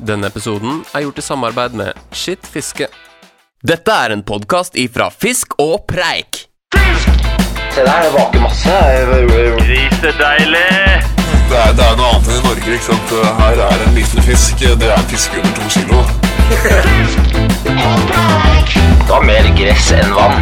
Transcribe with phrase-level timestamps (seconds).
[0.00, 2.86] Denne episoden er gjort i samarbeid med Skitt fiske.
[3.60, 6.46] Dette er en podkast ifra Fisk og Preik.
[6.72, 7.26] Fisk!
[7.74, 8.78] Se der, det vaker masse.
[9.60, 10.70] Grisedeilig!
[11.50, 12.72] Det er, det er noe annet enn i Norge.
[12.78, 13.14] ikke sant?
[13.42, 14.64] Her er en liten fisk.
[14.64, 16.00] Det er en fisk under to kilo.
[17.60, 20.38] Det var mer gress enn vann.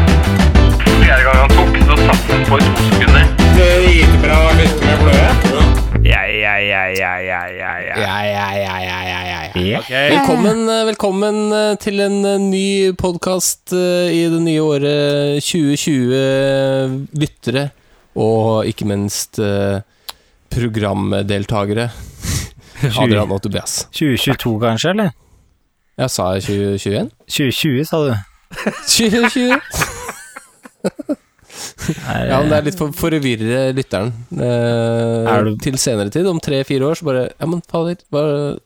[0.86, 3.24] Fjerde gang han tok, så satt han på i to sekunder.
[3.58, 5.57] Ja, ja,
[6.08, 7.40] ja, ja, ja, ja, ja.
[7.48, 9.80] Ja, ja, ja, ja, ja, ja, ja.
[10.08, 17.08] Velkommen, eh, velkommen eh, til en eh, ny podkast i det nye året 2020.
[17.20, 17.68] Lyttere,
[18.16, 19.84] og ikke minst eh,
[20.48, 21.90] programdeltakere.
[23.02, 23.84] Adrian og Tobias.
[23.92, 25.14] 2022 kanskje, eller?
[25.98, 27.12] Jeg sa 2021?
[27.28, 28.12] 2020, sa du.
[28.96, 29.60] 2020?
[32.28, 34.10] Ja, men det er litt for for å forvirre lytteren.
[34.34, 38.58] Eh, Er du- Til senere tid, om tre-fire år, så bare Ja, men fader, hva-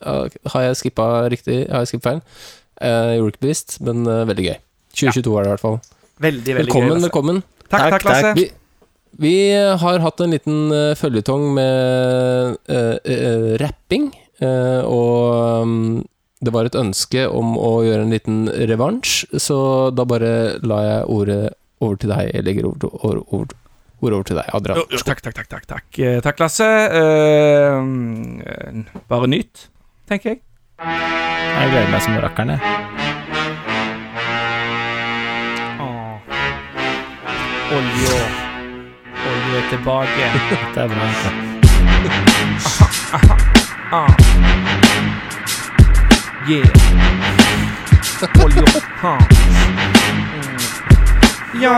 [0.54, 1.68] har jeg skippa riktig?
[1.70, 2.22] Har jeg skippet feil?
[2.82, 4.56] Eh, gjorde ikke bevisst, men eh, veldig gøy.
[4.96, 5.78] 2022 er det i hvert fall.
[6.20, 6.94] Veldig, veldig Velkommen, gøy.
[6.96, 7.06] Lasse.
[7.10, 7.42] velkommen.
[7.68, 8.34] Takk, Takk, takk, Lasse.
[8.36, 8.50] Vi,
[9.22, 9.34] vi
[9.84, 14.10] har hatt en liten uh, føljetong med uh, uh, rapping,
[14.40, 16.04] eh, og um,
[16.42, 19.58] det var et ønske om å gjøre en liten revansj, så
[19.94, 21.42] da bare la jeg ordet
[21.82, 22.30] over til deg.
[22.34, 23.52] Jeg legger over, over,
[24.02, 24.80] ordet over til deg, Adrian.
[24.82, 25.98] Jo, takk, takk, takk, takk, takk.
[25.98, 26.68] Eh, Takk, Lasse.
[26.94, 27.82] Uh,
[29.10, 29.68] bare nyt,
[30.10, 30.42] tenker jeg.
[30.82, 32.60] jeg gleder meg som rakkeren, jeg.
[37.72, 38.16] Olje
[39.30, 40.24] Olje er tilbake.
[40.74, 41.06] Det er bra.
[43.92, 44.08] Ah.
[46.48, 46.66] Yeah.
[49.02, 50.11] Mm.
[51.60, 51.72] Ja,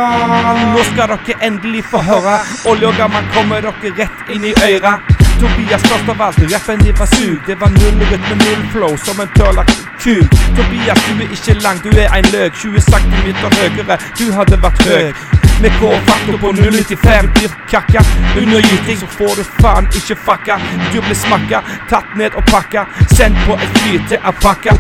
[0.75, 2.39] nå skal dere endelig få høre.
[2.70, 4.94] Olje og gammel kommer dere rett inn i øra.
[5.41, 7.41] Tobias av alt, rappen din var sug.
[7.47, 10.36] Det var null rytme, null flow, som en tørrlagt kuk.
[10.56, 12.55] Tobias, du er ikke lang, du er en løk.
[12.55, 15.44] 20 centimeter høyere, du hadde vært høy.
[15.63, 18.01] Med K-faktor på 095 blir kakka.
[18.39, 20.59] Undergyting, så får du faen ikke fucka.
[20.92, 22.87] Du blir smakka, tatt ned og pakka.
[23.17, 24.77] Sendt på et fly til Apaka.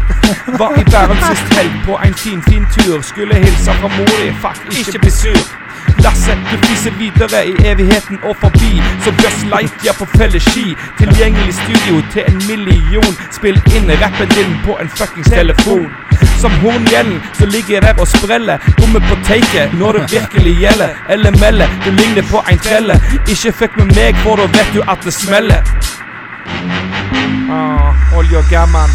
[0.58, 3.02] Var i Bærum sist helg på en fin, fin tur.
[3.02, 5.44] Skulle hilse fra mor di, fuck, ikke bli sur.
[6.04, 8.82] Lasse, du fiser videre i evigheten og forbi.
[9.04, 10.76] Så Buzz Lightyear på felleski.
[10.98, 13.12] Tilgjengelig studio til en million.
[13.32, 15.88] Spill inn rappen din på en fuckings telefon.
[16.40, 18.58] Som horngjellen så ligger der og spreller.
[18.80, 20.63] Rommet på taket når det virkelig gjelder.
[20.64, 23.00] Eller melde, du ligner på en trelle.
[23.28, 25.62] Ikke fuck med meg, for da vet du at det smeller.
[27.50, 28.88] Ah, olje og gammel.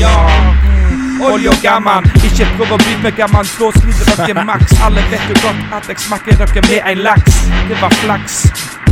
[0.00, 0.16] Ja.
[0.64, 1.20] Mm.
[1.22, 2.10] Olje og gammel.
[2.26, 4.74] Ikke prøv å bli med gammel, slå slite dere maks.
[4.82, 7.34] Alle vet jo godt at jeg smaker dere med en laks.
[7.68, 8.34] Det var flaks.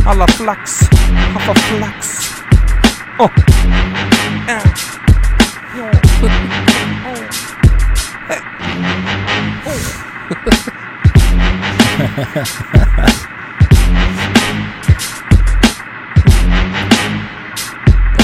[0.07, 0.79] Alla flaks.
[1.35, 2.09] Haffa flaks.
[3.19, 3.29] Åh.
[4.47, 4.63] Eh.
[5.77, 5.87] Ja.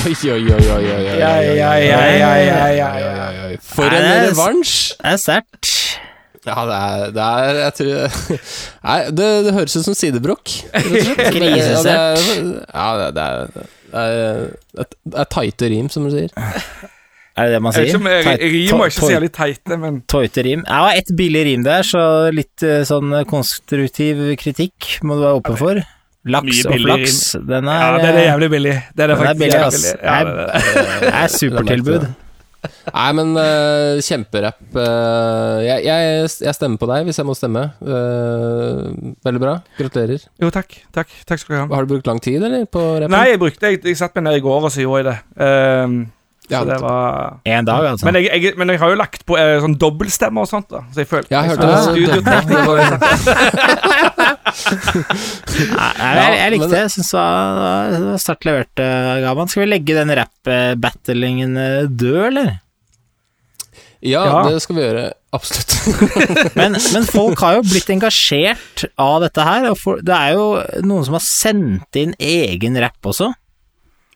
[0.07, 1.03] Oi, oi, oi, oi, oi.
[3.59, 4.75] For en revansj!
[5.01, 5.67] Det er sterkt.
[6.47, 7.97] Ja, det er, det er Jeg tror
[8.87, 10.47] Nei, det, det høres ut som sidebrokk.
[11.35, 12.23] Grisesett.
[12.71, 13.29] Ja, det er- det, det er
[14.77, 16.31] Det er, det er tighte rim, som du sier.
[17.37, 17.89] Er det det man sier?
[17.91, 20.63] Jeg, jeg, jeg rim to- ikke så jævlig teite, men Tøyte rim.
[20.65, 22.01] Ja, ett billig rim der, så
[22.33, 25.83] litt eh, sånn konstruktiv kritikk må du være åpen for.
[26.27, 28.77] Laks og flaks, den er, Ja, det er jævlig billig.
[28.97, 29.83] Det er det Den er faktisk billig, ass.
[29.95, 30.87] Ja, det er det.
[31.05, 32.07] det er supertilbud.
[32.67, 34.59] Nei, men uh, kjemperapp.
[34.73, 37.63] Uh, jeg, jeg, jeg stemmer på deg hvis jeg må stemme.
[37.79, 39.53] Uh, veldig bra.
[39.77, 40.25] Gratulerer.
[40.41, 40.79] Jo, takk.
[40.95, 41.67] Takk Takk skal du ha.
[41.77, 42.65] Har du brukt lang tid, eller?
[42.67, 43.13] På rappen?
[43.13, 45.17] Nei, jeg brukte Jeg, jeg satt meg ned i går, og så gjorde jeg det.
[45.47, 45.99] Ehm,
[46.49, 48.05] Ja, så det var En dag, altså.
[48.07, 50.79] men jeg, jeg, men jeg har jo lagt på eh, sånn dobbeltstemme og sånt, da.
[50.95, 51.67] Så jeg føler Jeg hørte
[54.97, 56.79] jeg, jeg likte det.
[56.85, 62.59] Jeg syns det var- sterkt levert, eh, Skal vi legge den rap-battlingen eh, død, eller?
[64.01, 64.49] Ja, Ja.
[64.49, 65.11] det skal vi gjøre.
[65.33, 65.73] Absolutt.
[66.59, 69.69] Men, men folk har jo blitt engasjert av dette her.
[69.71, 73.33] Og for, det er jo noen som har sendt inn egen rapp også.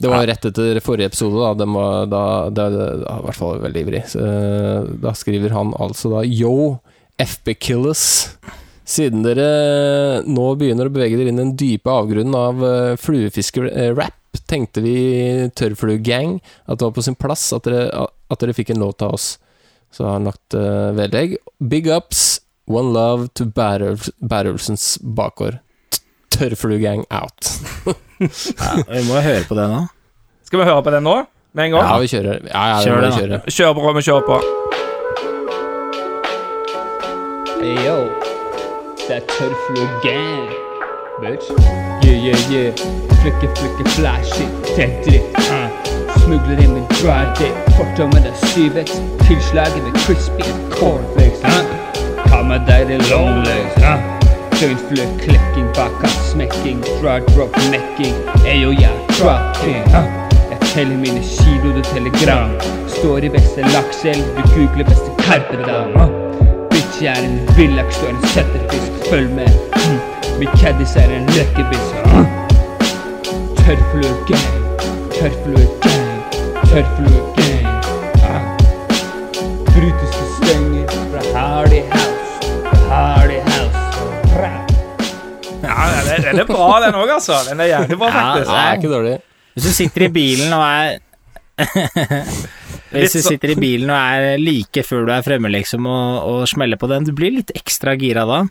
[0.00, 1.50] Det var rett etter forrige episode, da.
[1.60, 2.22] Den var da,
[2.56, 2.86] da, da,
[3.18, 4.00] I hvert fall veldig ivrig.
[4.08, 6.78] Så, eh, da skriver han altså da Yo,
[7.20, 8.04] FB Killers.
[8.88, 12.64] Siden dere nå begynner å bevege dere inn i den dype avgrunnen av
[13.02, 14.16] fluefisker-rap,
[14.50, 14.96] tenkte vi
[15.58, 17.88] tørrfluegang, at det var på sin plass at dere,
[18.30, 19.32] at dere fikk en låt av oss.
[19.90, 21.36] Så har han lagt uh, vedlegg.
[21.58, 22.40] Big ups,
[22.70, 25.58] one love to Bærulfsens bakgård.
[26.30, 27.50] Tørrfluegang out.
[28.20, 29.78] Ja, vi må jo høre på det nå.
[30.44, 31.14] Skal vi høre på den nå?
[31.56, 31.86] Med en gang?
[31.88, 32.42] Ja, vi kjører.
[32.50, 33.38] Ja, ja, Kjør vi må det, kjøre.
[33.56, 34.36] Kjør på, vi kjører på.
[37.62, 37.96] Hey yo,
[39.06, 40.52] det er tørrflue gang,
[41.24, 41.99] bitch.
[42.10, 42.72] Yeah, yeah, yeah.
[43.22, 44.44] Flikke, flikke, flashy,
[44.82, 45.36] er dritt.
[45.38, 45.68] Uh.
[46.24, 48.90] Smugler inn med dry dick, Fortommen det syvet.
[49.28, 50.42] Tilslaget med crispy
[50.74, 51.44] cornflakes.
[51.44, 51.70] Uh.
[52.26, 53.78] Ta med deg det longlegs.
[53.78, 54.02] Uh.
[54.58, 58.18] Døgnflø, klekking, bakkant, smekking, dry drop, mekking.
[58.42, 59.86] Ayo, yeah, er drop king.
[59.94, 60.10] Uh.
[60.50, 62.58] Jeg teller mine kilo, du teller gram.
[62.98, 65.94] Står i beste lakseelv, du googler beste karpedam.
[65.94, 66.10] Uh.
[66.74, 69.60] Bitch, jeg er en villaks, du er en setterfisk, følg med.
[69.76, 70.09] Mm.
[70.40, 71.96] Min caddis er en løkkebisk.
[72.08, 72.24] Uh.
[73.58, 74.46] Tørrflue gang,
[75.12, 76.06] tørrflue gang,
[76.70, 77.66] tørrflue gang.
[79.68, 82.54] Brutiske stenger fra Hardy House,
[82.88, 83.84] Hardy House.
[85.60, 85.76] Ja,
[86.08, 87.36] den den er bra, den òg, altså.
[87.50, 88.50] Den er jævlig bra, faktisk.
[88.50, 88.56] Ja.
[88.56, 89.16] Det er ikke dårlig.
[89.52, 90.98] Hvis du sitter i bilen og er
[92.96, 96.48] Hvis du sitter i bilen og er like før du er fremme, liksom, og, og
[96.48, 98.46] smeller på den, du blir litt ekstra gira da.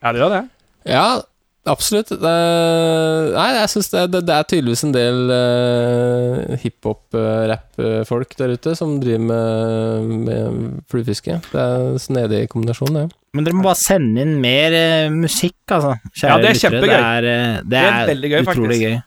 [0.00, 0.46] Ja, det gjør det.
[0.86, 1.20] Ja,
[1.68, 2.08] absolutt.
[2.08, 2.34] Det,
[3.34, 8.96] nei, jeg syns det, det, det er tydeligvis en del uh, hiphop-rapp-folk der ute som
[9.02, 11.40] driver med, med fluefiske.
[11.52, 13.06] Det er en snedig kombinasjon, det.
[13.36, 15.96] Men dere må bare sende inn mer uh, musikk, altså.
[16.14, 16.88] Kjære Ja, det er kjempegøy.
[16.88, 18.88] Det er, uh, det Det er er, veldig gøy, utrolig faktisk.
[18.88, 18.98] gøy.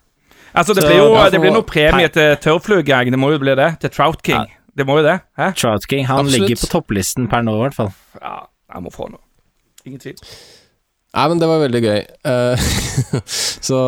[0.52, 3.12] Altså, det Så blir jo det blir noe premie til tørrfluegang.
[3.14, 3.70] Det må jo bli det.
[3.80, 4.50] Til Trout King.
[4.76, 5.18] Det må jo det.
[5.40, 5.52] Hæ?
[5.56, 6.42] Trout King, han Absolutt.
[6.50, 7.92] ligger på topplisten per nå, i hvert fall.
[8.20, 8.34] Ja,
[8.76, 9.24] jeg må få noe.
[9.88, 10.20] Ingen tvil.
[11.12, 12.04] Nei, men det var veldig gøy.
[12.24, 12.68] Uh,
[13.68, 13.80] så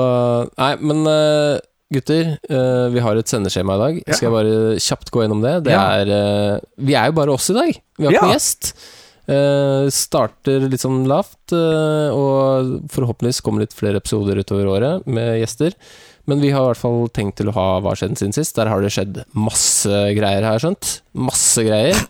[0.60, 1.56] Nei, men uh,
[1.94, 4.02] gutter, uh, vi har et sendeskjema i dag.
[4.02, 4.18] Ja.
[4.18, 5.54] Skal jeg bare kjapt gå gjennom det?
[5.70, 5.86] Det Ja.
[6.02, 7.80] er Vi er jo bare oss i dag.
[7.98, 8.28] Vi har ikke Ja.
[8.28, 8.74] noen gjest.
[9.96, 15.72] Starter litt sånn lavt, og forhåpentligvis kommer litt flere episoder utover året med gjester.
[16.28, 18.56] Men vi har i hvert fall tenkt til å ha Hva skjedde siden sist?
[18.60, 19.88] Der har det skjedd masse
[20.18, 20.92] greier, har jeg skjønt.
[21.16, 22.04] Masse greier.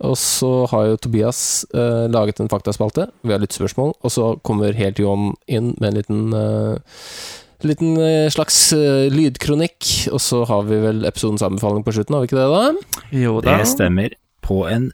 [0.00, 3.08] Og så har jo Tobias eh, laget en faktaspalte.
[3.26, 3.96] Vi har lyttespørsmål.
[4.04, 7.00] Og så kommer helt Johan inn med en liten eh,
[7.66, 9.88] Liten eh, slags eh, lydkronikk.
[10.14, 13.00] Og så har vi vel episodens anbefaling på slutten, har vi ikke det, da?
[13.18, 13.56] Jo da.
[13.58, 14.14] Det stemmer
[14.46, 14.90] på en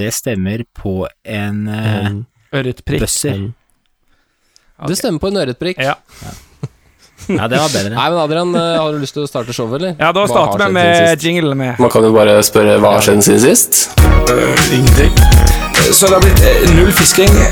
[0.00, 0.94] Det stemmer på
[1.28, 2.22] en En-
[2.56, 3.04] Ørretprikk.
[3.36, 3.50] Mm.
[4.80, 4.88] Okay.
[4.88, 5.78] Det stemmer på en ørretprikk.
[5.84, 5.98] Ja.
[6.24, 6.32] Ja,
[7.26, 7.94] det var bedre.
[7.94, 9.94] Nei, men Adrian, eh, har du lyst til å starte showet, eller?
[9.98, 13.02] ja, da starter vi med jingle jinglen med Man kan jo bare spørre hva har
[13.06, 13.90] skjedd siden sist.
[14.74, 15.12] Ingenting.
[15.90, 17.32] Så det har blitt uh, null fisking.
[17.32, 17.44] Nei,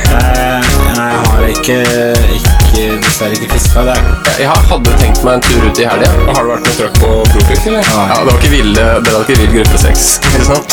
[0.99, 1.79] jeg har ikke,
[2.37, 3.97] ikke dessverre ikke fiska det.
[4.38, 6.11] Jeg hadde tenkt meg en tur ut i helga.
[6.29, 7.82] Har du vært med trøkk på Propik, eller?
[7.88, 10.71] Ja, det var ikke vill, det var ikke vill gruppe seks, ikke sant?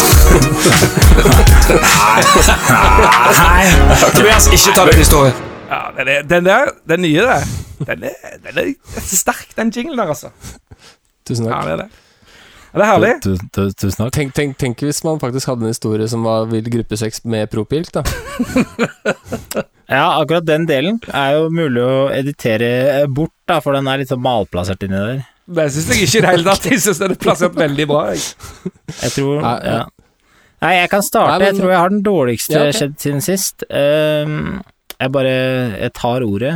[4.16, 5.36] Tobias, ikke ta den historien.
[5.72, 7.48] Ja, den, er, den der, den nye der,
[7.80, 8.74] den er, den er
[9.06, 10.32] sterk, den jinglen der, altså.
[11.26, 11.66] Tusen Ja, takk.
[11.66, 11.90] det er det.
[12.76, 13.12] Ja, det er herlig.
[13.24, 14.12] Tu- tu- Tusen takk.
[14.18, 17.48] Tenk, tenk, tenk hvis man faktisk hadde en historie som var vill gruppe sex med
[17.54, 18.04] propilk, da.
[19.86, 24.10] Ja, akkurat den delen er jo mulig å editere bort, da, for den er litt
[24.10, 25.20] sånn malplassert inni der.
[25.46, 26.66] Det syns jeg ikke i det hele tatt.
[26.72, 28.00] Jeg syns den er plassert veldig bra.
[28.10, 28.24] Jeg.
[29.04, 29.52] Jeg tror ja.
[29.62, 29.84] ja.
[30.66, 31.36] Nei, jeg kan starte.
[31.36, 32.78] Nei, men- Jeg tror jeg har den dårligste Ja, okay.
[32.80, 33.66] skjedd siden sist.
[33.70, 34.40] Ehm,
[34.98, 35.36] jeg bare
[35.84, 36.56] Jeg tar ordet.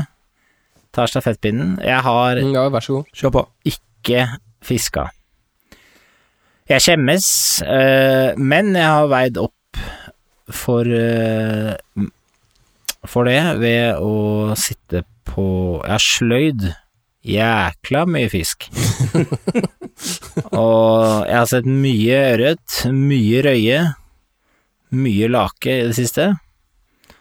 [0.96, 1.78] Tar stafettpinnen.
[1.86, 3.06] Jeg har Mm, Ja, vær så god.
[3.16, 3.44] Kjør på.
[3.66, 4.24] ikke
[4.66, 5.10] fiska.
[6.70, 9.54] Jeg skjemmes, eh, men jeg har veid opp
[10.50, 11.76] for eh,
[13.08, 16.66] For det ved å sitte på Jeg har sløyd
[17.24, 18.68] jækla mye fisk.
[20.56, 23.80] Og jeg har sett mye ørret, mye røye,
[24.96, 26.30] mye lake i det siste.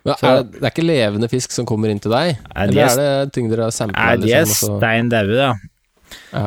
[0.07, 2.39] Men er det, det er ikke levende fisk som kommer inn til deg?
[2.55, 3.99] Er de Eller er- det ting dere har sampla?
[3.99, 5.51] Nei, de er liksom, stein daue, da.
[6.33, 6.47] Ja.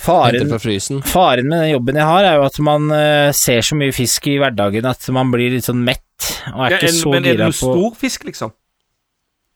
[0.00, 1.02] Faren?
[1.04, 4.30] Faren med den jobben jeg har, er jo at man uh, ser så mye fisk
[4.32, 7.26] i hverdagen at man blir litt sånn mett, og er Ja, ikke gira så men
[7.28, 8.54] er det noe stor fisk, liksom?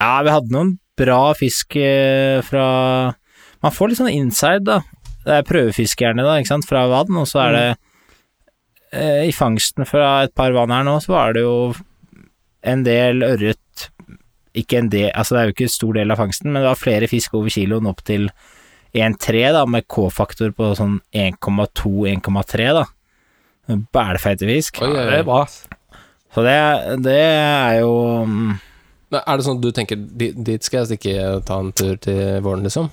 [0.05, 2.67] Ja, vi hadde noen bra fisk uh, fra
[3.65, 4.83] Man får litt sånn inside, da.
[5.25, 7.67] Det er prøvefisk gjerne, da, ikke sant, fra vann, og så er det
[8.93, 11.57] uh, I fangsten fra et par vann her nå, så var det jo
[12.65, 13.89] en del ørret
[14.55, 16.69] Ikke en del, altså det er jo ikke en stor del av fangsten, men det
[16.71, 18.29] var flere fisk over kiloen opp til
[18.95, 22.85] 1,3, da, med K-faktor på sånn 1,2-1,3, da.
[23.97, 24.79] Bælfeite fisk.
[24.85, 25.09] Oi, oi, oi.
[25.11, 25.41] det er bra.
[26.35, 26.55] Så det,
[27.03, 27.91] det er jo
[28.31, 28.55] mm,
[29.15, 32.41] Er det sånn at du tenker "Di- dit skal jeg stikke ta en tur til
[32.47, 32.89] våren, liksom?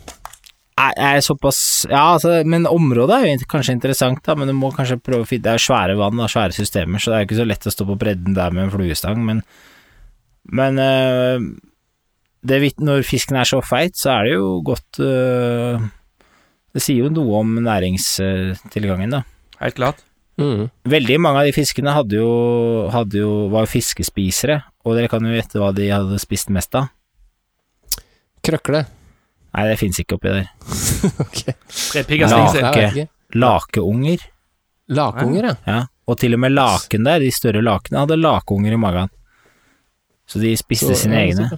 [0.80, 1.60] Er, er såpass
[1.90, 5.30] Ja, altså, men området er jo kanskje interessant, da, men du må kanskje prøve å
[5.30, 7.68] finne Det er svære vann og svære systemer, så det er jo ikke så lett
[7.68, 9.44] å stå på bredden der med en fluestang, men
[10.52, 11.50] Men øh,
[12.42, 15.82] det, når fisken er så feit, så er det jo godt øh,
[16.74, 19.22] Det sier jo noe om næringstilgangen, da.
[19.62, 20.02] Helt klart.
[20.42, 20.70] Mm.
[20.88, 22.32] Veldig mange av de fiskene hadde jo,
[22.90, 26.74] hadde jo, var jo fiskespisere, og dere kan jo gjette hva de hadde spist mest
[26.80, 26.90] av.
[28.42, 28.86] Krøkle.
[29.54, 30.46] Nei, det fins ikke oppi der.
[31.26, 31.56] okay.
[32.08, 33.08] Ikke.
[33.36, 34.22] Lakeunger.
[34.92, 35.56] Lakeunger, ja.
[35.68, 39.12] Ja, og til og med laken der, de større lakene, hadde lakeunger i magen.
[40.28, 41.50] Så de spiste Så- sine ja, egne.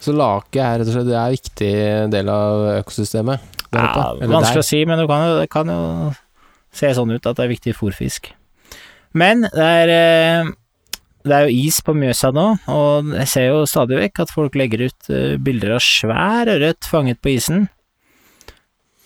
[0.00, 3.40] så- lake er rett og slett det er en viktig del av økosystemet
[3.72, 4.58] Ja, vanskelig der.
[4.62, 6.14] å si, men det kan, jo, det kan jo
[6.72, 8.30] se sånn ut at det er viktig fôrfisk.
[9.12, 10.50] Men det er, eh,
[11.26, 14.56] det er jo is på Mjøsa nå, og jeg ser jo stadig vekk at folk
[14.58, 17.66] legger ut eh, bilder av svær ørret fanget på isen.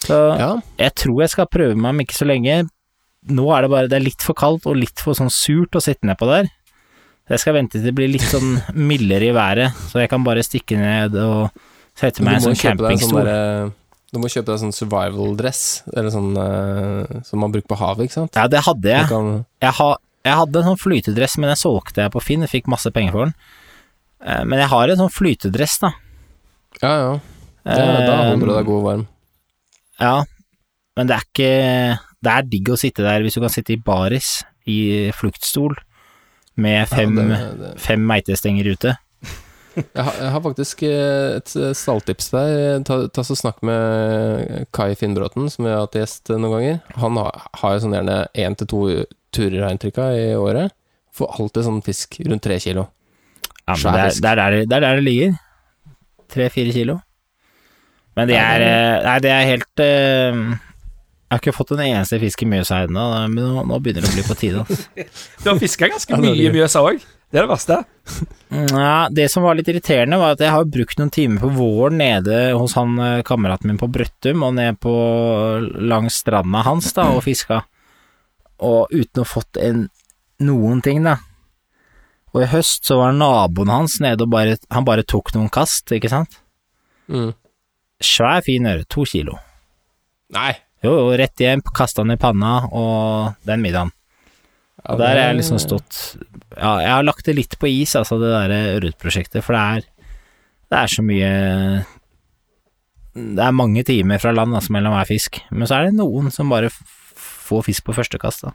[0.02, 2.64] Så Ja, jeg tror jeg skal prøve meg om ikke så lenge.
[3.30, 5.82] Nå er det bare det er litt for kaldt og litt for sånn surt å
[5.84, 6.50] sitte nedpå der.
[7.30, 8.58] Jeg skal vente til det blir litt sånn
[8.90, 11.52] mildere i været, så jeg kan bare stikke ned og
[11.98, 13.22] sette meg i en sånn campingstol.
[13.22, 13.78] sånn campingstol.
[14.12, 15.60] Du må kjøpe deg sånn survival-dress,
[15.94, 18.36] eller sånn uh, som man bruker på havet, ikke sant?
[18.36, 19.06] Ja, det hadde jeg.
[19.08, 19.30] kan,
[19.62, 19.86] Jeg, ha,
[20.24, 23.12] jeg hadde en sånn flytedress, men jeg solgte jeg på Finn, jeg fikk masse penger
[23.16, 23.34] for den.
[24.22, 25.92] Eh, Men jeg har en sånn flytedress, da.
[26.82, 27.12] ja, ja.
[27.62, 27.74] Det,
[28.06, 29.02] da holder du deg god og varm.
[30.02, 30.14] Ja,
[30.98, 31.50] men det er ikke
[32.26, 35.76] Det er digg å sitte der hvis du kan sitte i baris i fluktstol
[36.58, 37.70] med fem, ja, det, det.
[37.82, 38.96] fem meitestenger ute.
[39.78, 41.48] Jeg, har, jeg har faktisk eh, et
[41.78, 42.82] stalltips der.
[42.84, 46.76] Ta, ta så Snakk med Kai Finnbråten, som jeg har hatt gjest noen ganger.
[47.00, 48.82] Han har, har jo sånn gjerne én til to
[49.34, 50.74] turer, har jeg inntrykk av, i året.
[51.12, 52.88] Får alltid sånn fisk rundt tre kilo.
[53.66, 55.34] Ja, men det, er, det, er der, det er der det ligger.
[56.32, 56.98] Tre-fire kilo.
[58.18, 62.18] Men det er eh, Nei, det er helt eh, Jeg har ikke fått en eneste
[62.20, 64.64] fisk i Mjøsa ennå, men nå, nå begynner det å bli på tide.
[64.64, 65.08] Altså.
[65.42, 66.54] Du har fiska ganske mye i det.
[66.58, 67.00] Mjøsa òg.
[67.32, 67.78] Det er det verste.
[68.52, 71.96] Ja, det som var litt irriterende, var at jeg har brukt noen timer på våren
[72.02, 74.92] nede hos han eh, kameraten min på Brøttum, og ned på
[75.80, 77.62] langs stranda hans, da, og fiska.
[78.62, 79.86] Og uten å ha fått en
[80.42, 81.18] noen ting, da.
[82.32, 85.90] Og i høst så var naboen hans nede og bare Han bare tok noen kast,
[85.92, 86.38] ikke sant?
[87.12, 87.32] Mm.
[88.02, 89.36] Svær, fin øre, to kilo.
[90.32, 90.54] Nei!
[90.82, 93.92] Jo, jo, rett hjem, kasta den i panna, og den middagen.
[94.82, 95.98] Ja, Og der har jeg liksom stått
[96.56, 99.84] Ja, jeg har lagt det litt på is, altså, det derre ørretprosjektet, for det er
[100.72, 101.28] Det er så mye
[103.14, 106.32] Det er mange timer fra land altså, mellom hver fisk, men så er det noen
[106.34, 106.72] som bare
[107.42, 108.54] f- får fisk på første kast, da.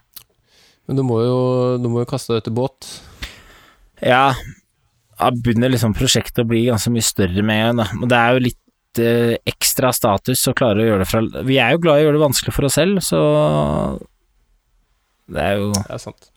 [0.88, 1.40] Men du må jo,
[1.84, 2.88] du må jo kaste deg ut i båt.
[4.02, 4.30] Ja,
[5.20, 7.88] da begynner liksom prosjektet å bli ganske mye større med en gang, da.
[8.06, 11.58] Og det er jo litt eh, ekstra status å klare å gjøre det fra Vi
[11.62, 13.20] er jo glad i å gjøre det vanskelig for oss selv, så
[15.28, 16.30] det er jo Det er sant.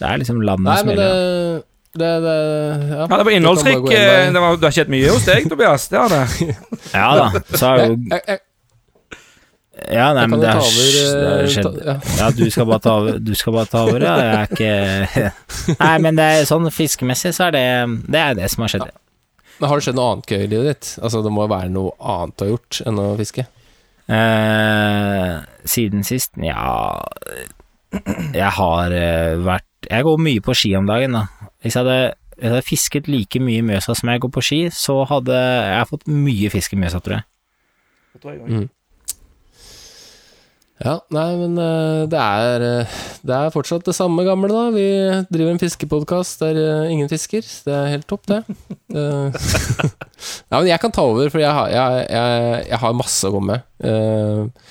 [0.00, 1.60] Det er liksom landet som men det, gjelder.
[2.00, 2.36] det, det
[2.94, 3.02] ja.
[3.02, 3.76] Ja, det var Du innholdsrik.
[3.82, 4.30] inn eh.
[4.32, 5.84] Det, var, det har skjedd mye hos deg, Tobias.
[5.92, 6.56] Det har det.
[6.96, 8.40] Ja da, så er jo Jeg, jeg,
[9.90, 11.68] Ja, nei, men det har, over det har eh, skjedd.
[11.68, 11.94] ta, ja.
[12.18, 14.16] Ja, du skal bare ta over, du skal bare ta over, ja.
[14.22, 17.64] Jeg er ikke Nei, men det er sånn fiskemessig så er det
[18.12, 18.92] Det er det som har skjedd.
[19.58, 20.92] Men har det skjedd noe annet gøy i livet ditt?
[21.02, 23.46] Altså, det må jo være noe annet du har gjort enn å fiske?
[24.12, 25.34] Eh,
[25.64, 26.98] siden sist Nja
[28.34, 31.50] Jeg har eh, vært Jeg går mye på ski om dagen, da.
[31.62, 34.42] Hvis jeg hadde, hvis jeg hadde fisket like mye i Mjøsa som jeg går på
[34.44, 37.28] ski, så hadde jeg fått mye fisk i Mjøsa, tror jeg.
[38.22, 38.66] Mm.
[40.80, 44.62] Ja, nei, men eh, det er eh, Det er fortsatt det samme gamle, da.
[44.74, 44.86] Vi
[45.30, 47.44] driver en fiskepodkast der eh, ingen fisker.
[47.44, 48.40] Det er helt topp, det.
[48.92, 53.34] nei, men jeg kan ta over, for jeg har, jeg, jeg, jeg har masse å
[53.36, 54.64] komme med.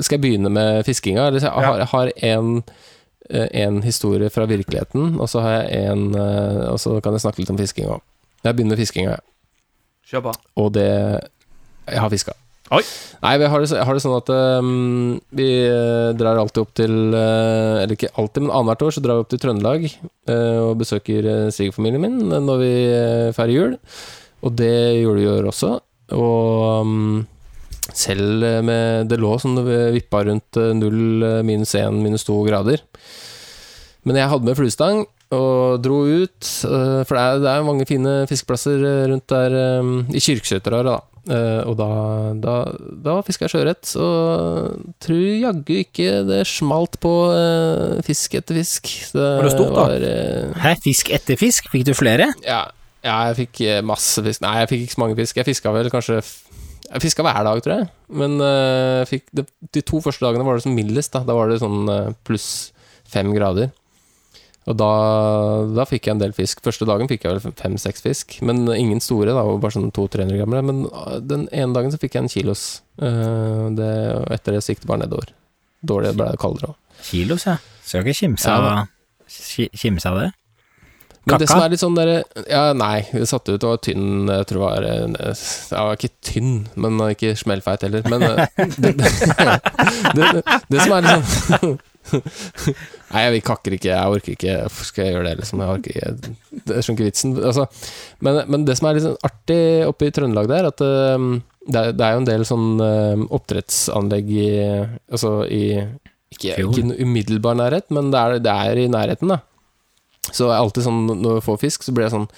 [0.00, 1.28] Skal jeg begynne med fiskinga?
[1.30, 2.52] Eller jeg har, jeg har en,
[3.64, 7.52] en historie fra virkeligheten, og så har jeg en Og så kan jeg snakke litt
[7.54, 8.00] om fiskinga.
[8.44, 9.24] Jeg begynner med fiskinga, jeg.
[10.54, 10.90] og det
[11.86, 12.36] Jeg har fiska.
[12.74, 12.82] Oi.
[13.22, 14.70] Nei, vi har det, har det sånn at um,
[15.38, 19.18] vi eh, drar alltid opp til uh, Eller ikke alltid, men annethvert år så drar
[19.18, 23.78] vi opp til Trøndelag uh, og besøker uh, svigerfamilien min når vi uh, feirer jul.
[24.42, 25.72] Og det gjorde vi i år også.
[26.18, 27.24] Og um,
[27.94, 32.82] selv med Det lå sånn det vippa rundt null, minus én, minus to grader.
[34.06, 35.04] Men jeg hadde med fluestang
[35.34, 40.22] og dro ut, for det er, det er mange fine fiskeplasser rundt der um, i
[40.22, 41.15] Kyrksæterøra, da.
[41.26, 41.86] Eh, og da,
[42.38, 42.52] da,
[43.02, 48.92] da fiska jeg sjøørret, og tror jaggu ikke det smalt på eh, fisk etter fisk.
[49.10, 49.86] Det Var det stort, da?
[49.90, 51.66] Var, eh, Hæ, fisk etter fisk?
[51.72, 52.28] Fikk du flere?
[52.46, 52.60] ja,
[53.06, 54.40] ja, jeg fikk masse fisk.
[54.42, 55.36] Nei, jeg fikk ikke så mange fisk.
[55.38, 56.42] Jeg fiska vel kanskje f-
[56.86, 57.88] Jeg fiska hver dag, tror jeg.
[58.22, 61.12] Men uh, fikk det, de to første dagene var det som mildest.
[61.14, 62.72] Da, da var det sånn uh, pluss
[63.10, 63.70] fem grader.
[64.66, 64.86] Og da,
[65.76, 66.58] da fikk jeg en del fisk.
[66.64, 68.38] Første dagen fikk jeg vel fem-seks fisk.
[68.46, 70.62] Men ingen store, da, bare sånn 200-300 gamle.
[70.66, 72.64] Men eh, den ene dagen så fikk jeg en kilos.
[72.98, 73.90] Eh, det,
[74.34, 75.30] etter det siktet bare nedover.
[75.86, 76.80] Dårlig ble det kaldere òg.
[77.06, 77.58] Kilos, ja.
[77.86, 80.32] Skal ikke kimse Ja, av, ki- kimse av det.
[81.26, 84.28] Men det som er litt sånn derre Ja, nei, det satte ut og var tynn.
[84.30, 88.06] Jeg tror det var eh, Jeg var ikke tynn, men ikke smellfeit heller.
[88.10, 88.46] Men eh,
[88.82, 89.10] det, det,
[90.14, 91.78] det, det som er litt sånn
[92.12, 95.62] Nei, jeg kakker ikke, jeg orker ikke Hvorfor skal jeg gjøre det, liksom?
[95.62, 96.32] Jeg orker ikke
[96.74, 97.36] Jeg skjønner ikke vitsen.
[97.40, 97.66] Altså,
[98.24, 101.28] men, men det som er litt sånn artig oppe i Trøndelag der, at eh,
[101.66, 104.50] det, er, det er jo en del sånn eh, oppdrettsanlegg i
[105.10, 105.64] Altså i
[106.36, 109.40] ikke, ikke umiddelbar nærhet, men det er, det er i nærheten, da.
[110.26, 112.30] Så er alltid sånn når jeg får fisk, så blir jeg sånn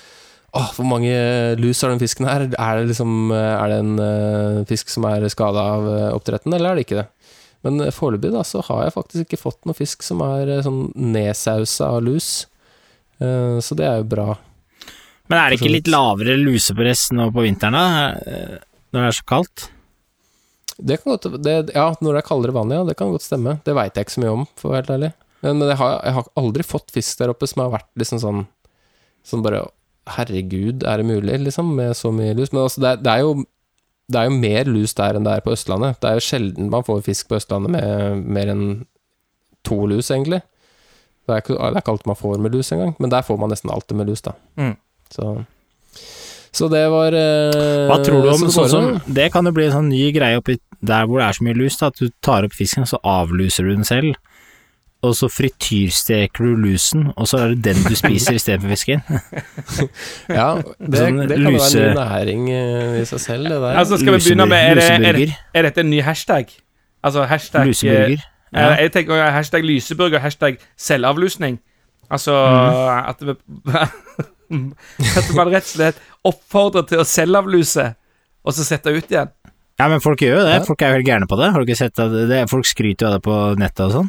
[0.57, 1.13] Åh, hvor mange
[1.61, 2.47] lus har den fisken her?
[2.49, 6.71] Er det liksom Er det en uh, fisk som er skada av uh, oppdretten, eller
[6.71, 7.09] er det ikke det?
[7.67, 10.65] Men eh, foreløpig da, så har jeg faktisk ikke fått noe fisk som er eh,
[10.65, 12.47] sånn nedsausa av lus.
[13.19, 14.29] Eh, så det er jo bra.
[15.29, 18.61] Men er det ikke litt lavere lusepress nå på vinteren, da?
[18.89, 19.67] Når det er så kaldt?
[20.79, 23.59] Det kan godt, det, ja, når det er kaldere vann, ja, det kan godt stemme.
[23.67, 25.11] Det veit jeg ikke så mye om, for å være helt ærlig.
[25.43, 28.23] Men, men jeg, har, jeg har aldri fått fisk der oppe som har vært liksom
[28.23, 28.47] sånn
[29.27, 29.67] Sånn bare
[30.09, 32.49] Herregud, er det mulig, liksom, med så mye lus?
[32.55, 33.43] Men altså, det det er jo
[34.09, 35.99] det er jo mer lus der enn det er på Østlandet.
[36.01, 38.65] Det er jo sjelden man får fisk på Østlandet med mer enn
[39.69, 40.41] to lus, egentlig.
[41.29, 43.37] Det er, ikke, det er ikke alltid man får med lus engang, men der får
[43.41, 44.33] man nesten alltid med lus, da.
[44.57, 44.77] Mm.
[45.13, 45.27] Så,
[46.57, 48.89] så det var eh, Hva tror du om sånn som.
[49.05, 51.59] Det kan jo bli en sånn ny greie oppi der hvor det er så mye
[51.59, 54.17] lus, da, at du tar opp fisken, så avluser du den selv.
[55.07, 59.05] Og så frityrsteker du lusen, og så er det den du spiser istedenfor fisken.
[60.39, 61.79] Ja, det, Sånn det kan luse...
[61.79, 63.79] være en næring eh, i seg selv, det der.
[63.79, 66.51] Altså, skal vi begynne med Er, det, er, er dette en ny hashtag?
[67.07, 68.27] Altså hashtag eh, Luseburger.
[68.53, 68.69] Ja.
[68.81, 71.61] Jeg tenker hashtag lyseburger, hashtag selvavlusning.
[72.11, 73.09] Altså mm.
[73.09, 73.37] at, vi,
[75.21, 77.91] at man rett og slett oppfordrer til å selvavluse,
[78.43, 79.31] og så sette ut igjen.
[79.79, 80.55] Ja, men folk gjør jo det.
[80.57, 80.63] Ja.
[80.67, 81.53] Folk er jo helt gærne på det.
[81.55, 84.09] Har du ikke sett at det, Folk skryter jo av det på nettet og sånn.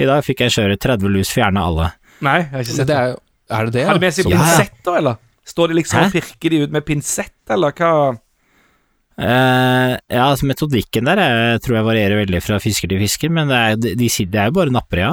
[0.00, 1.92] I dag fikk jeg kjøre 30 lus, fjerne alle.
[2.24, 2.98] Nei, jeg har ikke sett det det.
[2.98, 3.86] er Er det det?
[3.86, 5.22] Har de med seg pinsett da, pinsetter, eller?
[5.44, 6.04] Står de liksom Hæ?
[6.06, 7.92] og pirker de ut med pinsett, eller hva?
[9.14, 13.52] Uh, ja, altså metodikken der jeg tror jeg varierer veldig fra fisker til fisker, men
[13.52, 15.12] det er, de, de, det er jo bare napper, ja.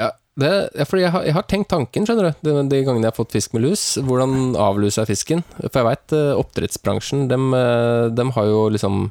[0.00, 0.08] Ja,
[0.40, 3.12] det, ja, fordi jeg har, jeg har tenkt tanken, skjønner du, de, de gangene jeg
[3.12, 3.84] har fått fisk med lus.
[4.02, 5.44] Hvordan avluser jeg fisken?
[5.60, 9.04] For jeg veit oppdrettsbransjen, dem, eh, dem har jo liksom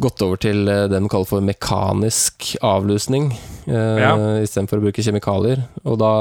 [0.00, 3.32] gått over til eh, det de kaller for mekanisk avlusning,
[3.66, 4.12] eh, Ja.
[4.44, 5.64] istedenfor å bruke kjemikalier.
[5.84, 6.12] Og da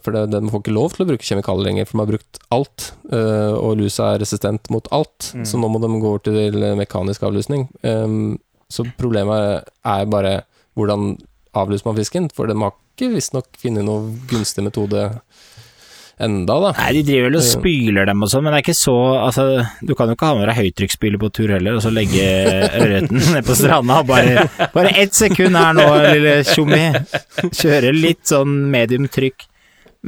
[0.00, 2.38] For det, de får ikke lov til å bruke kjemikalier lenger, for de har brukt
[2.50, 2.92] alt.
[3.12, 5.42] eh, og lusa er resistent mot alt, Mm.
[5.44, 7.68] så nå må de gå over til mekanisk avlusning.
[7.82, 8.38] Um,
[8.70, 10.44] så problemet er bare
[10.76, 11.18] hvordan
[11.54, 15.20] avluser man fisken, for de har ikke visstnok funnet noen gunstig metode
[16.24, 16.70] enda, da.
[16.78, 19.44] Nei, de driver vel og spyler dem og sånn, men det er ikke så Altså,
[19.84, 22.24] du kan jo ikke ha med deg høytrykksspyler på tur heller, og så legge
[22.80, 26.82] ørreten ned på stranda bare Bare ett sekund her nå, lille tjommi.
[27.48, 29.46] Kjøre litt sånn medium trykk.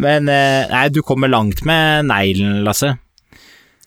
[0.02, 2.94] Men eh, nei, du kommer langt med neglen, Lasse.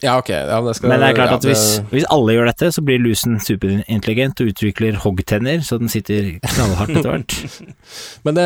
[0.03, 0.29] Ja, ok.
[0.29, 2.81] Ja, det skal, Men det er klart ja, at hvis, hvis alle gjør dette, så
[2.83, 7.35] blir lusen superintelligent og utvikler hoggtenner, så den sitter knallhardt etter hvert.
[8.27, 8.45] Men det,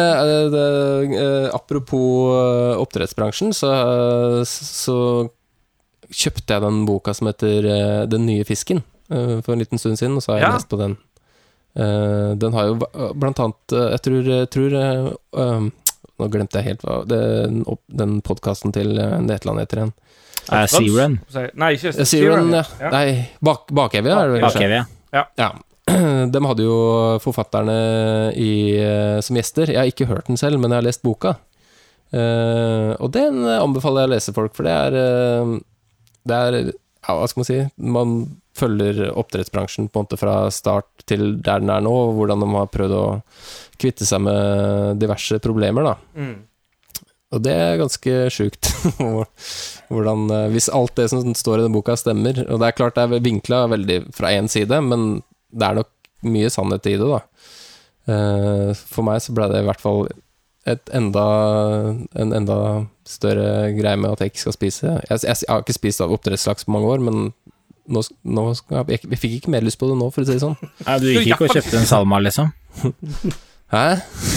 [0.53, 0.67] det,
[1.17, 3.71] eh, apropos eh, oppdrettsbransjen, så,
[4.45, 4.97] så
[6.09, 9.97] kjøpte jeg den boka som heter eh, Den nye fisken eh, for en liten stund
[9.99, 10.55] siden, og så har jeg Ja.
[10.57, 10.95] lest på den.
[11.77, 12.77] Eh, Den har jo
[13.13, 15.59] blant annet eh, Jeg tror, jeg tror eh,
[16.19, 17.59] Nå glemte jeg helt hva Den,
[17.93, 19.91] den podkasten til eh, Netland heter igjen.
[20.49, 21.17] Er Searun?
[21.59, 22.63] Nei, ikke Eh, ja.
[22.81, 22.91] ja.
[22.93, 23.07] Nei,
[23.45, 24.61] bak, Bakevje er det vel kanskje?
[24.63, 24.85] Bakevje.
[25.13, 25.49] Ja.
[26.33, 26.79] De hadde jo
[27.23, 27.77] forfatterne
[28.37, 29.71] i, eh, som gjester.
[29.73, 31.35] Jeg har ikke hørt den selv, men jeg har lest boka.
[32.09, 35.51] Uh, og den anbefaler jeg å lese folk, for det er uh,
[36.25, 37.57] Det er Ja, hva skal man si?
[37.77, 38.15] Man
[38.57, 42.49] følger oppdrettsbransjen på en måte fra start til der den er nå, og hvordan de
[42.55, 43.03] har prøvd å
[43.79, 45.93] kvitte seg med diverse problemer, da.
[46.17, 46.33] Mm.
[47.29, 48.71] Og det er ganske sjukt.
[49.89, 52.97] Hvordan, eh, hvis alt det som står i den boka stemmer Og det er klart
[52.99, 55.89] det er vinkla veldig fra én side, men det er nok
[56.29, 57.21] mye sannhet i det, da.
[58.09, 60.07] Eh, For meg så ble det i hvert fall
[60.69, 61.23] et enda,
[62.19, 62.57] en enda
[63.07, 66.11] større greie med at jeg ikke skal spise Jeg, jeg, jeg har ikke spist av
[66.13, 67.31] oppdrettslaks på mange år, men
[67.89, 70.43] nå, nå jeg, jeg fikk ikke mer lyst på det nå, for å si det
[70.43, 70.57] sånn.
[70.85, 72.51] Nei, du gikk ikke og kjøpte en salma, liksom?
[73.73, 73.85] Hæ?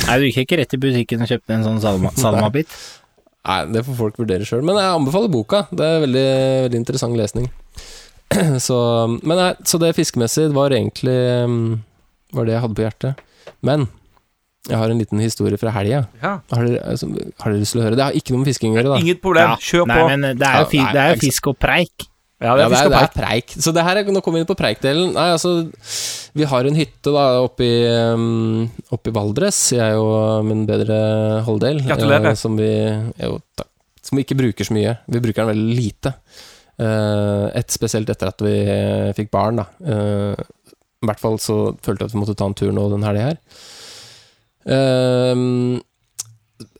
[0.06, 2.72] Nei, du gikk ikke rett i butikken og kjøpte en sånn salma, salmabit?
[3.42, 5.64] Nei, det får folk vurdere sjøl, men jeg anbefaler boka.
[5.74, 6.26] Det er veldig,
[6.68, 7.48] veldig interessant lesning.
[8.66, 8.76] så,
[9.18, 11.16] men nei, så det fiskemessig var egentlig
[11.50, 11.64] mm,
[12.38, 13.24] Var det jeg hadde på hjertet.
[13.66, 13.88] Men
[14.70, 16.04] jeg har en liten historie fra helga.
[16.22, 16.36] Ja.
[16.54, 17.98] Har, dere- altså, har dere lyst til å høre?
[17.98, 19.00] Det har ikke noe med fisking å gjøre, da.
[19.02, 19.56] Inget problem.
[19.58, 20.06] Kjør Nei, på.
[20.12, 22.06] men det er jo, fi, Ja, nei, det er jo fisk og preik.
[22.42, 23.54] Ja, Ja, det er, det er preik.
[23.54, 25.12] Så det her er, nå kommer vi inn på preikdelen.
[25.14, 25.52] Nei, altså,
[26.34, 27.76] vi har en hytte da oppe i,
[28.12, 30.96] um, oppe i Valdres, jeg og min bedre
[31.46, 31.82] halvdel.
[31.86, 32.32] Gratulerer.
[32.32, 33.68] eh, som vi jo, takk.
[34.02, 34.96] Som vi ikke bruker så mye.
[35.14, 36.14] Vi bruker den veldig lite.
[36.82, 39.68] Uh, et spesielt etter at vi eh, fikk barn, da.
[39.86, 40.42] Eh,
[41.02, 43.28] I hvert fall så følte jeg at vi måtte ta en tur nå den helga
[43.30, 43.38] her.
[44.66, 45.80] Eh,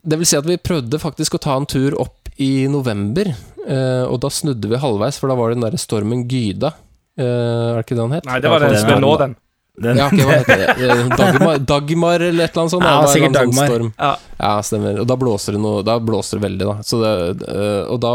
[0.03, 3.52] det vil si at vi prøvde faktisk å ta en tur opp i november, eh,
[3.69, 6.73] og da snudde vi halvveis, for da var det den derre stormen Gyda.
[7.19, 8.25] Eh, er det ikke det han het?
[8.27, 9.35] Nei, det var Ja, den den som nå, lå, den.
[9.83, 10.75] Den, Ja, okay, hva heter det?
[10.83, 12.85] Eh, Dagmar, Dagmar eller et eller annet sånt?
[12.85, 13.71] Ja, sikkert Dagmar.
[13.71, 13.91] storm.
[13.99, 14.11] Ja.
[14.41, 15.01] Ja, stemmer.
[15.01, 16.75] Og da blåser det noe Da blåser det veldig, da.
[16.85, 17.13] Så det,
[17.49, 18.15] eh, og da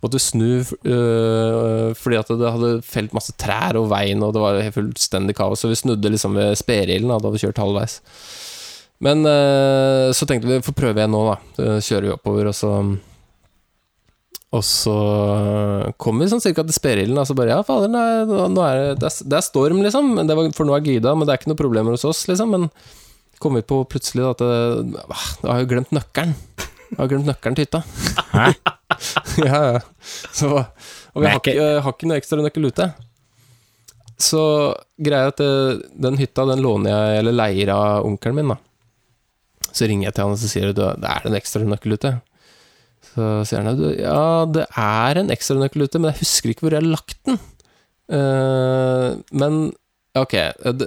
[0.00, 4.40] måtte vi snu eh, fordi at det hadde felt masse trær og veien, og det
[4.44, 5.60] var helt fullstendig kaos.
[5.60, 7.98] Så vi snudde liksom ved Sperilden da, da vi kjørte halvveis.
[9.04, 11.36] Men eh, så tenkte vi får prøve igjen nå, da.
[11.58, 12.72] Så kjører vi oppover, og så
[14.56, 14.94] og så
[16.00, 18.04] kom vi sånn cirka til Sperilden, og så bare Ja, fader, nei,
[18.48, 20.14] nå er det, det, er, det er storm, liksom.
[20.28, 22.54] Det var, for nå er Gyda, men det er ikke noe problemer hos oss, liksom.
[22.56, 22.68] Men
[23.42, 26.32] kom vi på plutselig at det, ah, Jeg har jo glemt nøkkelen.
[26.88, 27.82] Jeg har glemt nøkkelen til hytta.
[28.32, 28.46] Hæ?
[29.50, 29.82] ja, ja.
[30.32, 32.88] Så, og vi har ikke- har ikke noe ekstra nøkkel ute.
[34.18, 34.40] Så
[34.98, 38.58] greia jeg at det, den hytta, den låner jeg, eller leier av onkelen min, da.
[39.68, 42.14] Så ringer jeg til han og så sier at det er en ekstra nøkkel ute.
[43.18, 46.76] Så sier han ja, det er en ekstra nøkkel ute, men jeg husker ikke hvor
[46.76, 47.38] jeg har lagt den.
[48.08, 49.56] Uh, men
[50.16, 50.34] ok,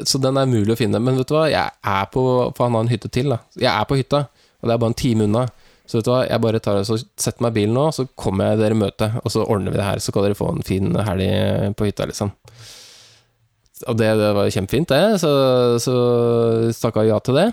[0.09, 1.01] så den er mulig å finne.
[1.03, 2.23] Men vet du hva, jeg er på
[2.55, 3.41] For han har en hytte til, da.
[3.59, 4.25] Jeg er på hytta,
[4.61, 5.45] og det er bare en time unna.
[5.89, 8.53] Så vet du hva, jeg bare tar og setter meg i bilen nå, så kommer
[8.53, 10.03] jeg dere i møte, og så ordner vi det her.
[10.03, 12.31] Så kan dere få en fin helg på hytta, liksom.
[13.89, 15.19] Og det, det var kjempefint, det.
[15.19, 15.31] Så,
[15.83, 15.95] så
[16.77, 17.49] stakk jeg ja til det.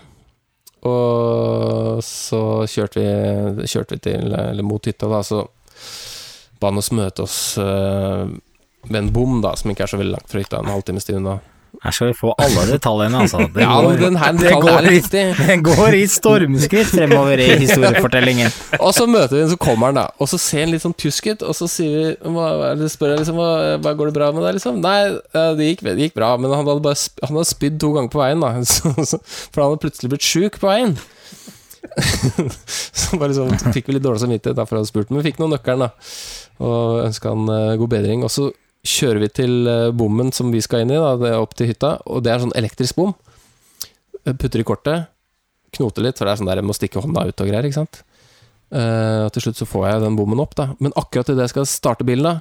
[0.86, 5.22] Og så kjørte vi, kjørte vi til, eller mot hytta, da.
[5.26, 5.42] Så
[6.58, 8.24] ba han oss møte oss eh,
[8.88, 10.62] ved en bom, da, som ikke er så veldig langt fra hytta.
[10.62, 11.38] En halvtimes tid unna.
[11.84, 13.44] Her skal vi få alle detaljene, altså.
[13.54, 15.20] Det Ja, går, den her det går er viktig.
[15.38, 18.50] det går i stormskritt fremover i historiefortellingen.
[18.80, 20.96] Og så møter vi den, så kommer han da Og så ser han litt sånn
[20.98, 23.52] tysk ut Og så sier vi spør jeg liksom hva,
[23.84, 24.80] hva Går det bra med deg liksom?
[24.82, 24.98] Nei,
[25.58, 28.20] det gikk, det gikk bra Men han hadde bare Han hadde spydd to ganger på
[28.24, 29.20] veien da så, så,
[29.52, 30.96] For han hadde plutselig blitt sjuk på veien
[32.92, 35.40] Så bare liksom Fikk vi litt dårlig samvittighet Derfor hadde jeg spurt Men vi fikk
[35.42, 35.90] noen nøkkelen da
[36.66, 38.48] Og ønsket han eh, god bedring Og så
[38.86, 41.70] kjører vi til eh, bommen Som vi skal inn i da Det er opp til
[41.70, 43.14] hytta Og det er sånn elektrisk bom
[44.28, 45.08] Putter i kortet
[45.74, 47.80] Knoter litt For det er sånn der Jeg må stikke hånda ut og greier Ikke
[47.80, 48.02] sant?
[48.68, 50.66] Uh, og til slutt så får jeg den bommen opp, da.
[50.82, 52.34] Men akkurat idet jeg skal starte bilen, da,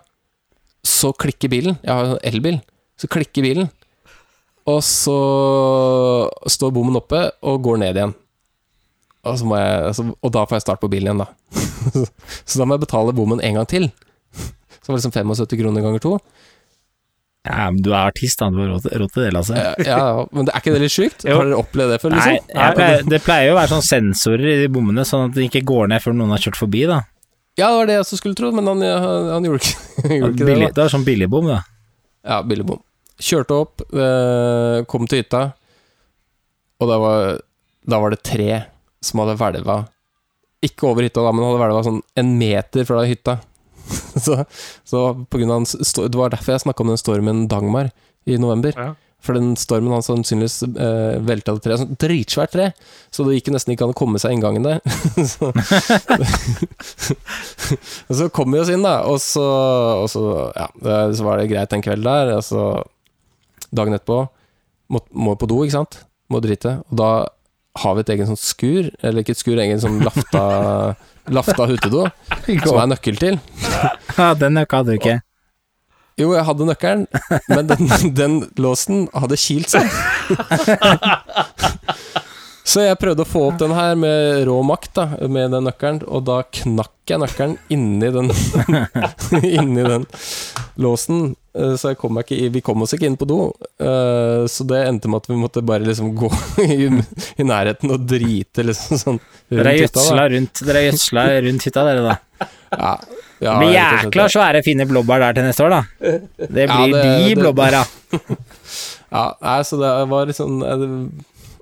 [0.83, 1.77] så klikker bilen.
[1.83, 2.59] Jeg har jo elbil.
[2.99, 3.69] Så klikker bilen.
[4.67, 5.17] Og så
[6.51, 8.15] står bommen oppe og går ned igjen.
[9.27, 12.03] Og, jeg, altså, og da får jeg start på bilen igjen, da.
[12.47, 13.87] så da må jeg betale bommen en gang til.
[14.87, 16.13] Det var liksom 75 kroner ganger to.
[17.47, 18.49] Ja, men du er artist, da.
[18.51, 19.55] Du har råd til- det, Lasse.
[19.55, 21.23] Ja, ja, men er ikke det litt sjukt?
[21.27, 22.49] Har dere opplevd det før, Nei, liksom?
[22.55, 25.45] jeg pleier, det pleier jo å være sånn sensorer i de bommene, sånn at det
[25.47, 27.01] ikke går ned før noen har kjørt forbi, da.
[27.57, 29.77] Ja, det var det jeg også skulle tro, men han, han, han gjorde ikke,
[30.17, 30.49] gjorde ikke det.
[30.51, 30.73] Billig, da.
[30.75, 31.59] det er sånn billigbom, da.
[32.27, 32.81] Ja, billigbom.
[33.17, 35.43] Kjørte opp, eh, kom til hytta,
[36.83, 37.39] og da var,
[37.87, 38.65] da var det tre
[39.01, 39.77] som hadde hvelva
[40.67, 43.37] Ikke over hytta, da, men hadde hvelva sånn en meter fra hytta.
[44.27, 44.43] så,
[44.87, 47.91] så på grunn av en, Det var derfor jeg snakka om den stormen Dagmar
[48.27, 48.75] i november.
[48.75, 48.93] Ja.
[49.23, 51.81] For den stormen han sannsynligvis eh, velta tre treet.
[51.81, 52.67] Sånn dritsvært tre,
[53.11, 54.77] så det gikk nesten ikke an å komme seg inngangen der.
[55.33, 55.49] så,
[58.19, 59.47] så kom vi oss inn, da, og så,
[60.03, 60.23] og så,
[60.55, 60.69] ja,
[61.17, 62.35] så var det greit en kveld der.
[62.37, 62.67] Og så
[63.73, 64.21] dagen etterpå
[64.93, 65.99] må, må på do, ikke sant?
[66.31, 66.77] Må drite.
[66.87, 67.11] Og da
[67.83, 70.43] har vi et egen sånn skur, eller ikke et skur, egen sånn lafta,
[71.37, 72.07] lafta hyttedo,
[72.45, 73.39] som er nøkkel til.
[74.17, 75.19] Ja, den nøkka hadde du ikke.
[76.17, 77.03] Jo, jeg hadde nøkkelen,
[77.51, 79.85] men den, den låsen hadde kilt seg.
[82.67, 86.01] Så jeg prøvde å få opp den her med rå makt, da, med den nøkkelen,
[86.09, 88.33] og da knakk jeg nøkkelen inni den
[89.57, 90.03] Inni den
[90.75, 91.37] låsen.
[91.57, 93.37] Eh, Så jeg kom ikke, vi kom oss ikke inn på do.
[93.81, 96.29] Eh, Så det endte med at vi måtte bare liksom gå
[96.65, 96.87] i,
[97.41, 101.23] i nærheten og drite liksom sånn Dere er rundt hytta, gjødsla rundt, dere er gjødsla
[101.47, 102.47] rundt hytta, dere, da.
[102.77, 102.91] Ja,
[103.39, 104.31] ja, Det blir jækla det.
[104.33, 105.81] svære, fine blåbær der til neste år, da.
[106.01, 107.83] Det Ja, blir det- de det- blåbæra.
[109.11, 110.81] Ja, nei, så det var sånn eh,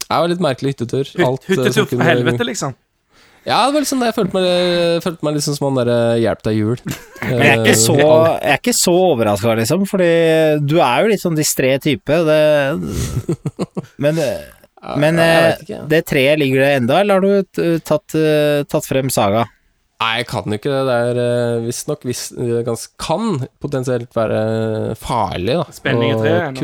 [0.06, 1.06] Det var litt merkelig hyttetur.
[1.26, 2.74] Alt, hyttetur for helvete, liksom.
[3.46, 4.10] Ja, det var liksom det.
[4.10, 6.80] Jeg følte meg, følte meg liksom som han derre Hjelp deg jul.
[7.22, 10.12] Men jeg er ikke så, jeg er ikke så overraska, liksom, fordi
[10.66, 12.20] du er jo litt sånn distré type.
[12.30, 12.40] Det,
[14.02, 14.22] men
[15.02, 15.84] men ikke, ja.
[15.90, 19.48] det treet ligger det enda, eller har du tatt, eh, tatt frem Saga?
[20.04, 20.82] Nei, jeg kan jo ikke det.
[20.86, 22.28] Det er eh, visstnok vis,
[23.02, 25.66] kan potensielt være farlig, da.
[25.74, 26.64] Spenning i treet.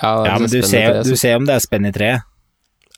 [0.00, 2.24] Ja, Ja, men du ser, du ser om det er spenn i treet.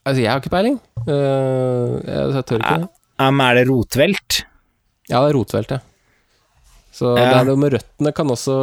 [0.04, 0.78] Altså, jeg har ikke peiling.
[1.04, 2.78] Uh, jeg, jeg tør ikke
[3.28, 3.34] det.
[3.36, 4.30] Men er det rotvelt?
[5.10, 5.80] Ja, det er rotvelt, ja.
[6.94, 7.24] Så Ja.
[7.30, 8.54] det er noe med røttene kan også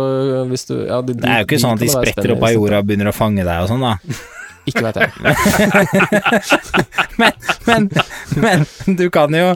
[0.50, 2.78] hvis du ja, de, Det er jo ikke sånn at de spretter opp av jorda
[2.82, 3.94] og begynner å fange deg og sånn, da.
[4.68, 5.10] Ikke vet jeg.
[7.18, 7.32] Men,
[7.66, 7.90] men,
[8.36, 8.66] men
[9.00, 9.54] du kan jo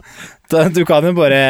[0.74, 1.42] Du kan jo bare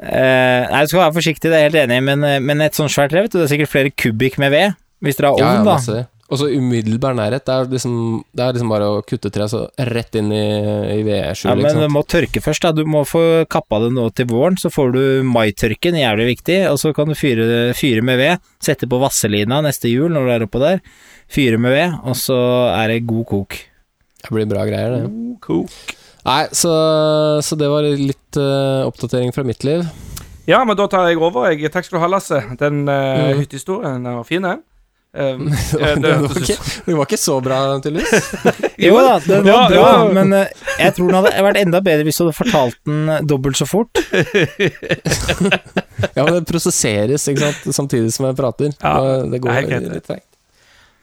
[0.00, 2.76] Nei, du skal være forsiktig, det er jeg helt enig i, men, eh, men et
[2.78, 4.68] sånt svært tre, vet du, det er sikkert flere kubikk med ved.
[5.04, 5.76] Hvis dere har Ja, ja, ovn, da.
[6.30, 7.42] Og så umiddelbar nærhet.
[7.42, 7.94] Det er, liksom,
[8.38, 10.42] det er liksom bare å kutte tre, så rett inn i,
[10.94, 11.64] i vedskjulet.
[11.66, 12.70] Ja, men du må tørke først, da.
[12.76, 16.60] Du må få kappa det nå til våren, så får du maitørken, jævlig viktig.
[16.70, 18.46] Og så kan du fyre, fyre med ved.
[18.62, 20.78] Sette på vasselina neste jul når du er oppå der.
[21.30, 22.38] Fyre med ved, og så
[22.76, 23.58] er det god kok.
[24.20, 25.02] Det blir bra greier, det.
[25.10, 25.96] God kok.
[26.30, 26.70] Nei, så,
[27.42, 29.82] så det var litt uh, oppdatering fra mitt liv.
[30.46, 31.50] Ja, men da tar jeg over.
[31.50, 31.70] Jeg.
[31.72, 32.40] Takk skal du ha, Lasse.
[32.60, 33.38] Den uh, Mm.
[33.42, 34.60] hyttehistorien var fin, den.
[35.10, 38.28] Um, det, eh, det var ikke, det var ikke så bra, tydeligvis.
[38.86, 40.12] Jo da, den var Ja, bra, ja.
[40.14, 43.58] men uh, jeg tror den hadde vært enda bedre hvis du hadde fortalt den dobbelt
[43.58, 43.98] så fort.
[46.16, 47.74] Ja, men det prosesseres ikke sant?
[47.76, 48.70] samtidig som jeg prater.
[48.80, 49.80] Ja, det det går det.
[49.90, 50.26] litt tregt.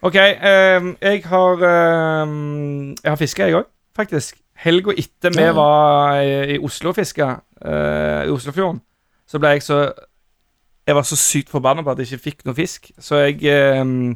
[0.08, 1.64] OK, um, jeg har
[2.24, 4.40] um, Jeg har fiska, jeg òg, faktisk.
[4.58, 7.30] Helga etter vi var i, i Oslo og fiska,
[7.62, 8.82] uh, i Oslofjorden,
[9.30, 9.84] så ble jeg så
[10.88, 14.16] Jeg var så sykt forbanna på at jeg ikke fikk noe fisk, så jeg eh,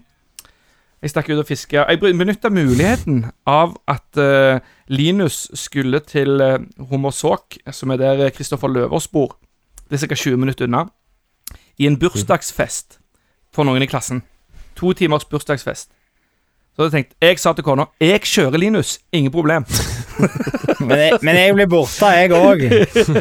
[1.01, 1.85] Jeg stakk ut og fiska.
[1.89, 6.59] Jeg benytta muligheten av at eh, Linus skulle til eh,
[6.91, 9.37] Hommersåk, som er der Kristoffer Løvås bor.
[9.89, 10.15] Det er ca.
[10.15, 10.85] 20 minutter unna.
[11.77, 12.99] I en bursdagsfest
[13.53, 14.21] for noen i klassen.
[14.77, 15.89] To timers bursdagsfest.
[16.75, 19.65] Så jeg tenkte, jeg sa til kona Jeg kjører Linus, ingen problem.
[20.87, 22.63] Men jeg, men jeg blir borte, jeg òg.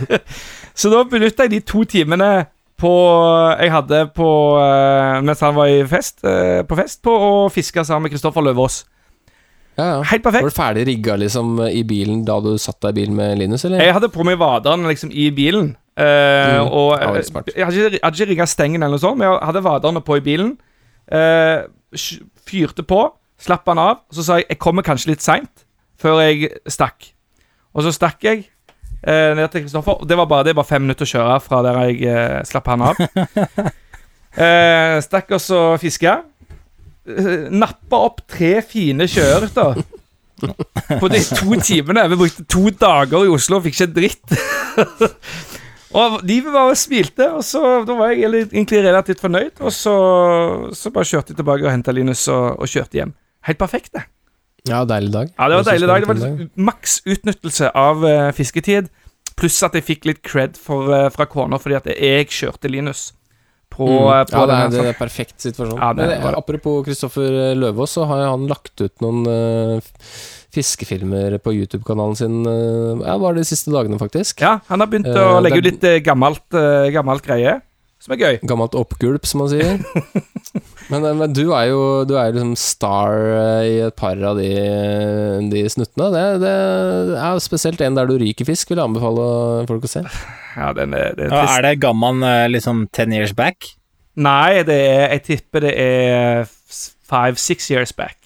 [0.80, 2.46] Så da benytta jeg de to timene
[2.80, 2.92] på
[3.60, 7.84] jeg hadde på eh, mens han var i fest, eh, på fest på å fiske
[7.86, 8.82] sammen med Kristoffer Løvaas.
[9.78, 10.00] Ja, ja.
[10.10, 13.38] Helt Var du ferdig rigga liksom i bilen da du satt deg i bilen med
[13.40, 13.82] Linus, eller?
[13.84, 15.74] Jeg hadde på meg vaderne liksom i bilen.
[16.00, 19.28] Uh, Mm, og eh, jeg hadde ikke, hadde ikke rigga stengen eller noe sånt, men
[19.28, 20.54] jeg hadde vaderne på i bilen.
[21.10, 21.66] Uh,
[22.46, 23.00] fyrte på,
[23.40, 25.66] slapp han av, så sa jeg jeg kommer kanskje litt seint
[26.00, 27.10] før jeg stakk.
[27.76, 28.46] Og så stakk jeg
[29.02, 30.02] eh, ned til Kristoffer.
[30.08, 32.68] Det var bare det er bare fem minutter å kjøre fra der jeg eh, slapp
[32.72, 33.00] han av.
[34.46, 36.20] eh, stakk og så fiska.
[37.08, 39.82] Eh, nappa opp tre fine sjøørreter.
[41.00, 42.06] På de to timene.
[42.12, 44.36] Vi brukte to dager i Oslo og fikk ikke dritt.
[46.00, 49.58] og livet bare smilte, og så da var jeg egentlig relativt fornøyd.
[49.60, 49.96] Og så,
[50.76, 53.14] så bare kjørte jeg tilbake og henta Linus og, og kjørte hjem.
[53.48, 54.06] Helt perfekt, det.
[54.68, 55.30] Ja, deilig dag.
[55.38, 56.04] Ja, det var deilig dag.
[56.04, 58.90] Det var maks utnyttelse av uh, fisketid.
[59.40, 63.12] Pluss at jeg fikk litt cred for, uh, fra kona fordi at jeg kjørte Linus
[63.70, 64.10] på, Mm.
[64.10, 65.78] ja, på det er, det er perfekt situasjon.
[65.78, 69.80] Ja, det Men, bare- apropos Kristoffer Løvaas, så har han lagt ut noen uh,
[70.50, 74.40] fiskefilmer på YouTube-kanalen sin eh, Ja, var det de siste dagene, faktisk.
[74.42, 77.60] Ja, han har begynt Eh, å legge ut litt eh, gammelt, eh, gammelt greie,
[78.00, 78.36] som er gøy.
[78.48, 79.80] Gammelt oppgulp, som man sier.
[80.92, 84.40] men, eh, men du er jo du er liksom star eh, i et par av
[84.40, 84.48] de,
[85.52, 86.08] de snuttene.
[86.14, 86.54] Det, det
[87.20, 89.26] er spesielt en der du ryker fisk, vil jeg anbefale
[89.68, 90.04] folk å se.
[90.56, 91.58] Ja, den er, det er Ja, trist.
[91.58, 93.68] er det Gamman eh, liksom ten years back?
[94.20, 96.48] Nei, det er, jeg tipper det er
[97.10, 98.16] five-six years back.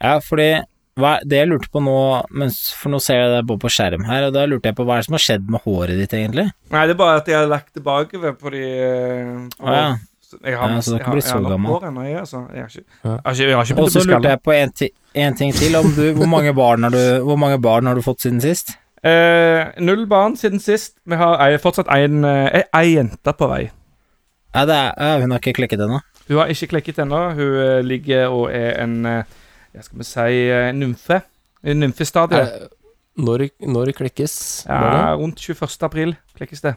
[0.00, 0.52] Ja, fordi
[0.98, 1.96] hva, det jeg lurte på nå
[2.34, 4.98] mens, For nå ser jeg deg på skjerm her, og da lurte jeg på hva
[4.98, 6.50] er det som har skjedd med håret ditt, egentlig?
[6.74, 9.76] Nei, det er bare at jeg har lagt det bakover på de eh, på, Å
[9.76, 9.90] ja.
[10.44, 12.04] Jeg har, Ja, så du har ikke blitt så gammel.
[12.06, 12.44] jeg, altså.
[12.54, 13.16] Jeg har ikke, Ja.
[13.32, 15.74] jeg jeg har ikke Og så lurte jeg på en, ti en ting til.
[15.74, 18.76] Om du, hvor, mange barn har du, hvor mange barn har du fått siden sist?
[19.02, 20.98] Eh, null barn siden sist.
[21.04, 23.70] Vi har ei, fortsatt en, eh, ei jente på vei.
[24.54, 26.00] Ja, det er, ja, hun har ikke klekket ennå.
[26.28, 27.34] Hun har ikke klekket ennå.
[27.34, 29.24] Hun eh, ligger og er en
[29.72, 31.22] eh, ja, skal vi si eh, nymfe.
[31.60, 32.40] I nymfestadiet.
[32.40, 32.68] Er,
[33.20, 34.36] når, når klekkes?
[34.68, 35.82] Ja, rundt 21.
[35.84, 36.76] april klekkes det.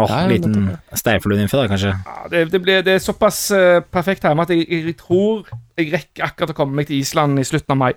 [0.00, 1.90] Åh, ja, liten steinfluenymfe, da, kanskje.
[1.92, 5.90] Ja, det, det, blir, det er såpass eh, perfekt hjemme at jeg, jeg tror jeg
[5.92, 7.90] rekker akkurat å komme meg til Island i slutten av mai.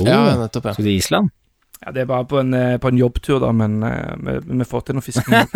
[0.00, 0.74] Oh, Ja, nettopp, ja.
[0.74, 1.30] Skal du til Island?
[1.84, 4.64] Ja, Det er bare på en, eh, på en jobbtur, da, men eh, vi, vi
[4.64, 5.34] får til noe fisking.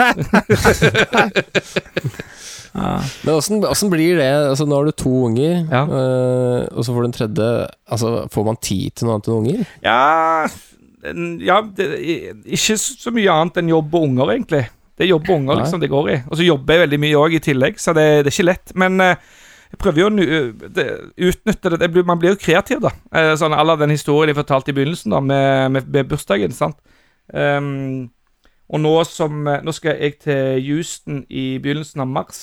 [2.71, 3.01] Ja.
[3.27, 4.29] Men åssen åssen blir det?
[4.47, 5.81] Altså, nå har du to unger, Ja.
[5.91, 7.47] øh, og så får du en tredje.
[7.91, 9.65] Altså, Får man tid til noe annet enn unger?
[9.83, 10.47] ja
[11.51, 11.89] Ja, det,
[12.47, 14.63] ikke så mye annet enn jobb og unger, egentlig.
[14.99, 16.17] Det er jobb og unger liksom det går i.
[16.31, 18.75] Og så jobber jeg veldig mye òg i tillegg, så det, det er ikke lett.
[18.77, 19.17] Men eh,
[19.71, 21.79] jeg prøver jo å utnytte det.
[21.83, 22.91] det man blir jo kreativ, da.
[23.15, 26.55] Eh, sånn All av den historien jeg fortalte i begynnelsen, da, med, med, med bursdagen.
[26.55, 26.81] sant?
[27.31, 28.09] Um,
[28.71, 32.41] og nå som eh, Nå skal jeg til Houston i begynnelsen av mars.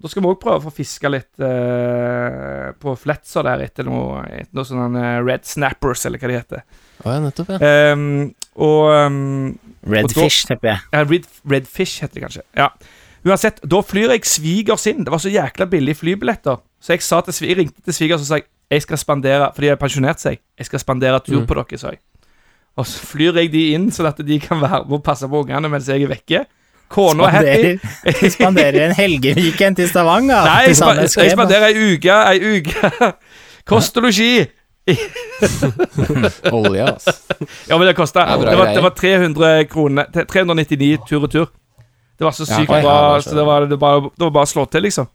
[0.00, 4.24] Da skal vi òg prøve å få fiske litt uh, på Fletser der etter noe,
[4.26, 6.64] etter noe sånn eh, Red Snappers, eller hva de heter.
[7.04, 7.70] Å ja, nettopp, ja.
[7.94, 9.54] Um, og um,
[9.88, 10.82] Red Og Fish, tipper jeg.
[10.92, 12.44] ja, Red, Redfish heter det kanskje.
[12.58, 12.68] Ja.
[13.24, 15.04] Uansett, da flyr jeg svigers inn.
[15.04, 16.58] Det var så jækla billige flybilletter.
[16.80, 19.66] Så jeg, sa til, jeg ringte til svigers og sa jeg, jeg skal spandere Fordi
[19.66, 20.38] de har pensjonert seg.
[20.58, 21.46] Jeg skal spandere tur Mm.
[21.46, 22.00] på dere, sa jeg.
[22.76, 25.44] Og så flyr jeg de inn, sånn at de kan være med og passe på
[25.44, 26.44] ungene mens jeg er vekke.
[26.90, 27.78] Kona er happy.
[27.78, 30.44] Spanderer, spanderer en helgeweekend til Stavanger.
[30.44, 32.18] Nei, jeg, spa, jeg spanderer ei uke.
[32.34, 33.12] Ei uke.
[33.70, 34.44] Kost og losji.
[36.52, 37.06] Olje, ass.
[37.68, 41.46] Ja, men det kosta det, det var 300 kroner 399 tur og tur.
[42.18, 44.52] Det var så sykt ja, bra, så- det var, det, var, det var bare å
[44.54, 45.10] slå til, liksom.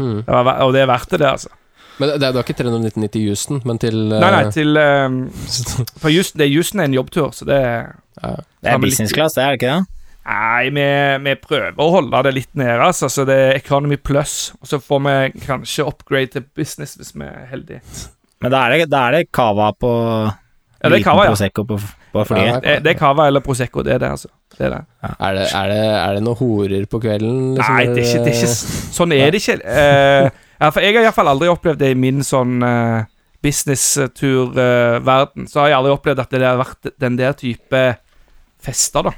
[0.00, 0.18] Mm.
[0.26, 1.52] Det var, og det er verdt det, det, altså.
[1.96, 4.18] Men det, det var ikke 399 til Houston, men til uh...
[4.20, 5.20] Nei, nei, til um,
[6.02, 8.32] For Houston, det Houston er en jobbtur, så det ja.
[8.64, 9.96] Det er business class, det er det ikke det?
[10.26, 10.86] Nei, vi,
[11.22, 13.08] vi prøver å holde det litt nede, altså.
[13.12, 14.50] Så det er Economy Plus.
[14.58, 17.80] Og så får vi kanskje upgrade til business hvis vi er heldige.
[18.42, 19.92] Men da er det, da er det cava på
[20.86, 21.32] Ja, det er cava, ja.
[21.34, 21.76] Prosecco på,
[22.14, 22.56] på Ja, flyet.
[22.64, 24.30] Det, det er Cava eller Prosecco, det er det, altså.
[24.56, 24.80] Det er det.
[25.10, 27.36] Er det, er, det, er det noen horer på kvelden?
[27.58, 28.54] liksom, Nei, det er ikke, det er ikke
[28.96, 29.56] Sånn er det ikke.
[29.66, 30.24] Uh,
[30.56, 32.98] ja, for jeg har iallfall aldri opplevd det i min sånn uh,
[33.44, 35.46] businesstur-verden.
[35.50, 37.82] så har jeg aldri opplevd at det har vært den der type
[38.62, 39.14] fester, da.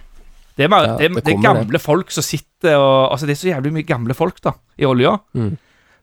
[0.58, 3.36] Det er, mer, Ja, det, det det er gamle folk som sitter og Altså, det
[3.36, 5.12] er så jævlig mye gamle folk, da, i olja.
[5.38, 5.52] Mm.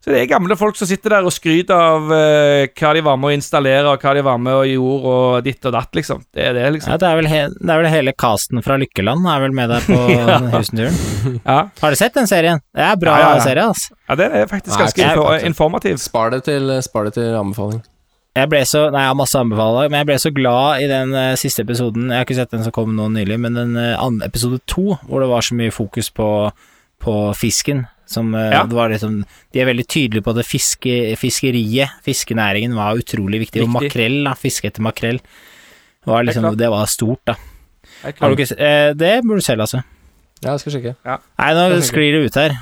[0.05, 3.15] Så det er gamle folk som sitter der og skryter av uh, hva de var
[3.17, 6.19] med å installere, og hva de var med og gjorde, og ditt og datt, liksom.
[6.29, 6.91] Det er det, liksom.
[6.93, 9.73] Ja, det, er vel he, det er vel hele casten fra Lykkeland er vel med
[9.73, 10.37] deg på Ja.
[10.53, 11.39] Houston-turen.
[11.41, 12.61] Ja, Har du sett den serien?
[12.69, 13.47] Det er bra Ja, ja, ja.
[13.47, 13.97] serie, altså.
[14.11, 15.97] ja det er faktisk Nei, ganske jeg- info informativ.
[16.05, 17.81] Spar det til, spar det til anbefaling.
[18.35, 21.17] Jeg ble så Nei, jeg har masse anbefaler, men jeg ble så glad i den
[21.17, 22.11] uh, siste episoden.
[22.13, 23.97] Jeg har ikke sett den som kom nå nylig, men den uh,
[24.29, 26.29] episode to, hvor det var så mye fokus på,
[27.01, 27.87] på fisken.
[28.05, 28.63] Som eh, Ja.
[28.69, 33.63] det var liksom De er veldig tydelige på at fiske, fiskeriet, fiskenæringen, var utrolig viktig.
[33.65, 34.35] Og makrell, da.
[34.37, 35.19] Fiske etter makrell.
[36.05, 37.35] Var liksom, det var stort, da.
[38.03, 39.81] Jeg Har du ikke eh, Det burde du selv, altså.
[40.43, 40.95] Ja, jeg skal sjekke.
[41.05, 42.53] Nei, nå sklir det ut her.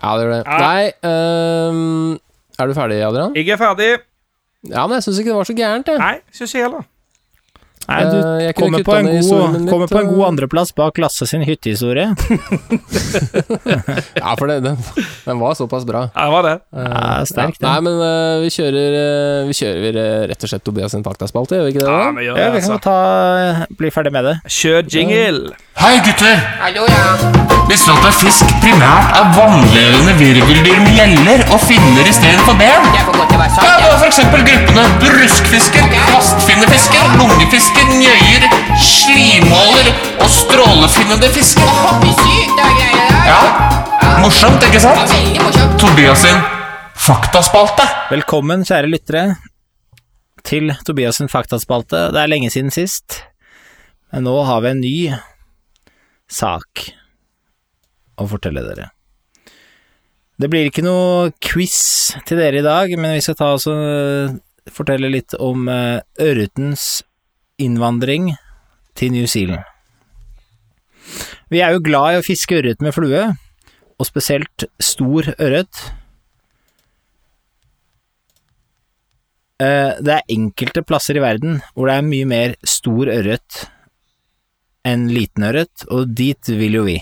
[0.00, 0.44] Ja, det gjør det.
[0.46, 0.58] Ja.
[0.60, 2.18] Nei um,
[2.58, 3.36] Er du ferdig, Adrian?
[3.36, 3.90] Jeg er ferdig.
[4.68, 6.00] Ja, men jeg syns ikke det var så gærent, jeg.
[6.00, 6.84] Nei, syns jeg heller.
[7.90, 11.26] Nei, du Eh, jeg kommer på en god, kommer på en god andreplass bak Lasse
[11.26, 12.10] sin hyttehistorie.
[14.20, 14.76] Ja, for det, den,
[15.24, 16.06] den var såpass bra.
[16.14, 16.54] Ja, det var det.
[16.76, 18.96] Eh, Ja, sterkt, Nei, men uh, vi kjører
[19.48, 19.98] Vi kjører
[20.30, 21.90] rett og slett Tobias sin faktaspalte, gjør vi ikke det?
[21.90, 22.80] Ja, vi gjør Ja, vi kan altså.
[22.86, 24.36] ta Bli ferdig med det.
[24.60, 25.54] Kjør jingle.
[25.80, 26.36] Hei gutter!
[26.60, 27.04] Hallo, ja.
[27.70, 32.58] Visste du at fisk primært er vannlevende virveldyr med gjeller og finner i stedet for
[32.60, 32.90] ben?
[32.96, 38.46] Ja, det var for eksempel gruppene bruskfisker, kvastfinnefisker, lungefisker, njøyer,
[38.80, 41.68] slimåler og strålefinnede fisker.
[43.26, 43.40] Ja,
[44.22, 45.16] morsomt, ikke sant?
[45.80, 46.38] Tobias sin
[47.00, 47.86] faktaspalte.
[48.10, 49.24] Velkommen, kjære lyttere,
[50.44, 52.08] til Tobias sin faktaspalte.
[52.14, 53.20] Det er lenge siden sist,
[54.12, 54.96] men nå har vi en ny
[56.30, 56.88] sak
[58.20, 58.90] å fortelle dere.
[60.40, 63.76] Det blir ikke noe quiz til dere i dag, men vi skal ta oss og
[63.76, 64.30] øh,
[64.72, 67.02] fortelle litt om øh, ørretens
[67.60, 68.30] innvandring
[68.96, 69.66] til New Zealand.
[71.52, 73.26] Vi er jo glad i å fiske ørret med flue,
[74.00, 75.82] og spesielt stor ørret.
[79.60, 83.66] Eh, Det er enkelte plasser i verden hvor det er mye mer stor ørret
[84.88, 86.96] enn liten ørret, og dit vil jo vi.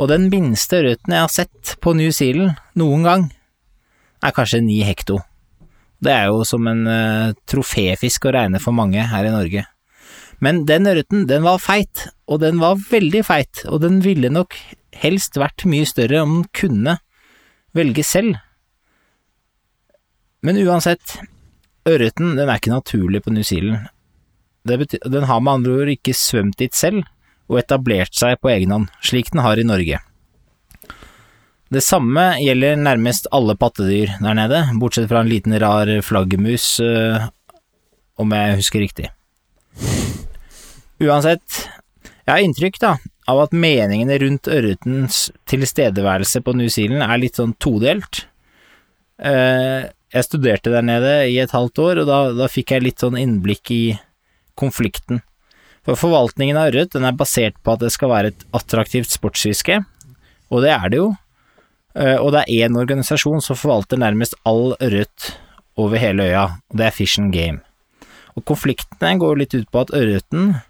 [0.00, 3.26] Og den minste ørreten jeg har sett på New Zealand noen gang,
[4.24, 5.18] er kanskje ni hekto.
[6.00, 9.66] Det er jo som en uh, troféfisk å regne for mange her i Norge.
[10.40, 14.56] Men den ørreten, den var feit, og den var veldig feit, og den ville nok
[15.02, 16.96] helst vært mye større om den kunne
[17.76, 18.40] velge selv.
[20.40, 21.18] Men uansett,
[21.84, 23.92] ørreten den er ikke naturlig på New Zealand.
[24.64, 27.04] Den har med andre ord ikke svømt dit selv
[27.50, 29.98] og etablert seg på egen hånd, slik den har i Norge.
[31.70, 37.28] Det samme gjelder nærmest alle pattedyr der nede, bortsett fra en liten rar flaggermus, øh,
[38.18, 39.10] om jeg husker riktig.
[41.00, 41.62] Uansett,
[42.26, 42.96] jeg har inntrykk da,
[43.30, 48.24] av at meningene rundt ørretens tilstedeværelse på New Zealand er litt sånn todelt.
[49.22, 53.02] Eh, jeg studerte der nede i et halvt år, og da, da fikk jeg litt
[53.02, 53.84] sånn innblikk i
[54.58, 55.22] konflikten
[55.90, 59.80] For forvaltningen av ørret er basert på at det skal være et attraktivt sportsfiske,
[60.54, 61.08] og det er det jo.
[61.98, 65.32] Eh, Og det er én organisasjon som forvalter nærmest all ørret
[65.76, 67.58] over hele øya, og det er Fish and Game.
[68.36, 70.62] Og konfliktene går litt ut på at ørreten,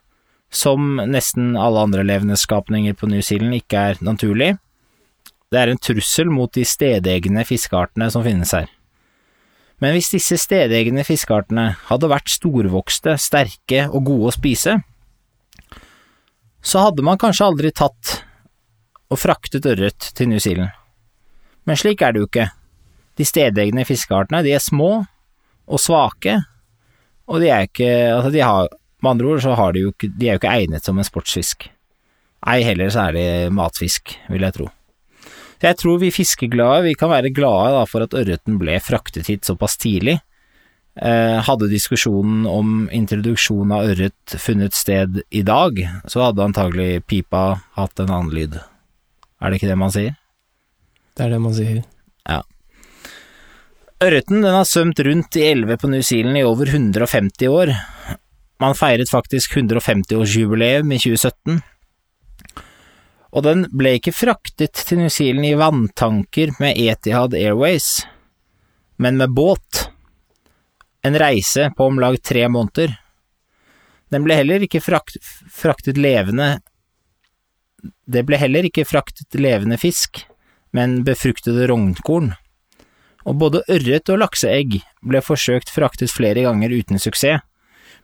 [0.51, 4.57] som nesten alle andre levende skapninger på New Zealand, ikke er naturlig.
[5.53, 8.73] Det er en trussel mot de stedegne fiskeartene som finnes her.
[9.81, 14.81] Men hvis disse stedegne fiskeartene hadde vært storvokste, sterke og gode å spise,
[16.63, 18.21] så hadde man kanskje aldri tatt
[19.11, 20.71] og fraktet ørret til New Zealand.
[21.67, 22.49] Men slik er det jo ikke.
[23.19, 24.93] De stedegne fiskeartene, de er små
[25.71, 26.39] og svake,
[27.31, 28.69] og de er ikke Altså, de har
[29.03, 31.07] Med andre ord så har de jo ikke De er jo ikke egnet som en
[31.07, 31.71] sportsfisk.
[32.51, 34.67] Ei heller så er de matfisk, vil jeg tro.
[35.61, 39.29] Så jeg tror vi fiskeglade, vi kan være glade da for at ørreten ble fraktet
[39.29, 40.19] hit såpass tidlig.
[41.01, 47.63] Eh, hadde diskusjonen om introduksjon av ørret funnet sted i dag, så hadde antagelig pipa
[47.79, 48.59] hatt en annen lyd.
[49.41, 50.19] Er det ikke det man sier?
[51.17, 51.81] Det er det man sier.
[54.01, 57.73] Ørreten den har svømt rundt i elver på New Zealand i over 150 år.
[58.61, 61.59] Man feiret faktisk 150-årsjubileum i 2017.
[63.37, 68.07] Og den ble ikke fraktet til New Zealand i vanntanker med Etihad Airways,
[68.97, 69.90] men med båt.
[71.03, 72.97] En reise på om lag tre måneder.
[74.11, 75.17] Den ble heller ikke frakt,
[75.49, 76.59] fraktet levende
[78.05, 80.27] Det ble heller ikke fraktet levende fisk,
[80.77, 82.35] men befruktede rognkorn
[83.29, 87.45] og både ørret og lakseegg ble forsøkt fraktet flere ganger uten suksess,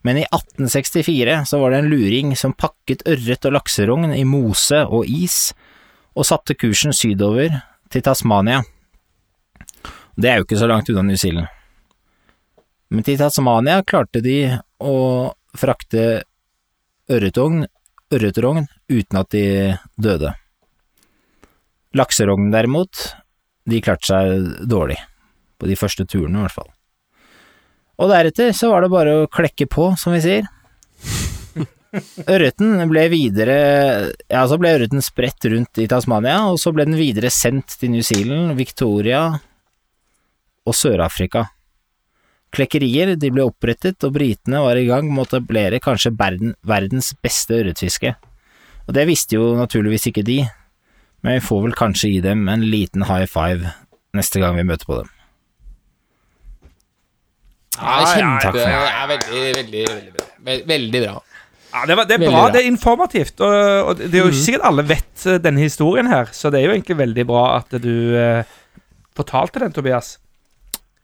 [0.05, 4.85] men i 1864 så var det en luring som pakket ørret og lakserogn i mose
[4.87, 5.51] og is,
[6.17, 7.51] og satte kursen sydover
[7.91, 8.63] til Tasmania.
[10.17, 11.56] Det er jo ikke så langt unna New Zealand.
[12.93, 14.39] Men til Tasmania klarte de
[14.79, 14.97] å
[15.57, 16.23] frakte
[17.11, 17.67] ørretrogn,
[18.15, 19.47] ørretrogn uten at de
[19.99, 20.33] døde.
[21.97, 23.09] Lakserognen derimot,
[23.67, 24.99] de klarte seg dårlig,
[25.59, 26.71] på de første turene i hvert fall.
[27.97, 30.47] Og deretter så var det bare å klekke på, som vi sier.
[32.35, 33.57] Ørreten ble videre
[34.29, 37.95] Ja, så ble ørreten spredt rundt i Tasmania, og så ble den videre sendt til
[37.95, 39.23] New Zealand, Victoria
[40.67, 41.47] og Sør-Afrika.
[42.57, 47.13] Klekkerier de ble opprettet, og britene var i gang med å etablere kanskje verden, verdens
[47.23, 48.15] beste ørretfiske.
[48.87, 50.41] Og det visste jo naturligvis ikke de,
[51.25, 53.75] men vi får vel kanskje gi dem en liten high five
[54.17, 55.13] neste gang vi møter på dem.
[57.77, 60.29] Ja, ja, kjempe, det er veldig, veldig, veldig bra.
[60.71, 61.17] Veldig bra.
[61.77, 62.53] Ja, det, var, det er Veldig bra, bra.
[62.55, 63.43] det er informativt.
[63.45, 66.63] Og, og det er jo ikke sikkert alle vet eh, denne historien her, så det
[66.63, 68.55] er jo egentlig veldig bra at du eh,
[69.19, 70.15] fortalte den, Tobias.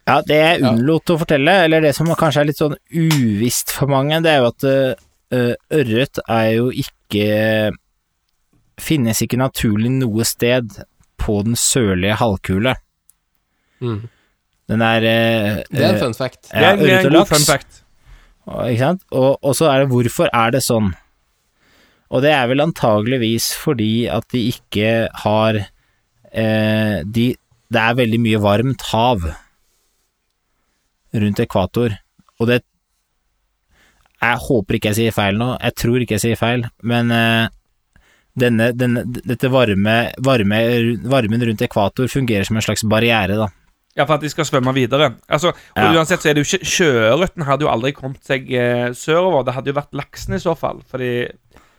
[0.09, 3.87] Ja, det jeg unnlot å fortelle, eller det som kanskje er litt sånn uvisst for
[3.93, 7.29] mange, det er jo at uh, ørret er jo ikke
[8.83, 10.73] Finnes ikke naturlig noe sted
[11.21, 12.73] på den sørlige halvkule.
[13.85, 14.01] Mm.
[14.73, 16.49] Den er uh, Det er en fun fact.
[16.51, 17.79] Det er en god fun fact.
[18.49, 19.05] Og- Ikke sant?
[19.13, 20.89] Og, og så er det hvorfor er det sånn?
[22.11, 24.89] Og det er vel antageligvis fordi at de ikke
[25.23, 27.29] har eh, de,
[27.73, 29.29] Det er veldig mye varmt hav
[31.15, 31.97] rundt ekvator,
[32.41, 32.63] og det
[34.23, 37.49] Jeg håper ikke jeg sier feil nå, jeg tror ikke jeg sier feil, men eh,
[38.39, 40.61] denne, denne, dette varme, varme,
[41.11, 43.49] varmen rundt ekvator fungerer som en slags barriere, da.
[43.99, 45.11] Ja, for at de skal svømme videre.
[45.29, 45.91] Altså, og Ja.
[45.99, 49.45] Uansett så er det jo ikke Sjøørreten hadde jo aldri kommet seg eh, sørover.
[49.45, 50.81] Det hadde jo vært laksen i så fall.
[50.89, 51.11] Fordi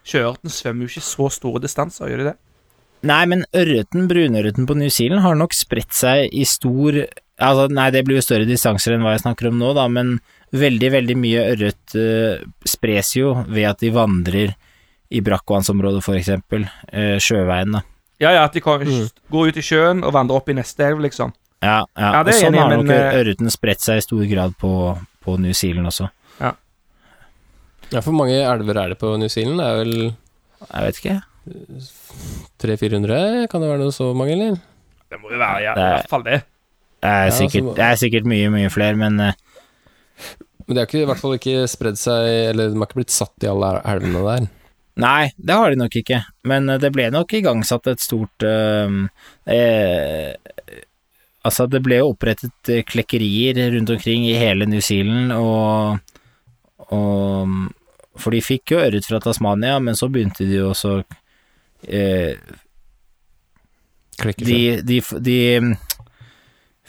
[0.06, 2.36] sjøørreten svømmer jo ikke så store distanser, gjør de det?
[3.10, 7.02] Nei, men ørreten, brunørreten på New Zealand har nok spredt seg i stor
[7.42, 10.20] Altså, nei, det blir jo større distanser enn hva jeg snakker om nå, da, men
[10.54, 14.54] veldig, veldig mye ørret uh, spres jo ved at de vandrer
[15.14, 17.82] i brakkvannsområdet, for eksempel, eh, sjøveien, da.
[18.22, 18.82] Ja, ja, at de kan,
[19.30, 21.34] går ut i sjøen og vandrer opp i neste elv, liksom.
[21.62, 22.08] Ja, ja.
[22.18, 24.56] Ja, det er og sånn enig har nok eh, ørreten spredt seg i stor grad
[24.62, 24.72] på,
[25.26, 26.08] på New Zealand også.
[26.40, 26.54] Ja,
[27.94, 29.62] ja, for mange elver er det på New Zealand?
[29.62, 29.94] Det er vel
[30.64, 31.20] Jeg vet ikke.
[32.64, 33.48] 300-400?
[33.52, 34.58] Kan det være noe så mange, eller?
[35.12, 36.40] Det må jo være ja, Det i er- hvert fall det.
[37.04, 39.40] Det er, sikkert, det er sikkert mye, mye flere, men eh,
[40.64, 43.44] Men det har i hvert fall ikke spredd seg Eller de har ikke blitt satt
[43.44, 44.46] i alle elvene der.
[45.02, 48.98] Nei, det har de nok ikke, men eh, det ble nok igangsatt et stort eh,
[49.50, 50.34] eh,
[51.44, 56.00] Altså, det ble jo opprettet klekkerier rundt omkring i hele New Zealand, og,
[56.96, 57.50] og
[58.16, 61.02] For de fikk jo ørret fra Tasmania, men så begynte de jo også
[64.24, 65.38] Klikker de, de, de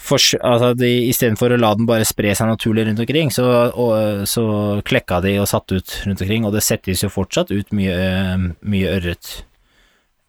[0.05, 4.27] fors- altså de, Istedenfor å la den bare spre seg naturlig rundt omkring, så, og,
[4.31, 4.45] så
[4.87, 8.95] klekka de og satte ut rundt omkring, og det settes jo fortsatt ut mye, mye
[8.99, 9.43] ørret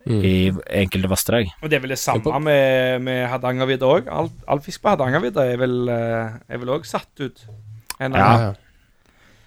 [0.06, 0.20] Mm.
[0.22, 0.34] i
[0.84, 1.48] enkelte vassdrag.
[1.66, 4.10] Og det er vel det samme med, med Hardangervidda òg.
[4.14, 7.42] All, all fisk på Hardangervidda er vel eh, òg satt ut.
[7.98, 8.28] En, Ja.
[8.38, 8.52] ja.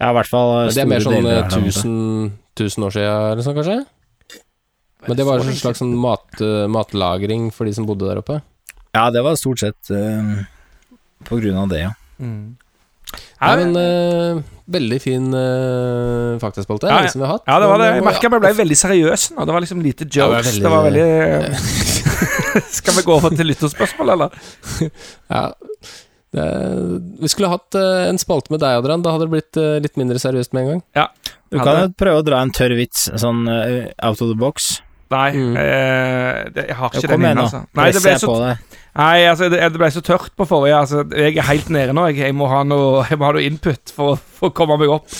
[0.00, 1.84] Ja, i hvert fall Men det er mer sånn deler eh, her der borte.
[1.84, 3.78] 1000, 1000 år siden eller sånn, kanskje?
[5.06, 8.40] Men det var en slags sånn mat, eh, matlagring for de som bodde der oppe?
[8.98, 10.40] Ja, det var stort sett uh,
[11.28, 11.92] på grunn av det, ja.
[12.18, 12.56] Mm.
[13.40, 17.46] Nei, men uh, veldig fin uh, faktaspalte, Ja, ja, som vi har hatt.
[17.48, 17.86] Ja, det var det.
[17.94, 19.46] Jeg merka vi ble veldig seriøse nå.
[19.48, 20.50] Det var liksom lite jokes.
[20.58, 21.06] det Det var var veldig-
[21.46, 21.86] veldig
[22.80, 24.36] Skal vi gå over til lytterspørsmål, eller?
[25.34, 25.44] Ja.
[26.28, 26.44] Det,
[27.22, 29.00] vi skulle hatt uh, en spalte med deg, Adrian.
[29.06, 30.82] Da hadde det blitt uh, litt mindre seriøst med en gang.
[30.98, 31.06] Ja.
[31.48, 34.74] Du kan jo prøve å dra en tørr vits, sånn out of the box.
[35.10, 35.54] Nei, Mm.
[35.56, 37.62] eh, det, jeg har ikke den inne, altså.
[37.78, 38.32] Nei, det ble så,
[38.98, 40.76] nei altså, det, det ble så tørt på forrige.
[40.76, 42.04] Altså, jeg er helt nede nå.
[42.10, 44.92] Jeg, jeg, må, ha noe, jeg må ha noe input for, for å komme meg
[44.92, 45.08] opp.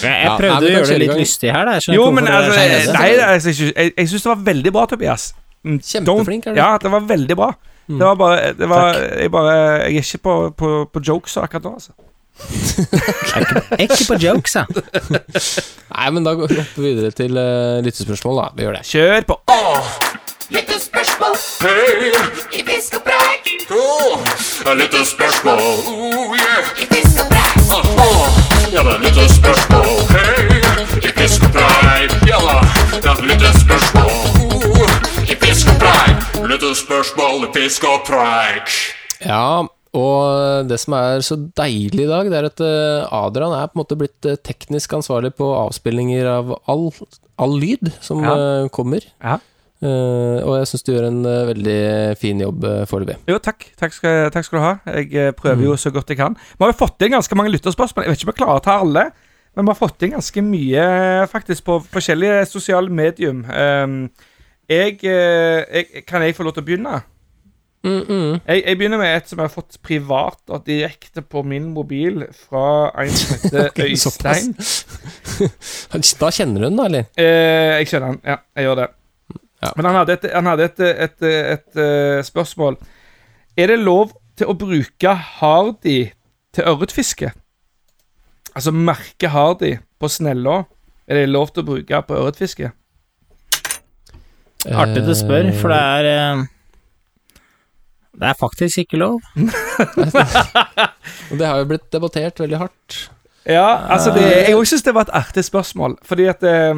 [0.00, 1.76] Jeg, prøvde Ja, å gjøre det litt lystig her, da.
[1.78, 4.86] Jeg Jo, men altså, jeg, nei, altså, jeg, jeg, jeg syns det var veldig bra,
[4.90, 5.26] Tobias.
[5.66, 6.60] Mm, Kjempeflink er du.
[6.62, 7.50] Ja, det var veldig bra.
[7.90, 7.98] Mm.
[7.98, 11.66] Det var bare, det var, jeg, bare jeg er ikke på, på, på jokes akkurat
[11.68, 11.92] nå, altså.
[12.40, 14.66] Jeg er ikke, på jokes, jeg.
[15.94, 18.48] Nei, men da går vi opp videre til uh, lyttespørsmål, da.
[18.56, 18.84] Vi gjør det.
[18.90, 19.40] Kjør på.
[20.50, 22.10] Lyttespørsmål Hei!
[22.58, 23.50] I fisk og preik!
[23.70, 24.18] Oh,
[24.72, 25.60] et lite spørsmål.
[25.86, 26.70] Oh, yeah.
[26.82, 27.50] I fisk og preik!
[28.72, 30.62] Ja, det er lyttespørsmål hey.
[31.08, 32.14] I fisk og preik!
[32.26, 32.56] Ja da,
[32.96, 34.10] det er lyttespørsmål.
[34.10, 34.90] Oh,
[35.22, 36.18] I fisk og preik!
[36.50, 38.74] Lyttespørsmål i fisk og preik.
[39.26, 39.66] Ja,
[39.96, 43.74] og det som er så deilig i dag, det er at eh, Adrian er på
[43.78, 46.90] en måte blitt eh, teknisk ansvarlig på avspillinger av all,
[47.42, 48.34] all lyd som Ja.
[48.36, 49.02] eh, kommer.
[49.22, 49.38] Ja.
[49.80, 51.76] Uh, og jeg syns du gjør en uh, veldig
[52.20, 53.14] fin jobb uh, foreløpig.
[53.30, 53.64] Jo, takk.
[53.80, 54.72] Takk skal, takk skal du ha.
[54.92, 56.34] Jeg eh, prøver jo så godt jeg kan.
[56.36, 58.04] Vi har jo fått inn ganske mange lytterspørsmål.
[58.04, 59.06] Jeg vet ikke om jeg klarer å ta alle,
[59.56, 60.84] men vi har fått inn ganske mye
[61.32, 63.40] faktisk på forskjellige sosiale medium.
[63.48, 63.96] Um,
[64.68, 67.00] jeg, eh, jeg Kan jeg få lov til å begynne?
[67.80, 68.40] Mm, mm.
[68.44, 72.26] Jeg, jeg begynner med et som jeg har fått privat og direkte på min mobil
[72.36, 74.52] fra en som heter okay, Øystein.
[76.20, 77.08] Da kjenner du den, da, eller?
[77.16, 78.88] Eh, jeg kjenner den, Ja, jeg gjør det.
[79.60, 79.70] Ja.
[79.76, 81.24] Men han hadde, et, han hadde et, et, et,
[81.54, 82.76] et, eh, spørsmål.
[83.56, 85.98] Er det lov til å bruke hardy
[86.52, 87.32] til ørretfiske?
[88.56, 90.62] Altså merke hardy på snella.
[91.08, 92.72] Er det lov til å bruke på ørretfiske?
[94.68, 96.48] Artig du spør, for det er eh,
[98.20, 99.20] Det er faktisk ikke lov.
[101.38, 103.10] Det har jo blitt debattert veldig hardt.
[103.48, 105.96] Ja, altså det, Jeg òg syns det var et artig spørsmål.
[106.04, 106.76] Fordi at eh,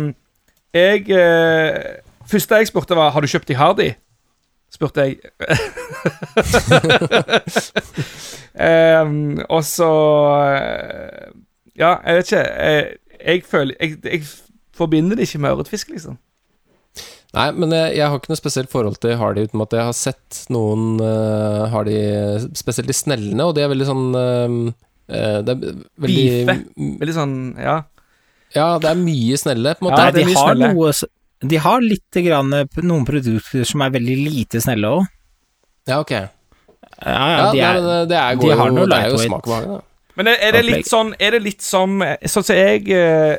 [0.74, 1.82] jeg eh,
[2.30, 3.90] Første jeg spurte, var Har du kjøpt de Hardy.
[4.72, 5.16] Spurte jeg.
[8.70, 9.90] Em, og så
[10.54, 11.30] eh,
[11.78, 12.38] Ja, jeg vet ikke.
[12.38, 12.86] Jeg,
[13.26, 14.22] jeg føler jeg, jeg
[14.76, 16.18] forbinder det ikke med ørretfisk, liksom.
[17.32, 19.94] Nei, men jeg, jeg har ikke noe spesielt forhold til Hardy, uten at jeg har
[19.96, 21.96] sett noen uh, Hardy,
[22.58, 24.56] spesielt de snellene, og de er veldig sånn eh,
[25.08, 25.62] eh, Det er
[26.04, 26.58] veldig Bife.
[27.00, 27.78] Veldig sånn Ja.
[28.52, 29.96] Ja, det er mye snelle, på en måte.
[29.96, 30.90] Ja, Nei, det er de har noe
[31.54, 32.52] De har litt grann,
[32.84, 35.06] noen produkter som er veldig lite snelle òg.
[35.88, 36.12] Ja, ok.
[36.12, 39.48] Ja, ja, de nei, er, eh, det er, de har noe det lightweight.
[39.48, 39.80] behag.
[40.20, 43.38] Men er, er det litt sånn Er det litt som Sånn som jeg eh,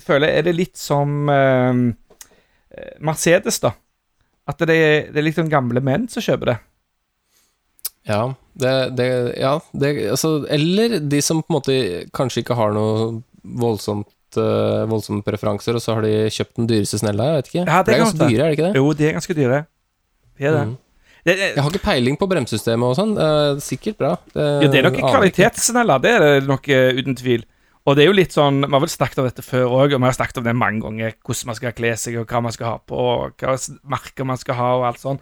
[0.00, 1.82] føler, er det litt som eh,
[3.04, 3.74] Mercedes, da?
[4.48, 6.56] At det er, det er sånn gamle menn som kjøper det.
[8.04, 9.06] Ja, det, det,
[9.40, 11.76] ja det, altså, Eller de som på en måte
[12.12, 17.00] kanskje ikke har noe voldsomt eh, voldsomme preferanser, og så har de kjøpt den dyreste
[17.00, 17.64] snella, jeg vet ikke.
[17.64, 18.82] Ja, det det er ganske dyre, er det ikke det?
[18.82, 19.60] Jo, de er ganske dyre.
[20.34, 20.64] De er det.
[20.68, 20.76] Mm.
[21.24, 23.16] Det, det, Jeg har ikke peiling på bremsesystemet og sånn.
[23.16, 24.12] eh, sikkert bra.
[24.34, 27.46] Det, ja, det er nok kvalitetssnella, det er det nok eh, uten tvil.
[27.84, 30.00] Og det er jo litt sånn Vi har vel snakket om dette før òg, og
[30.00, 31.18] vi har snakket om det mange ganger.
[31.20, 33.56] Hvordan man skal kle seg, og hva man skal ha på, og hva
[33.92, 35.20] merker man skal ha, og alt sånn.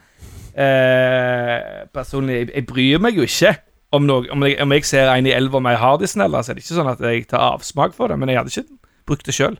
[0.52, 3.56] Eh, personlig, jeg, jeg bryr meg jo ikke
[3.96, 6.58] om, noe, om, jeg, om jeg ser en i elva med ei hardisneller, så er
[6.58, 9.36] det ikke sånn at jeg tar avsmak for det, men jeg hadde ikke brukt det
[9.36, 9.58] sjøl.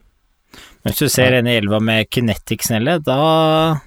[0.83, 3.79] Hvis du ser en i elva med kinetic-snelle, da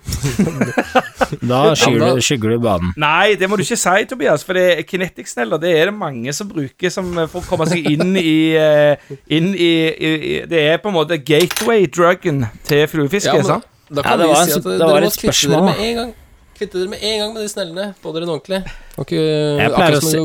[1.51, 2.93] Da skygger du, skygger du banen.
[3.01, 4.45] Nei, det må du ikke si, Tobias.
[4.47, 7.87] For det kinetic-sneller det er det mange som bruker som, eh, for å komme seg
[7.91, 13.35] inn i, eh, inn i, i, i Det er på en måte gateway-druggen til fluefiske.
[13.43, 13.67] Ja, sant?
[13.91, 15.73] Da Ja, kan det vi var si at det var et spørsmål, dere da.
[15.73, 16.15] med en gang.
[16.57, 17.89] Kvitte dere med en gang med de snellene.
[18.03, 18.63] Få dere en ordentlig.
[18.97, 20.17] Og ikke, Jeg pleier akkurat å si-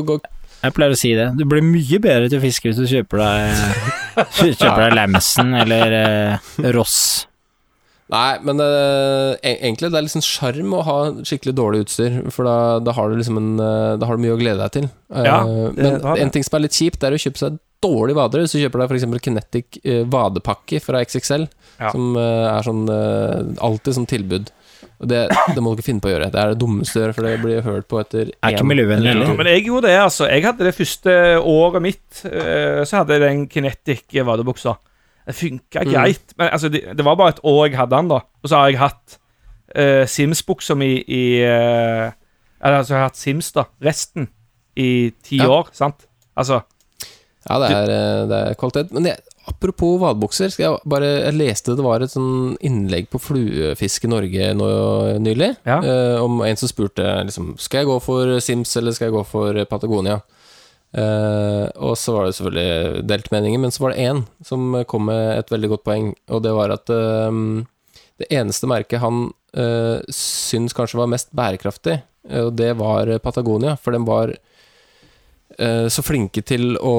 [0.62, 1.28] Jeg pleier å si det.
[1.38, 4.22] Du blir mye bedre til å fiske hvis du kjøper deg
[4.60, 7.26] Kjøper deg Lamson eller eh, Ross.
[8.12, 8.66] Nei, men det,
[9.40, 13.08] e- egentlig det er liksom sjarm å ha skikkelig dårlig utstyr, for da, da har
[13.08, 14.88] du liksom en eh, Da har du mye å glede deg til.
[15.14, 16.16] Eh, Ja, men det.
[16.26, 18.44] en ting som er litt kjipt, er å kjøpe seg dårlig vader.
[18.44, 19.06] Hvis du kjøper deg f.eks.
[19.24, 21.48] Kinetic eh, vadepakke fra XXL,
[21.80, 21.88] Ja.
[21.94, 24.52] som eh, er sånn eh, alltid sånn tilbud.
[25.02, 25.20] Og det,
[25.54, 26.28] det må dere finne på å gjøre.
[26.30, 29.10] Det er det dummeste å gjøre, for det blir hørt på etter Er ikke miljøvennlig
[29.10, 29.32] heller.
[29.40, 30.28] Men jeg gjorde det, altså.
[30.30, 34.76] Jeg hadde det første året mitt, eh, så hadde jeg den Kinetic vadebuksa.
[35.26, 35.90] Det funka Mm.
[35.92, 38.20] greit, men altså, det, det var bare et år jeg hadde den, da.
[38.42, 39.18] Og så har jeg hatt
[39.78, 42.10] uh, Sims-buksa mi i uh,
[42.62, 43.64] Eller altså, jeg har hatt Sims, da.
[43.82, 44.28] Resten
[44.76, 45.48] i ti Ja.
[45.50, 46.06] år, sant?
[46.36, 46.60] Altså
[47.48, 48.92] Ja, det er, eh, det er kvalitet.
[48.94, 49.18] Men jeg,
[49.50, 54.52] apropos hvalbukser, jeg bare Jeg leste det var et sånn innlegg på Fluefisk i Norge
[54.58, 54.68] nå
[55.22, 55.80] nylig, Ja.
[55.82, 59.24] Uh, om en som spurte liksom Skal jeg gå for Sims, eller skal jeg gå
[59.28, 60.20] for Patagonia?
[60.92, 65.06] Uh, og så var det selvfølgelig delt meninger, men så var det én som kom
[65.08, 67.32] med et veldig godt poeng, og det var at uh,
[68.20, 72.02] det eneste merket han uh, syns kanskje var mest bærekraftig,
[72.38, 74.36] og det var Patagonia, for den var
[75.92, 76.92] så flinke til å,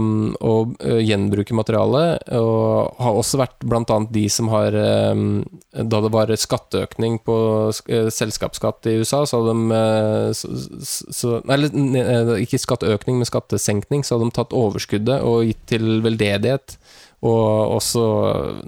[0.00, 5.22] mm, å eh, gjenbruke materialet, og har også vært blant annet de som har eh,
[5.86, 7.36] Da det var skatteøkning på
[7.88, 10.52] eh, selskapsskatt i USA, så hadde de eh, så,
[11.14, 11.70] så, eller,
[12.02, 16.78] eh, ikke skatteøkning, men skattesenkning, så hadde de tatt overskuddet og gitt til veldedighet.
[17.26, 18.02] Og også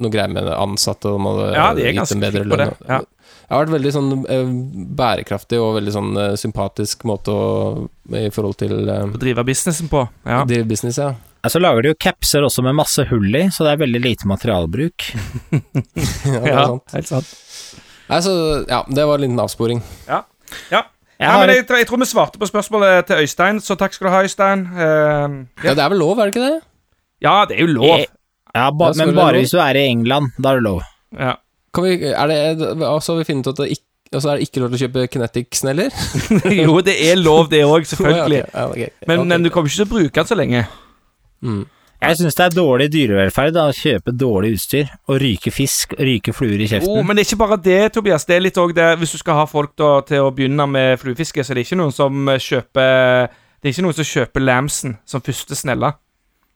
[0.00, 2.76] noe greier med ansatte, og de hadde Ja, gitt dem bedre lønn.
[2.88, 3.02] ja.
[3.48, 4.48] Det har vært veldig sånn eh,
[4.98, 7.46] bærekraftig og veldig sånn eh, sympatisk måte å
[8.12, 10.02] I forhold til eh, å drive businessen på.
[10.28, 10.42] Ja.
[10.44, 11.14] drive business, ja.
[11.46, 14.00] Så Så lager de jo capser også med masse hull i, så det er veldig
[14.04, 15.06] lite materialbruk.
[15.52, 16.92] ja, det er Ja, sant.
[16.92, 17.32] helt sant.
[18.08, 18.34] Nei, så,
[18.68, 19.80] ja, det var en liten avsporing.
[20.08, 20.22] Ja.
[20.72, 20.82] ja.
[21.18, 23.96] Jeg ja men jeg, tror- jeg tror vi svarte på spørsmålet til Øystein, så takk
[23.96, 24.66] skal du ha, Øystein.
[24.76, 26.60] Uh, Ja, det er vel lov, er det ikke det?
[27.24, 27.88] ja, det er jo lov.
[27.96, 28.06] Jeg,
[28.54, 29.40] Ja, ba, men bare lov?
[29.42, 30.82] hvis du er i England, da er det lov.
[31.18, 31.34] Ja.
[31.78, 32.38] Kan vi, er det
[32.74, 34.80] altså, har vi funnet ut at det ikke Altså er det ikke lov til å
[34.86, 35.96] kjøpe Kinetic-sneller?
[36.62, 38.38] jo, det er lov, det òg, selvfølgelig.
[38.46, 39.08] okay, okay, okay.
[39.10, 40.62] Men, men du kommer ikke til å bruke den så lenge.
[41.44, 41.58] Mm.
[41.98, 46.04] Jeg syns det er dårlig dyrevelferd da, å kjøpe dårlig utstyr og ryke fisk og
[46.06, 46.88] ryke fluer i kjeften.
[46.88, 48.24] Oh, men det er ikke bare det, Tobias.
[48.28, 50.94] Det er litt også det Hvis du skal ha folk da, til å begynne med
[51.02, 54.46] fluefiske, så er det ikke noen som eh, kjøper Det er ikke noen som kjøper
[54.46, 55.92] Lamsen som første snella.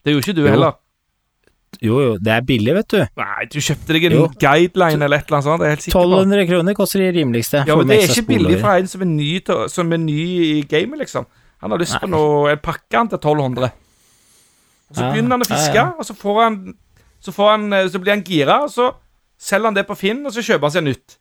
[0.01, 0.53] Det gjorde ikke du Jo.
[0.55, 0.79] heller.
[1.81, 2.99] Jo, jo, det er billig, vet du.
[3.19, 4.27] Nei, du kjøpte deg en Jo.
[4.39, 5.61] guideline eller et eller annet sånt.
[5.63, 6.03] Det er helt sikker på.
[6.21, 7.63] 1200 kroner koster de rimeligste.
[7.67, 9.31] Ja, men det er ikke billig for en som er ny,
[9.73, 10.19] som er ny
[10.59, 11.27] i gamet, liksom.
[11.63, 13.71] Han har lyst på noe En pakke han til 1200.
[14.91, 15.93] Og så Ja, begynner han å fiske, ja.
[15.99, 16.75] og så får han
[17.23, 18.93] Så, får han, eh, så blir han gira, og så
[19.39, 21.17] selger han det på Finn, og så kjøper han seg nytt.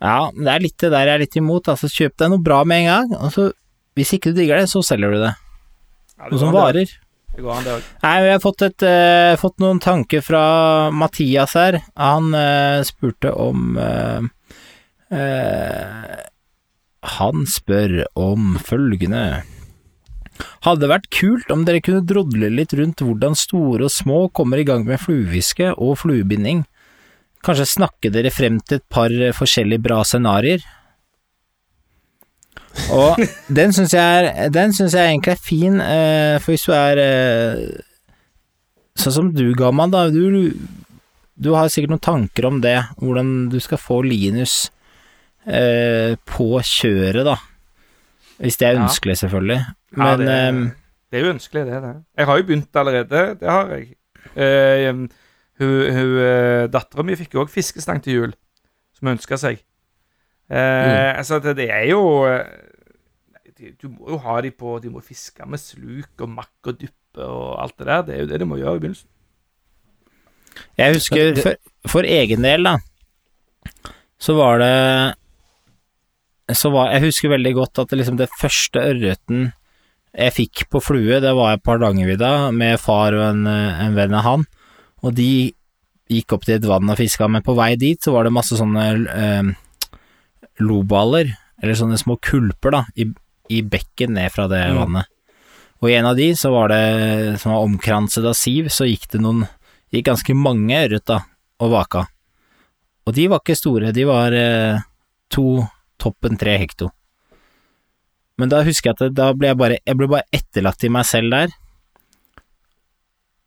[0.00, 1.68] Ja, men det er litt det der jeg er litt imot.
[1.68, 3.52] Altså, kjøp deg noe bra med en gang, og så
[3.98, 5.34] hvis ikke du digger det, så selger du det.
[6.16, 6.72] Ja, det Noe som varer.
[6.88, 6.96] det.
[7.34, 7.86] Det går an, det òg.
[8.02, 10.42] Nei, vi har fått, et, uh, fått noen tanker fra
[10.94, 11.78] Mathias her.
[12.00, 14.26] Han uh, spurte om eh,
[17.16, 19.42] Han spør om følgende
[20.64, 24.64] Hadde vært kult om dere kunne drodle litt rundt hvordan store og små kommer i
[24.68, 26.62] gang med fluefiske og fluebinding.
[27.44, 30.64] Kanskje snakke dere frem til et par forskjellige bra scenarioer.
[32.90, 33.20] Og
[33.60, 37.86] den syns jeg, jeg egentlig er fin, eh, for hvis du er eh,
[39.00, 40.08] Sånn som du, Gamman, da.
[40.12, 40.50] Du,
[41.40, 42.74] du har sikkert noen tanker om det.
[43.00, 44.66] Hvordan du skal få Linus
[45.46, 47.36] eh, på kjøret, da.
[48.42, 48.82] Hvis det er Ja.
[48.84, 49.60] ønskelig, selvfølgelig.
[49.96, 50.60] Ja, Men det, eh,
[51.12, 51.80] det er jo ønskelig, det.
[51.86, 51.94] det.
[52.18, 53.22] Jeg har jo begynt allerede.
[53.40, 53.88] Det har jeg.
[54.36, 55.08] Uh,
[55.60, 56.10] hun hun
[56.70, 58.34] Dattera mi fikk jo òg fiskestang til jul,
[58.94, 59.62] som hun ønska seg.
[60.50, 62.44] Eh, Altså, det, det er jo eh,
[63.58, 66.78] de- Du må jo ha de på De må fiske med sluk og makk og
[66.80, 68.02] duppe og alt det der.
[68.06, 69.08] Det er jo det de må gjøre i begynnelsen.
[70.78, 71.54] Jeg husker for,
[71.88, 72.72] for egen del, da,
[74.20, 75.14] så var det
[76.58, 79.52] så var, Jeg husker veldig godt at det, liksom det første ørreten
[80.18, 84.24] jeg fikk på flue, det var på Hardangervidda med far og en, en venn av
[84.26, 84.42] han,
[85.06, 85.28] og de
[86.10, 88.58] gikk opp til et vann og fiska, men på vei dit så var det masse
[88.58, 89.52] sånne eh,
[90.60, 91.32] loballer,
[91.62, 93.06] eller sånne små kulper, da, i,
[93.52, 94.78] i bekken ned fra det Mm.
[94.78, 95.06] vannet.
[95.80, 99.08] Og i en av de så var det, som var omkranset av siv, så gikk
[99.14, 99.46] det noen
[99.92, 101.22] gikk ganske mange ørret da,
[101.60, 102.06] og vaka.
[103.08, 104.82] Og de var ikke store, de var eh,
[105.32, 105.64] to,
[105.98, 106.90] toppen tre hekto.
[108.38, 111.08] Men da husker jeg at da ble jeg bare, jeg ble bare etterlatt i meg
[111.08, 111.48] selv der,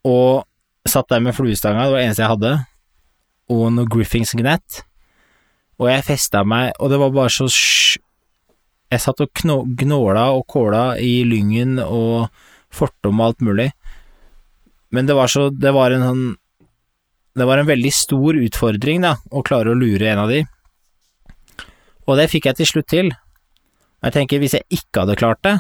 [0.04, 0.44] og
[0.90, 2.54] satt der med fluestanga, det var det eneste jeg hadde,
[3.54, 4.82] og noe Griffings gnett,
[5.84, 8.02] og jeg festa meg, og det var bare så sj...
[8.94, 9.42] Jeg satt og
[9.80, 12.28] gnåla og kåla i lyngen og
[12.74, 13.72] fortom og alt mulig.
[14.94, 16.26] Men det var så Det var en sånn
[17.34, 20.44] det var en veldig stor utfordring, da, å klare å lure en av de.
[22.06, 23.10] Og det fikk jeg til slutt til.
[24.06, 25.56] Jeg tenker, hvis jeg ikke hadde klart det,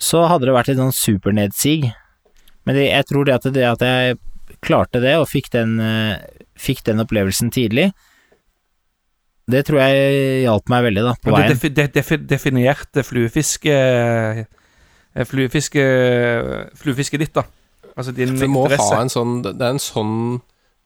[0.00, 1.90] så hadde det vært et sånn supernedsig.
[2.68, 4.20] Men det, jeg tror det at, det at jeg
[4.62, 6.22] klarte det, og fikk den, eh,
[6.54, 7.90] fikk den opplevelsen tidlig,
[9.52, 11.36] det tror jeg hjalp meg veldig, da, på veien.
[11.36, 11.56] det, veien.
[11.58, 15.82] defi, det defi, definerte fluefiske eh, Fluefiske
[16.78, 17.42] Fluefisket ditt, da.
[17.98, 18.94] Altså din Du må interesse.
[18.94, 20.14] ha en sånn Det er en sånn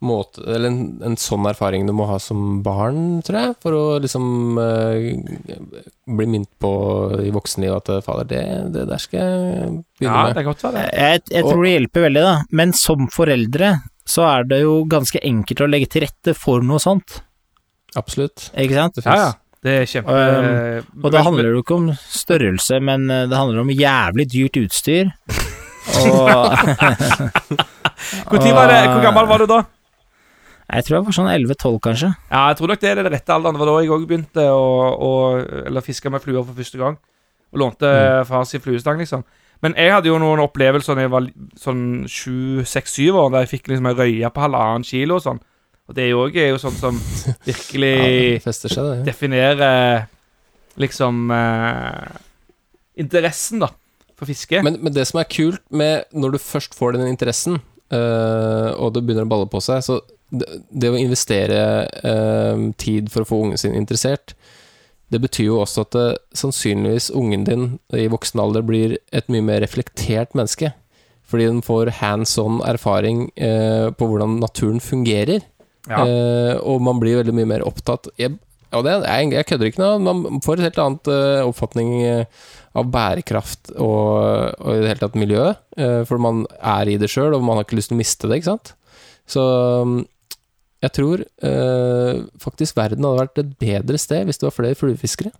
[0.05, 3.85] måte Eller en, en sånn erfaring du må ha som barn, tror jeg, for å
[4.03, 5.07] liksom uh,
[6.05, 6.73] bli minnet på
[7.25, 8.43] i voksenlivet at eh, fader, det,
[8.75, 10.35] det der skal jeg begynne Ja, med.
[10.37, 10.83] det er godt det.
[10.93, 12.35] Jeg, jeg tror det hjelper veldig, da.
[12.61, 13.71] Men som foreldre
[14.05, 17.23] så er det jo ganske enkelt å legge til rette for noe sånt,
[17.97, 18.51] Absolutt.
[18.59, 18.95] ikke sant?
[19.01, 19.32] Det Ja, ja.
[19.64, 23.36] Det er kjempe Um, Og da handler det jo ikke om størrelse, men eh, det
[23.38, 25.09] handler om jævlig dyrt utstyr.
[26.05, 26.28] Og
[28.28, 29.62] Hvor, var det, hvor gammel var du da?
[30.74, 32.09] jeg tror jeg var sånn 11-12, kanskje.
[32.32, 33.55] Ja, jeg tror nok det er den rette alderen.
[33.57, 35.11] Det var da jeg òg begynte å, å
[35.68, 36.97] Eller fiske med fluer for første gang.
[37.55, 38.24] Og lånte Mm.
[38.26, 39.24] far sin fluestang, liksom.
[39.62, 41.28] Men jeg hadde jo noen opplevelser da jeg var
[41.61, 45.22] sånn sju, seks, syv år, der jeg fikk liksom ei røye på halvannen kilo og
[45.22, 45.40] sånn.
[45.89, 47.95] Og det òg er jo sånn som Ja, virkelig
[48.45, 48.99] det seg, det.
[49.09, 50.07] definerer
[50.80, 52.14] liksom eh,
[53.05, 53.70] interessen, da,
[54.16, 54.62] for fiske.
[54.64, 57.61] Men, men det som er kult med når du først får den interessen,
[57.93, 60.01] eh, og det begynner å balle på seg Så
[60.35, 61.61] det, det å investere
[62.01, 64.35] eh, tid for å få ungen sin interessert,
[65.12, 69.45] det betyr jo også at det, sannsynligvis ungen din i voksen alder blir et mye
[69.45, 70.72] mer reflektert menneske.
[71.24, 75.45] Fordi den får hands on erfaring eh, på hvordan naturen fungerer.
[75.91, 76.01] Ja.
[76.01, 78.39] Eh, og man blir veldig mye mer opptatt jeg,
[78.74, 82.47] Og det jeg, jeg kødder ikke nå, man får et helt annet uh, oppfatning eh,
[82.74, 87.09] av bærekraft og, og i det hele tatt miljø, Uh, for man er i det
[87.11, 88.68] sjøl, og man har ikke lyst til å miste det, ikke sant?
[89.26, 89.43] Så
[89.82, 89.97] um,
[90.85, 95.32] jeg tror uh, faktisk verden hadde vært et bedre sted hvis det var flere fluefiskere.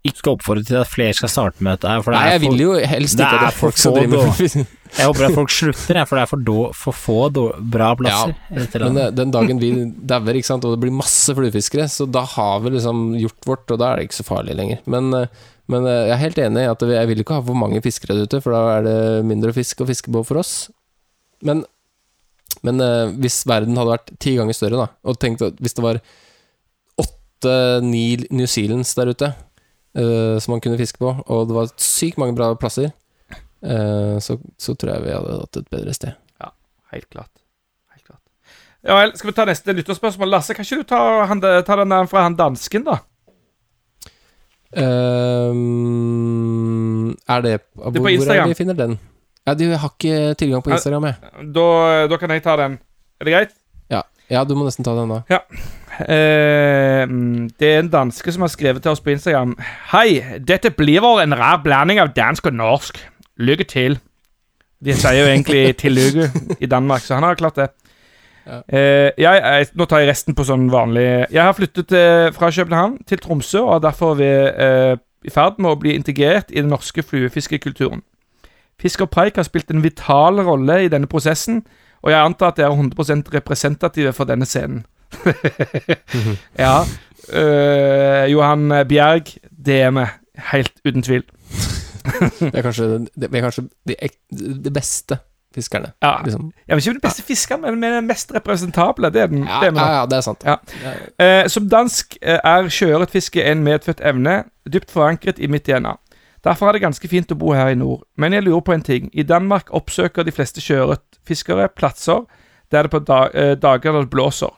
[0.00, 2.68] Ikke oppfordre til at flere skal starte med dette, for det Nei, jeg vil jo
[2.88, 4.54] helst ikke at det er folk som driver med.
[4.96, 7.42] Jeg håper at folk slutter, for det er for, do, for få do,
[7.74, 12.06] bra plasser Ja, Men eh, den dagen vi dauer, og det blir masse fluefiskere, så
[12.08, 14.80] da har vi liksom gjort vårt, og da er det ikke så farlig lenger.
[14.88, 17.60] Men, eh, men eh, jeg er helt enig i at jeg vil ikke ha for
[17.66, 18.96] mange fiskere der ute, for da er det
[19.28, 20.54] mindre fisk å fiske på for oss.
[21.44, 21.60] Men,
[22.64, 22.80] men
[23.20, 26.00] hvis verden hadde vært ti ganger større, da, og tenkt at hvis det var
[27.04, 29.32] åtte-ni New Zealands der ute
[29.96, 32.90] eh, som man kunne fiske på, og det var sykt mange bra plasser,
[33.66, 36.18] uh, så, så tror jeg vi hadde hatt et bedre sted.
[36.90, 37.30] Helt klart.
[37.94, 38.20] Helt klart.
[38.82, 40.28] Ja vel, skal vi ta neste lytterspørsmål?
[40.32, 42.96] Lasse, kan ikke du ta, han, ta den fra han dansken, da?
[44.70, 45.58] Um,
[47.26, 48.48] er det hvor, på Hvor er Instagram.
[48.48, 48.92] det de finner den?
[49.46, 51.14] Ja, de har ikke tilgang på Instagram, jeg.
[51.54, 51.66] Da,
[52.10, 52.72] da kan jeg ta den.
[53.20, 53.52] Er det greit?
[53.90, 55.40] Ja, ja du må nesten ta den da.
[55.98, 59.56] Eh, mm, det er en danske som har skrevet til oss på Instagram.
[59.92, 63.00] Hei, dette blir vel en rar blanding av dansk og norsk.
[63.40, 63.98] Lykke til.
[64.80, 67.68] De sier jo egentlig 'til lykke' i Danmark, så han har klart det.
[68.46, 68.60] Ja.
[68.68, 72.48] Eh, jeg, jeg, nå tar jeg resten på sånn vanlig Jeg har flyttet eh, fra
[72.50, 76.62] København til Tromsø og er derfor ved, eh, i ferd med å bli integrert i
[76.62, 78.02] den norske fluefiskekulturen.
[78.80, 81.60] Fisk og preik har spilt en vital rolle i denne prosessen,
[82.02, 84.86] og jeg antar at de er 100% representative for denne scenen.
[86.64, 86.76] ja.
[87.30, 90.06] Uh, Johan Bjerg, det er vi.
[90.50, 91.24] Helt uten tvil.
[92.40, 94.20] det er kanskje, det, er kanskje de, ek-
[94.64, 95.18] de beste
[95.54, 95.92] fiskerne.
[96.02, 96.20] Ja.
[96.24, 96.52] Liksom.
[96.68, 99.10] ja men ikke den beste fiskeren, men den mest representable.
[99.10, 99.44] Det er den.
[99.44, 100.46] Ja, det er ja, ja, det er sant.
[100.46, 100.56] Ja.
[101.18, 105.96] Eh, som dansk eh, er sjøørretfiske en medfødt evne, dypt forankret i mitt DNA.
[106.44, 108.06] Derfor er det ganske fint å bo her i nord.
[108.16, 109.10] Men jeg lurer på en ting.
[109.12, 112.24] I Danmark oppsøker de fleste sjøørretfiskere plasser
[112.70, 114.54] der det på da, eh, dager det blåser.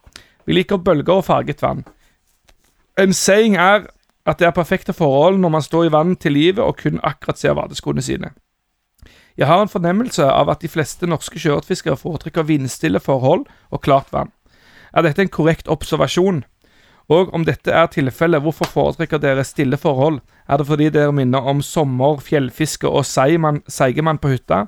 [0.47, 1.84] Vi liker bølger og farget vann.
[2.99, 3.86] En saying er
[4.26, 7.38] at det er perfekte forhold når man står i vann til livet og kun akkurat
[7.38, 8.30] ser vadeskoene sine.
[9.36, 14.12] Jeg har en fornemmelse av at de fleste norske sjøørretfiskere foretrekker vindstille forhold og klart
[14.12, 14.30] vann.
[14.93, 16.45] Er dette en korrekt observasjon?
[17.09, 20.20] Og om dette er tilfellet, hvorfor foretrekker dere stille forhold?
[20.49, 24.66] Er det fordi dere minner om sommer, fjellfiske og seigemann på hytta?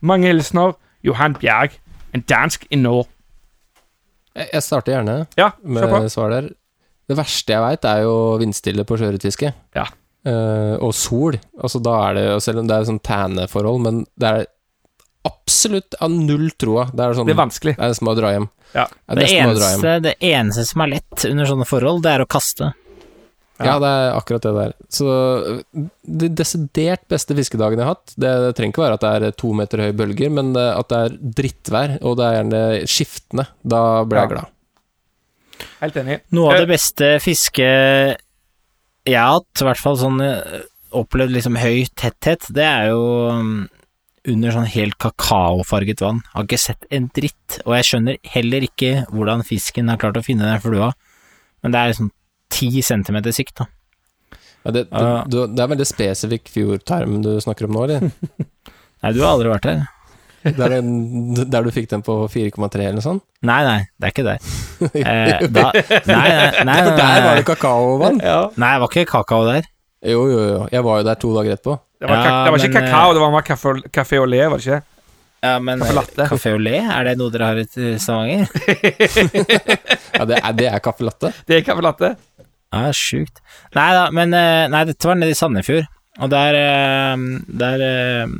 [0.00, 0.72] Mange hilsener
[1.04, 1.78] Johan Bjerg,
[2.14, 3.06] en dansk i nord.
[4.36, 6.50] Jeg starter gjerne Ja, med svar der.
[7.06, 9.52] Det verste jeg veit, er jo vindstille på sjøørretfiske.
[9.76, 9.86] Ja.
[10.26, 11.36] Uh, og sol.
[11.62, 14.46] Altså, da er det Selv om det er sånn tæneforhold, men det er
[15.26, 16.88] absolutt av null troa.
[16.92, 17.76] Det er sånn Det er vanskelig.
[17.78, 18.48] Det er nesten bare å dra hjem.
[18.74, 18.84] Ja.
[18.86, 19.84] Det Det nesten dra hjem.
[19.86, 22.72] eneste, det eneste som er lett under sånne forhold, det er å kaste.
[23.64, 24.72] Ja, det er akkurat det der.
[24.92, 25.06] Så
[26.20, 29.36] de desidert beste fiskedagen jeg har hatt, det, det trenger ikke være at det er
[29.40, 32.60] to meter høye bølger, men det, at det er drittvær, og det er gjerne
[32.92, 33.46] skiftende.
[33.64, 34.34] Da blir jeg Ja.
[34.34, 34.52] glad.
[35.80, 36.18] Helt enig.
[36.36, 38.18] Noe av Eh, det beste fisket
[39.06, 40.60] jeg har hatt, i hvert fall sånn eh,
[40.96, 43.02] opplevd liksom høy tetthet, det er jo
[43.32, 43.68] mm,
[44.34, 46.20] under sånn helt kakaofarget vann.
[46.24, 50.18] Jeg Har ikke sett en dritt, og jeg skjønner heller ikke hvordan fisken har klart
[50.20, 50.92] å finne den flua,
[51.62, 52.10] men det er liksom
[52.56, 53.66] ti centimeter sikt, da.
[54.66, 58.08] Ja, det, det, du, det er veldig spesifikk fjordterm du snakker om nå, eller?
[59.04, 59.84] Nei, du har aldri vært der?
[60.46, 60.76] Der,
[61.50, 63.22] der du fikk den på 4,3 eller noe sånt?
[63.42, 64.44] Nei, nei, det er ikke der.
[65.00, 65.70] Eh, da,
[66.06, 68.20] nei, nei, nei, der var det kakaovann?
[68.20, 69.66] nei, det var ikke kakao der.
[70.06, 70.60] Jo, jo, jo.
[70.70, 71.74] Jeg var jo der to dager etterpå.
[71.98, 74.42] Det var, Ja, det var ikke men, kakao, det var bare kaffe, kaffe og le,
[74.52, 74.78] var det ikke?
[75.46, 75.82] Ja, men
[76.30, 77.66] kaffe au lait, er det noe dere har i
[78.02, 78.46] Stavanger?
[80.16, 81.32] Ja, det er, det er kaffe latte.
[81.48, 82.12] Det er kaffe latte.
[82.76, 83.42] Ja, sjukt.
[83.76, 85.88] Nei da, men eh, Nei, dette var nede i Sandefjord,
[86.20, 87.24] og der eh,
[87.62, 88.34] Der eh,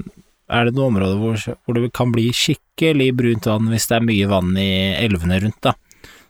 [0.47, 4.07] er det noen områder hvor, hvor det kan bli skikkelig brunt vann hvis det er
[4.07, 4.71] mye vann i
[5.03, 5.75] elvene rundt, da.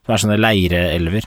[0.06, 1.26] Som er sånne leireelver.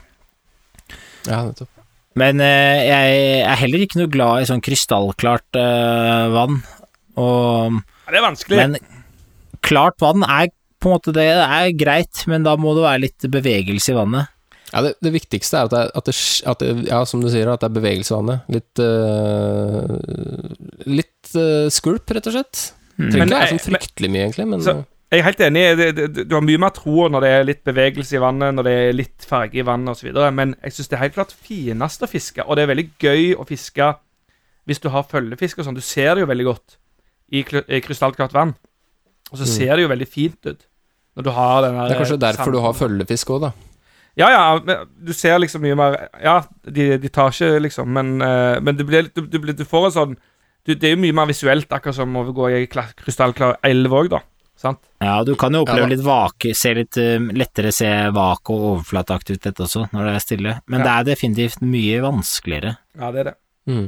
[1.28, 1.70] Ja, nettopp.
[2.18, 5.54] Men jeg er heller ikke noe glad i sånn krystallklart
[6.34, 6.56] vann,
[7.20, 7.76] og
[8.10, 8.58] det er vanskelig.
[8.58, 8.74] Men
[9.62, 10.50] klart vann er
[10.80, 14.32] på en måte det er greit, men da må det være litt bevegelse i vannet.
[14.72, 16.14] Ja, det, det viktigste er at det, at det,
[16.46, 18.36] at det Ja, som du sier, at det er bevegelsesvane.
[18.54, 19.88] Litt uh,
[20.90, 22.62] Litt uh, skvulp, rett og slett.
[23.00, 24.78] Trenger Men, ikke være eh, sånn fryktelig mye, egentlig, men Så-
[25.10, 26.28] Jeg er helt enig.
[26.28, 28.92] Du har mye mer tro når det er litt bevegelse i vannet, når det er
[28.94, 32.44] litt farge i vannet osv., men jeg syns det er helt klart finest å fiske,
[32.46, 33.88] og det er veldig gøy å fiske
[34.70, 35.74] hvis du har følgefisk og sånn.
[35.74, 36.76] Du ser det jo veldig godt
[37.32, 38.54] i, i krystallklart vann,
[39.32, 39.50] og så Mm.
[39.56, 40.62] ser det jo veldig fint ut
[41.16, 43.50] når du har den der det er kanskje derfor du har følgefisk òg, da.
[44.18, 48.58] Ja, ja, du ser liksom mye mer Ja, de, de tar ikke, liksom, men, eh,
[48.60, 50.16] men det blir, du, du, blir- du får en sånn
[50.66, 54.10] du, Det er jo mye mer visuelt, akkurat som å gå i krystallklar elv òg,
[54.12, 54.20] da.
[54.60, 54.80] Sant?
[55.00, 58.66] Ja, du kan jo oppleve Ja, litt vake, se litt eh, lettere se vak og
[58.74, 60.56] overflateaktivitet også, når det er stille.
[60.68, 60.84] Men Ja.
[60.84, 62.74] det er definitivt mye vanskeligere.
[62.98, 63.34] Ja, det er det.
[63.70, 63.86] Mm.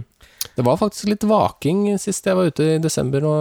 [0.56, 3.34] Det var faktisk litt vaking sist jeg var ute i desember nå,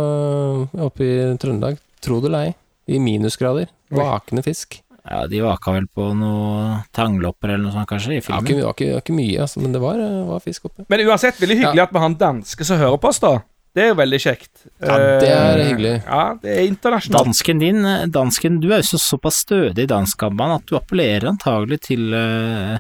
[0.89, 1.79] oppe i Trøndelag.
[2.03, 2.55] Tro det eller ei.
[2.91, 3.69] I minusgrader.
[3.95, 4.81] Vakende fisk.
[5.09, 8.45] Ja, de vaka vel på noe tanglopper eller noe sånt, kanskje, i filmen.
[8.45, 10.67] ikke, det var ikke, det var ikke mye, altså, men det var, øh, var fisk
[10.69, 10.85] oppe.
[10.93, 13.31] Men uansett, veldig hyggelig at vi har en danske som hører på oss, da.
[13.71, 14.51] Det er jo veldig kjekt.
[14.83, 15.93] Ja, det er Eh, hyggelig.
[16.03, 17.25] Ja, det er internasjonalt.
[17.25, 21.29] Dansken din, eh, dansken, du er jo så såpass stødig i danskkampen at du appellerer
[21.31, 22.77] antagelig til eh,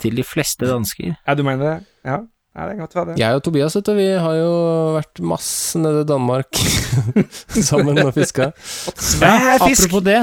[0.00, 1.16] til de fleste dansker.
[1.26, 1.74] Ja, du mener det?
[2.08, 2.20] Ja,
[2.56, 3.18] ja det kan godt være det.
[3.20, 4.52] Jeg og Tobias, vet du, vi har jo
[4.96, 6.62] vært masse nede i Danmark
[7.70, 8.52] sammen og fiska.
[8.96, 9.90] Svær fisk!
[9.90, 10.22] Apropos det,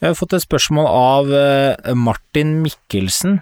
[0.00, 3.38] jeg har fått et spørsmål av eh, Martin Mikkelsen.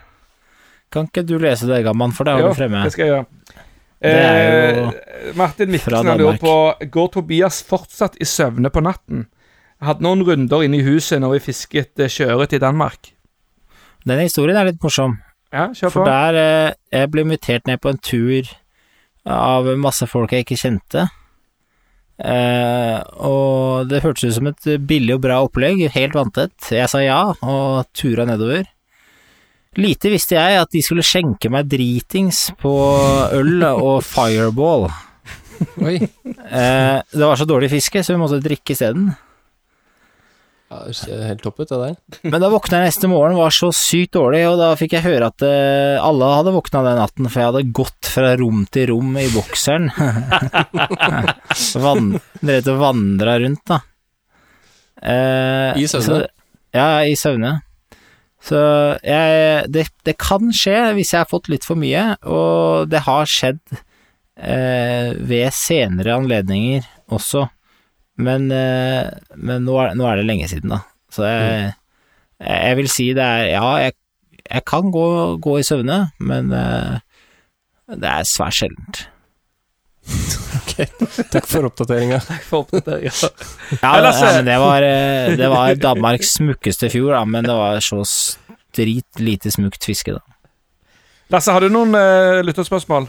[0.93, 2.83] Kan ikke du lese det, Gamman, for det har Jo, du fremme.
[2.87, 3.65] det skal jeg gjøre.
[4.01, 6.55] Eh, Martin Mikkelsen lurer på
[6.95, 9.27] Går Tobias fortsatt i søvne på natten?
[9.83, 13.13] Hadde noen runder inne i huset når vi fisket eh, sjøørret i Danmark.
[14.07, 15.19] Denne historien er litt morsom.
[15.53, 15.95] Ja, kjør på.
[16.01, 18.49] For der eh, Jeg ble invitert ned på en tur
[19.29, 21.09] av masse folk jeg ikke kjente.
[22.19, 26.57] Eh, og det hørtes ut som et billig og bra opplegg, helt vanntett.
[26.75, 28.67] Jeg sa ja, og tura nedover.
[29.79, 32.73] Lite visste jeg at de skulle skjenke meg dritings på
[33.37, 34.89] øl og fireball.
[35.83, 35.99] Oi.
[36.03, 39.13] Eh, det var så dårlig fiske, så vi måtte drikke isteden.
[40.69, 41.95] Ja, det ser helt topp ut, det der.
[42.29, 45.31] Men da våkna jeg neste morgen, var så sykt dårlig, og da fikk jeg høre
[45.33, 49.17] at eh, alle hadde våkna den natten, for jeg hadde gått fra rom til rom
[49.17, 49.89] i bokseren.
[51.85, 52.11] Van,
[52.43, 53.81] Drevet og vandra rundt, da.
[55.01, 56.27] Eh, I søvne?
[56.77, 57.55] Ja, i søvne.
[58.45, 58.59] Så
[59.03, 63.29] jeg det, det kan skje hvis jeg har fått litt for mye, og det har
[63.29, 63.63] skjedd
[64.37, 67.49] eh, ved senere anledninger også.
[68.19, 69.09] Men, eh,
[69.39, 70.83] men nå, er, nå er det lenge siden, da.
[71.15, 71.69] Så jeg,
[72.43, 73.95] jeg vil si det er Ja, jeg,
[74.45, 75.05] jeg kan gå,
[75.43, 76.99] gå i søvne, men eh,
[77.95, 79.07] det er svært sjeldent.
[81.33, 82.21] Takk for oppdateringa.
[82.49, 83.13] For oppdateringa.
[83.83, 87.81] Ja, ja, men det var, eh, det var Danmarks smukkeste fjord, da, men det var
[87.85, 88.03] så
[88.77, 90.23] drit lite smukt fiske, da.
[91.33, 93.09] Lasse, har du noen uh, lytterspørsmål?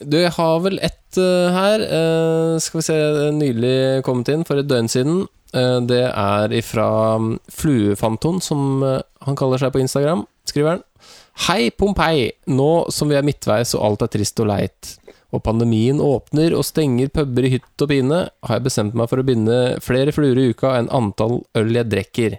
[0.00, 1.82] Du, jeg har vel ett uh, her.
[1.84, 2.96] Uh, skal vi se,
[3.36, 3.74] nylig
[4.06, 5.26] kommet inn for et døgn siden.
[5.52, 10.84] Uh, det er ifra um, Fluefanton, som eh, han kaller seg på Instagram, skriver han.
[11.48, 12.30] Hei, Pompeii!
[12.54, 14.94] Nå som vi er midtveis og alt er trist og leit,
[15.34, 19.20] og pandemien åpner og stenger puber i hytt og pine, har jeg bestemt meg for
[19.20, 22.38] å binde flere fluer i uka enn antall øl jeg drikker.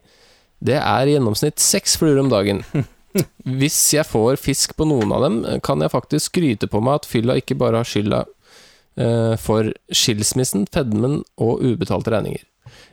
[0.62, 2.64] Det er i gjennomsnitt seks fluer om dagen.
[3.46, 7.10] Hvis jeg får fisk på noen av dem, kan jeg faktisk skryte på meg at
[7.10, 8.22] fylla ikke bare har skylda
[8.98, 12.46] eh, for skilsmissen, fedmen og ubetalte regninger.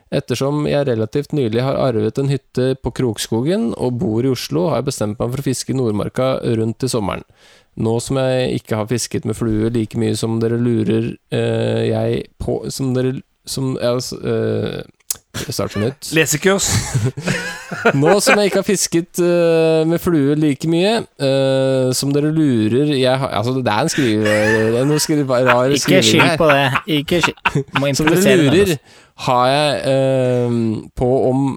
[0.09, 4.81] Ettersom jeg relativt nylig har arvet en hytte på Krokskogen og bor i Oslo, har
[4.81, 7.23] jeg bestemt meg for å fiske i Nordmarka rundt til sommeren.
[7.79, 12.23] Nå som jeg ikke har fisket med flue like mye som dere lurer eh, jeg
[12.41, 14.81] på Som dere Som ja, s- eh,
[15.47, 16.09] Jeg starter på nytt.
[16.15, 16.69] Lesekurs.
[18.01, 22.93] Nå som jeg ikke har fisket uh, med flue like mye uh, som dere lurer
[22.97, 24.25] jeg har, Altså, det er en skriver...
[24.73, 26.65] Det er noe skrive, rar Ikke skyld på det.
[26.99, 27.63] Ikke skyld.
[27.79, 28.75] Må Som dere lurer,
[29.27, 30.59] har jeg uh,
[30.95, 31.47] på om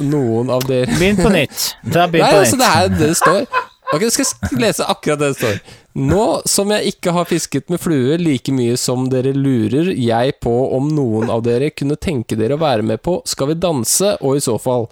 [0.00, 1.00] noen av dere altså.
[1.00, 1.66] Begynn på nytt.
[1.92, 3.44] Ta begynn Nei, altså, det er det det står.
[3.90, 5.62] Ok, jeg skal lese akkurat det det står.
[5.98, 10.52] Nå som jeg ikke har fisket med flue like mye som dere lurer jeg på
[10.76, 14.38] om noen av dere kunne tenke dere å være med på Skal vi danse, og
[14.38, 14.86] i så fall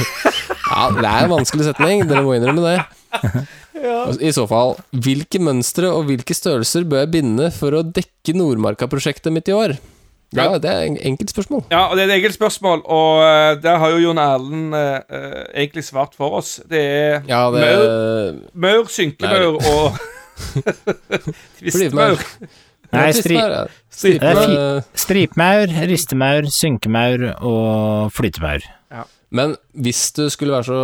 [0.70, 3.40] Ja, det er en vanskelig setning, dere må innrømme det.
[4.22, 9.34] I så fall, hvilke mønstre og hvilke størrelser bør jeg binde for å dekke Nordmarka-prosjektet
[9.34, 9.74] mitt i år?
[10.36, 11.64] Ja, det er et enkelt spørsmål.
[11.72, 15.00] Ja, og det er et enkelt spørsmål, og eh, der har jo Jon Erlend eh,
[15.10, 16.60] eh, egentlig svart for oss.
[16.70, 19.98] Det er Ja, det maur, maur synkemaur og
[21.60, 22.18] Flyvemaur.
[22.18, 22.26] tvistemaur.
[22.90, 23.66] Nei, Ja, stri, tvistemaur, ja.
[24.18, 28.64] det fi, Eh, stripmaur, ristemaur, synkemaur og flytemaur.
[29.30, 30.80] Men hvis du skulle være så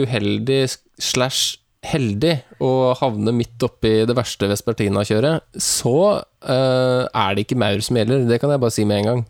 [0.00, 0.62] uheldig
[0.98, 5.94] slash heldig å havne midt oppi det verste Vespertina-kjøret, så
[6.24, 8.24] uh, er det ikke maur som gjelder.
[8.30, 9.22] Det kan jeg bare si med en gang.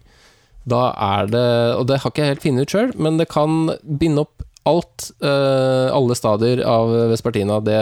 [0.68, 1.47] Da er det
[1.81, 5.09] Og det har ikke jeg helt funnet ut sjøl, men det kan binde opp alt,
[5.18, 7.59] Uh, alle stadier av Vespertina.
[7.66, 7.81] Det,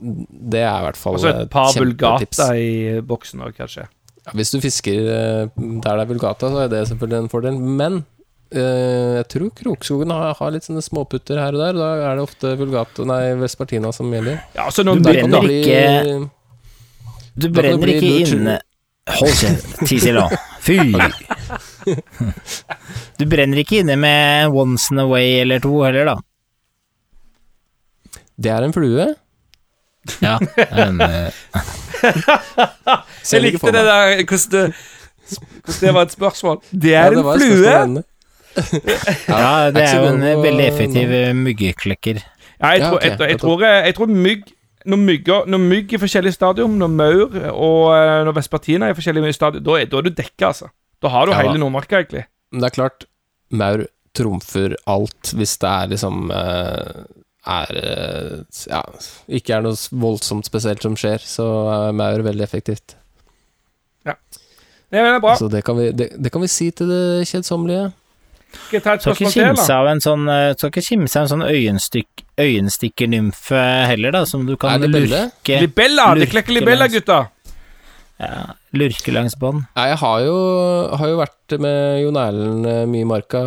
[0.00, 3.86] det er i hvert fall Altså et par bulgata vulgata i boksen òg, kanskje.
[4.28, 7.58] Ja, hvis du fisker eh, der det er vulgata, så er det selvfølgelig en fordel.
[7.58, 7.96] Men
[8.52, 11.78] eh, jeg tror Krokskogen har, har litt sånne småputter her og der.
[11.80, 14.38] Da er det ofte bulgata nei, Vespertina som gjelder.
[14.54, 16.30] Ja, så når Du brenner bli, ikke-
[17.38, 18.58] Du brenner ikke inne
[19.08, 20.26] Hold kjeft, ti nå.
[20.60, 20.74] Fy!
[23.16, 26.16] Du brenner ikke inne med once in a way eller to heller, da.
[28.38, 29.06] Det er en flue.
[30.22, 30.38] Ja,
[30.72, 31.32] men, eh,
[33.32, 34.62] Jeg likte det der hvordan det,
[35.64, 36.60] hvordan det var et spørsmål.
[36.72, 38.04] Det Ja, er det en flue!
[39.28, 42.22] ja, det er jo en veldig effektiv eh, myggeklekker.
[42.58, 44.48] Ja, jeg, tror, jeg, jeg, tror, jeg, jeg tror mygg
[44.88, 48.98] når mygger, når mygg i forskjellige stadium, når maur og eh, når vespertina er i
[48.98, 50.70] forskjellige stadium, da er, da er du dekka, altså.
[51.02, 52.24] Da har du Ja, hele Nordmarka, egentlig.
[52.52, 53.04] Men det er klart,
[53.50, 53.84] maur
[54.16, 57.02] trumfer alt hvis det er liksom eh,
[57.48, 58.34] er eh,
[58.68, 58.82] Ja,
[59.40, 62.96] ikke er noe voldsomt spesielt som skjer, så er maur veldig effektivt.
[64.06, 64.16] Ja.
[64.88, 65.36] Det er bra.
[65.36, 67.90] Så det kan, vi, det, det kan vi si til det kjedsommelige.
[68.48, 73.64] Skal ikke kimse av en sånn eh, Skal ikke kimse av en sånn øyenstykk, øyenstikkernymfe
[73.90, 76.14] heller, da, som du kan lurke, Libella!
[76.16, 77.26] Det klekker libella, gutta!
[78.18, 79.62] Ja, lurke langs bånd.
[79.78, 80.36] Jeg har jo,
[80.98, 83.42] har jo vært med Jon Erlend eh, mye i marka,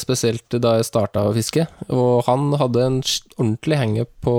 [0.00, 1.66] spesielt da jeg starta å fiske.
[1.92, 2.98] Og han hadde en
[3.36, 4.36] ordentlig henge på,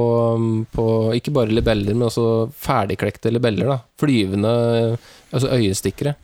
[0.73, 0.87] på
[1.19, 2.27] ikke bare libeller, men også
[2.65, 3.75] ferdigklekte libeller.
[3.75, 4.53] da Flyvende
[5.35, 6.15] altså øyestikkere.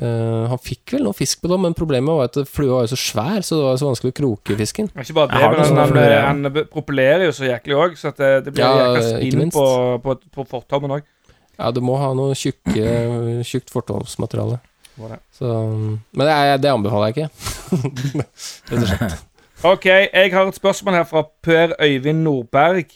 [0.00, 2.94] Uh, han fikk vel noe fisk på dem, men problemet var at flua var jo
[2.94, 4.88] så svær, så det var så vanskelig å kroke fisken.
[4.96, 8.22] Ikke bare det, men han, sånn han, han propellerer jo så jæklig òg, så at
[8.22, 9.66] det, det blir Ja, jækla spinn på,
[10.06, 11.04] på, på fortommen òg.
[11.58, 12.86] Ja, du må ha noe tjukke,
[13.50, 14.60] tjukt fortovsmateriale.
[16.12, 17.28] Men det, er- det anbefaler jeg ikke.
[18.70, 19.20] Rett og slett.
[19.62, 22.90] OK, jeg har et spørsmål her fra Per Øyvind Nordberg.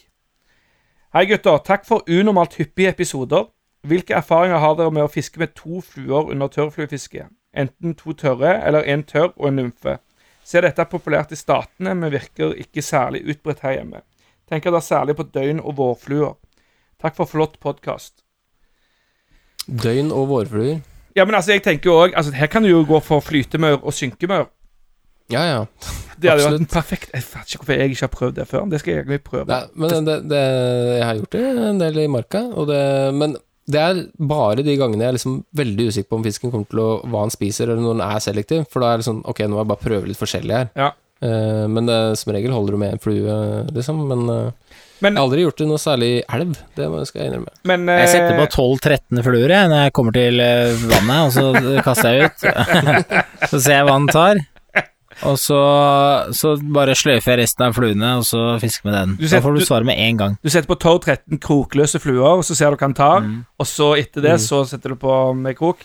[1.15, 1.61] Hei, gutter.
[1.63, 3.45] Takk for unormalt hyppige episoder.
[3.87, 7.23] Hvilke erfaringer har dere med å fiske med to fluer under tørrfluefiske?
[7.57, 9.95] Enten to tørre eller en tørr og en nymfe.
[10.43, 14.03] Ser dette er populært i statene, men virker ikke særlig utbredt her hjemme.
[14.51, 16.35] Tenker da særlig på døgn- og vårfluer.
[16.99, 18.25] Takk for flott podkast.
[19.67, 20.79] Døgn og vårfluer.
[21.17, 23.81] Ja, men altså, jeg tenker jo også, altså, Her kan du jo gå for flytemaur
[23.81, 24.49] og synkemaur.
[25.31, 25.63] Ja, ja.
[26.17, 28.69] Det hadde vært perfekt Jeg vet ikke hvorfor jeg ikke har prøvd det før.
[28.71, 29.47] Det skal jeg egentlig prøve.
[29.49, 30.39] Nei, men det, det,
[30.97, 32.79] jeg har gjort det en del i marka, det,
[33.17, 33.35] men
[33.67, 33.97] det er
[34.29, 37.25] bare de gangene jeg er liksom veldig usikker på om fisken kommer til å hva
[37.25, 39.59] han spiser, eller når den er selektiv, for da er det sånn Ok, nå må
[39.59, 40.71] jeg bare prøve litt forskjellig her.
[40.79, 40.93] Ja.
[41.17, 43.37] Uh, men det, som regel holder du med en flue,
[43.75, 43.99] liksom.
[44.07, 47.21] Men, eh, Men- jeg har aldri gjort det noe særlig i elv, det må- skal
[47.21, 47.51] jeg innrømme.
[47.69, 51.31] Men Jeg setter eh, på 12-13 fluer jeg, når jeg kommer til eh, vannet, og
[51.33, 52.39] så kaster jeg ut.
[53.51, 54.35] Så ser jeg hva den tar.
[55.25, 55.57] Og så,
[56.37, 59.13] så bare sløyfer jeg resten av fluene, og så fisker med den.
[59.17, 60.35] Setter, Da får du svaret med en gang.
[60.45, 63.23] Du setter på 12-13 krokløse fluer, og så ser du hva den tar.
[63.25, 63.39] Mm.
[63.57, 65.81] Og så etter det så setter du på med krok.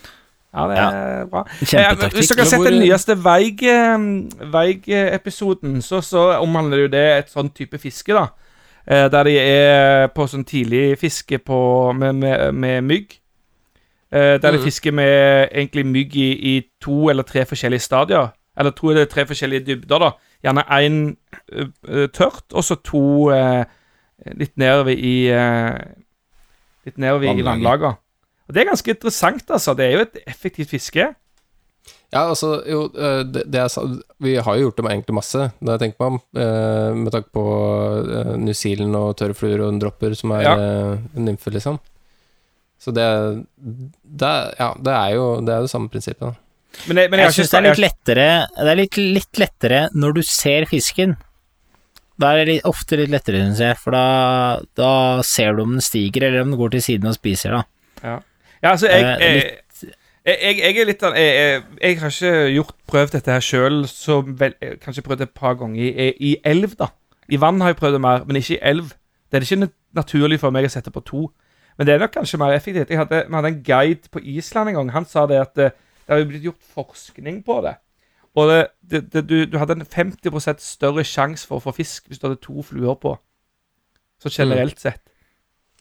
[0.52, 1.46] Ja, det er bra.
[1.48, 2.18] Eh, Kjempetaktikk.
[2.18, 3.64] hvis dere har sett den nyeste Veig-
[4.52, 8.26] Veig-episoden, så, så omhandler jo det et sånn type fiske, da.
[8.86, 13.18] Eh, der de er på sånn tidlig fiske på, med, med, med mygg.
[14.12, 14.64] Eh, der de Mhm.
[14.64, 18.28] fisker med egentlig mygg i, i to eller tre forskjellige stadier.
[18.58, 20.10] Eller to eller tre forskjellige dybder, da.
[20.44, 21.16] Gjerne én
[22.12, 23.64] tørt, og så to eh,
[24.36, 25.78] litt nedover i eh,
[26.84, 27.94] Litt nedover i vannlaget.
[28.48, 29.74] Og Det er ganske interessant, altså.
[29.74, 31.14] Det er jo et effektivt fiske.
[32.12, 35.46] Ja, altså, jo, eh, det, det er, Vi har jo gjort det med egentlig masse,
[35.64, 37.44] når jeg tenker meg om, eh, med tanke på
[38.04, 40.52] uh, New Zealand og tørrfluer og dropper som er Ja.
[40.58, 41.78] nymfe, nymfer, liksom.
[42.82, 43.06] Så det,
[44.04, 46.34] det Ja, det er jo det, er jo det samme prinsippet, da.
[46.88, 49.80] Men jeg, men jeg, Jeg syns det er litt lettere Det er litt, litt lettere
[49.94, 51.16] når du ser fisken.
[52.20, 54.92] Da er det litt, ofte litt lettere, syns jeg, for da, da
[55.24, 57.64] ser du om den stiger, eller om den går til siden og spiser, da.
[58.62, 59.61] Ja, altså, jeg, Eh, jeg,
[60.26, 63.84] jeg, jeg, jeg er litt sånn jeg, jeg, har ikke gjort prøvd dette her sjøl,
[63.90, 66.92] så vel, kanskje prøvd det et par ganger i, i elv, da.
[67.32, 68.92] I vann har jeg prøvd det mer, men ikke i elv.
[69.30, 71.28] Det er ikke naturlig for meg å sette på to.
[71.78, 72.90] Men det er nok kanskje mer effektivt.
[72.92, 74.92] Jeg hadde, vi hadde en guide på Island en gang.
[74.92, 75.70] Han sa det at det,
[76.04, 77.74] det har blitt gjort forskning på det.
[78.36, 78.60] Og det,
[78.90, 82.28] det, det, du, du hadde en 50% større sjanse for å få fisk hvis du
[82.28, 83.16] hadde to fluer på.
[84.22, 85.02] Så generelt sett.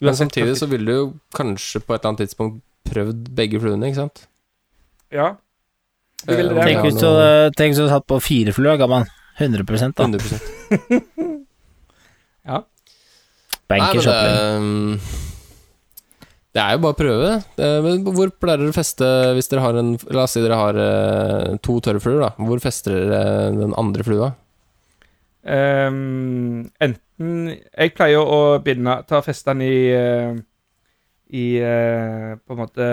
[0.02, 3.92] Men samtidig så ville du jo kanskje på et eller annet tidspunkt prøvd begge fluene,
[3.92, 4.26] ikke sant?
[5.12, 5.30] Ja.
[6.26, 8.54] Du ville Eh, det, Tenk hvis du hadde tenk hvis du hadde tatt på fire
[8.56, 9.08] fluer, gammal.
[9.42, 10.06] 100 da.
[10.06, 10.22] 100
[13.72, 14.36] Bankers Nei, opplegg.
[14.36, 15.20] men det,
[16.52, 17.30] det er jo bare å prøve.
[17.56, 17.70] det.
[17.86, 19.08] Men hvor pleier dere å feste
[19.38, 22.32] hvis dere har en La oss si dere har eh, to tørrfluer, da.
[22.36, 24.34] Hvor fester dere den andre flua?
[25.42, 30.36] Um, enten Jeg pleier å binde Ta feste den i eh,
[31.34, 32.90] I eh, På en måte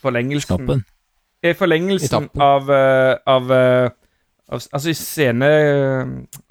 [0.00, 0.80] forlengelsen Snoppen.
[1.42, 3.90] I forlengelsen I av, uh, av, uh,
[4.50, 5.48] av Altså i scene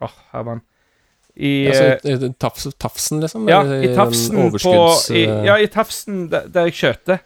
[0.01, 0.61] Åh, her var han.
[1.39, 3.45] I Altså, eh, i- tafs, tafsen, liksom?
[3.47, 4.73] Ja, i en tafsen på
[5.15, 7.19] i, eh, Ja, i tafsen der, der jeg skjøter.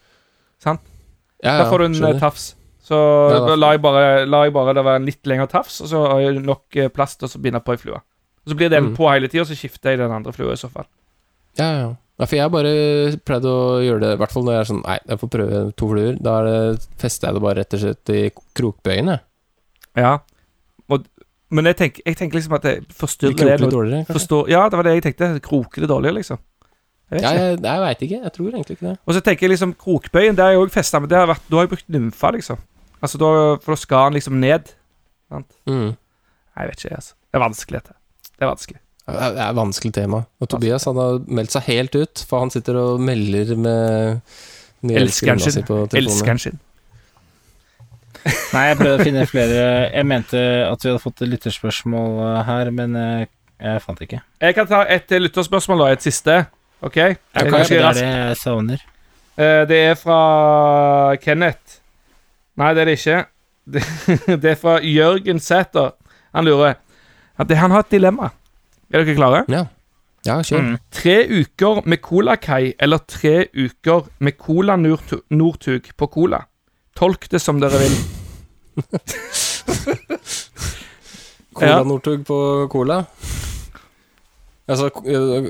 [0.64, 0.76] ja,
[1.42, 2.14] Der får du en skjønner.
[2.14, 2.54] eh, tafs.
[2.84, 2.94] Så
[3.32, 5.88] Ja, da- lar jeg, bare, lar jeg bare det være en litt lengre tafs, og
[5.88, 7.96] så har jeg nok plass til å binde på ei flue.
[7.96, 8.96] Og så blir den Mm.
[8.96, 10.84] på hele tida, og så skifter jeg den andre flua i så fall.
[11.60, 11.88] Ja, ja.
[12.18, 12.74] ja, for jeg bare
[13.26, 15.60] pleide å gjøre det, i hvert fall når jeg er sånn Nei, jeg får prøve
[15.78, 16.16] to fluer.
[16.22, 18.22] Da er fester jeg det bare rett og slett i
[18.58, 19.24] krokbøyen, jeg.
[20.04, 20.16] Ja.
[20.90, 21.04] Og,
[21.54, 24.18] men jeg tenker, jeg tenker liksom at jeg forstyrrer kroker det litt dårligere, kanskje?
[24.18, 25.30] Forstår, ja, det var det jeg tenkte.
[25.44, 26.42] Kroker det dårligere, liksom.
[27.12, 28.20] Jeg vet Ja, jeg, jeg veit ikke.
[28.24, 28.94] Jeg tror egentlig ikke det.
[29.04, 31.44] Og så tenker jeg liksom krokbøyen, der har jeg òg festa, men det har vært,
[31.50, 32.62] da har jeg brukt nymfa, liksom.
[33.04, 33.28] Altså, da,
[33.60, 34.72] For da skal den liksom ned.
[35.30, 35.50] Sant?
[35.68, 35.92] Mm.
[35.92, 37.14] Nei, jeg vet ikke, altså.
[37.28, 37.96] Det er vanskelig, dette.
[38.32, 38.80] Det er vanskelig.
[39.04, 40.22] Det er et vanskelig tema.
[40.40, 44.20] Og Tobias han har meldt seg helt ut, for han sitter og melder med
[44.88, 45.66] nye Elskeren sin.
[45.68, 45.82] på.
[45.98, 46.60] Elskeren sin.
[48.24, 52.38] Nei, jeg prøvde å finne flere Jeg mente at vi hadde fått et lytterspørsmål eh,
[52.48, 53.26] her, men eh,
[53.60, 54.20] jeg fant ikke.
[54.40, 55.90] Jeg kan ta et lytterspørsmål, da.
[55.98, 56.38] Et siste.
[56.84, 56.96] OK?
[56.96, 58.86] Jeg Jeg kan det er det jeg savner.
[59.36, 61.80] Eh, Det er fra Kenneth.
[62.56, 63.20] Nei, det er det ikke.
[64.42, 65.92] Det, er fra Jørgen Sæter.
[66.34, 66.74] Han lurer
[67.38, 68.30] at Han har et dilemma.
[68.92, 69.44] Er dere klare?
[69.52, 69.64] Ja.
[70.26, 70.60] ja, kjør.
[70.66, 70.74] Mm.
[70.94, 76.42] Tre uker med Colakai eller tre uker med Cola Northug på Cola.
[76.94, 77.96] Tolk det som dere vil.
[81.54, 81.82] Cola Ja.
[81.86, 82.36] Northug på
[82.72, 83.04] cola.
[84.66, 85.44] Altså eh,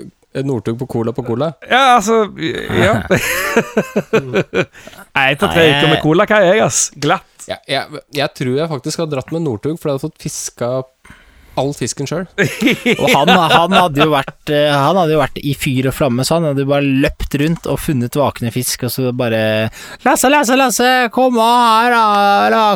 [0.45, 1.53] Northug på cola på cola.
[1.71, 2.99] Ja, altså Ja.
[5.15, 6.91] Nei, Jeg tar tre uker med Colakai, jeg, ass.
[7.01, 7.31] Glatt.
[7.49, 10.69] Ja, jeg, jeg tror jeg faktisk har dratt med Northug, for jeg hadde fått fiska
[11.61, 12.25] all fisken sjøl.
[13.03, 16.27] Og han, han, hadde jo vært, eh, han hadde jo vært i fyr og flamme,
[16.27, 19.71] så han hadde jo bare løpt rundt og funnet vakne fisk, og så bare
[20.07, 22.75] Lasse, Lasse, Lasse, kom her, da,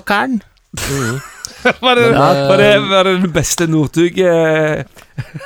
[0.78, 1.18] Mm.
[1.80, 4.84] Var det, Men, eh, var det, var det den beste Northug eh,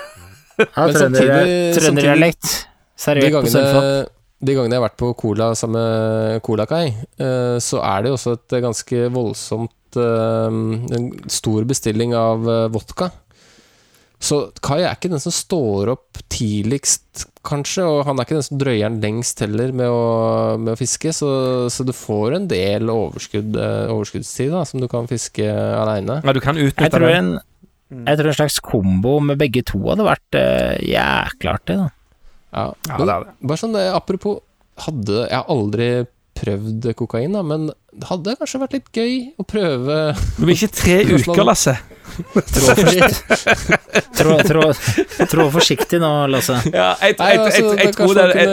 [0.58, 2.42] Ja, Trønderdialekt.
[2.42, 4.10] De Servert på sølvfat.
[4.42, 8.18] de gangene jeg har vært på cola sammen med Colakai, eh, så er det jo
[8.18, 13.10] også et ganske voldsomt eh, En stor bestilling av eh, vodka.
[14.22, 18.46] Så Kai er ikke den som står opp tidligst, kanskje, og han er ikke den
[18.46, 20.02] som drøyer den lengst heller med å,
[20.62, 21.30] med å fiske, så,
[21.74, 26.20] så du får en del overskudd, eh, overskuddstid da, som du kan fiske aleine.
[26.22, 27.32] Ja, du kan utnytte Jeg tror den.
[27.34, 27.48] en
[28.06, 31.90] jeg tror en slags kombo med begge to hadde vært uh, jækla artig, da.
[32.52, 33.34] Ja, Ja, det er det.
[33.50, 34.38] Bare sånn, apropos
[34.86, 35.88] hadde, Jeg har aldri
[36.38, 39.96] prøvd kokain, da, men det hadde kanskje vært litt gøy å prøve
[40.38, 41.74] Du blir ikke tre uker, Lasse.
[42.12, 42.72] Trå,
[44.16, 44.62] trå, trå,
[45.30, 46.56] trå forsiktig nå, Lasse.
[46.72, 48.46] Ja, jeg, Nei, jeg, jeg, jeg, det tror det,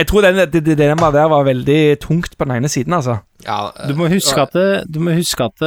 [0.00, 3.18] jeg tror den, det, det dilemmaet der var veldig tungt på den ene siden, altså.
[3.46, 5.66] ja, Du må huske at, det- du må huske at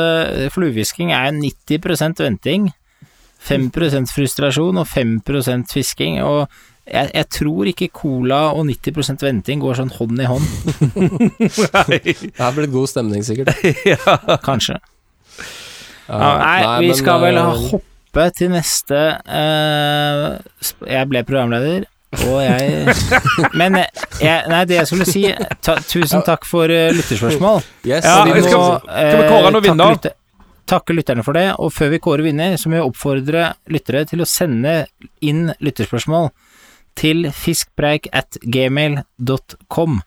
[0.56, 2.72] fluehvisking er 90% venting,
[3.44, 5.18] 5% frustrasjon og 5
[5.72, 6.22] fisking.
[6.24, 6.48] Og
[6.84, 10.48] jeg, jeg tror ikke cola og 90% venting går sånn hånd i hånd,
[11.94, 13.54] Det her blir god stemning, sikkert.
[14.48, 14.80] kanskje.
[16.10, 21.86] Ja, Nei, vi men, skal vel uh, hoppe til neste uh, sp- Jeg ble programleder,
[22.28, 22.92] og jeg
[23.60, 25.24] Men jeg, nei, det jeg skulle si
[25.64, 27.64] ta, Tusen takk for eh, lytterspørsmål.
[27.88, 29.96] Yes, Ja, vi må, skal- Kan vi kåre noen vinner?
[29.96, 30.20] lytter-
[30.70, 34.22] Takke lytterne for det, og før vi kårer vinner, så må vi oppfordre lyttere til
[34.24, 34.86] å sende
[35.28, 36.30] inn lytterspørsmål
[37.00, 40.02] til fiskpreik at gmail.com.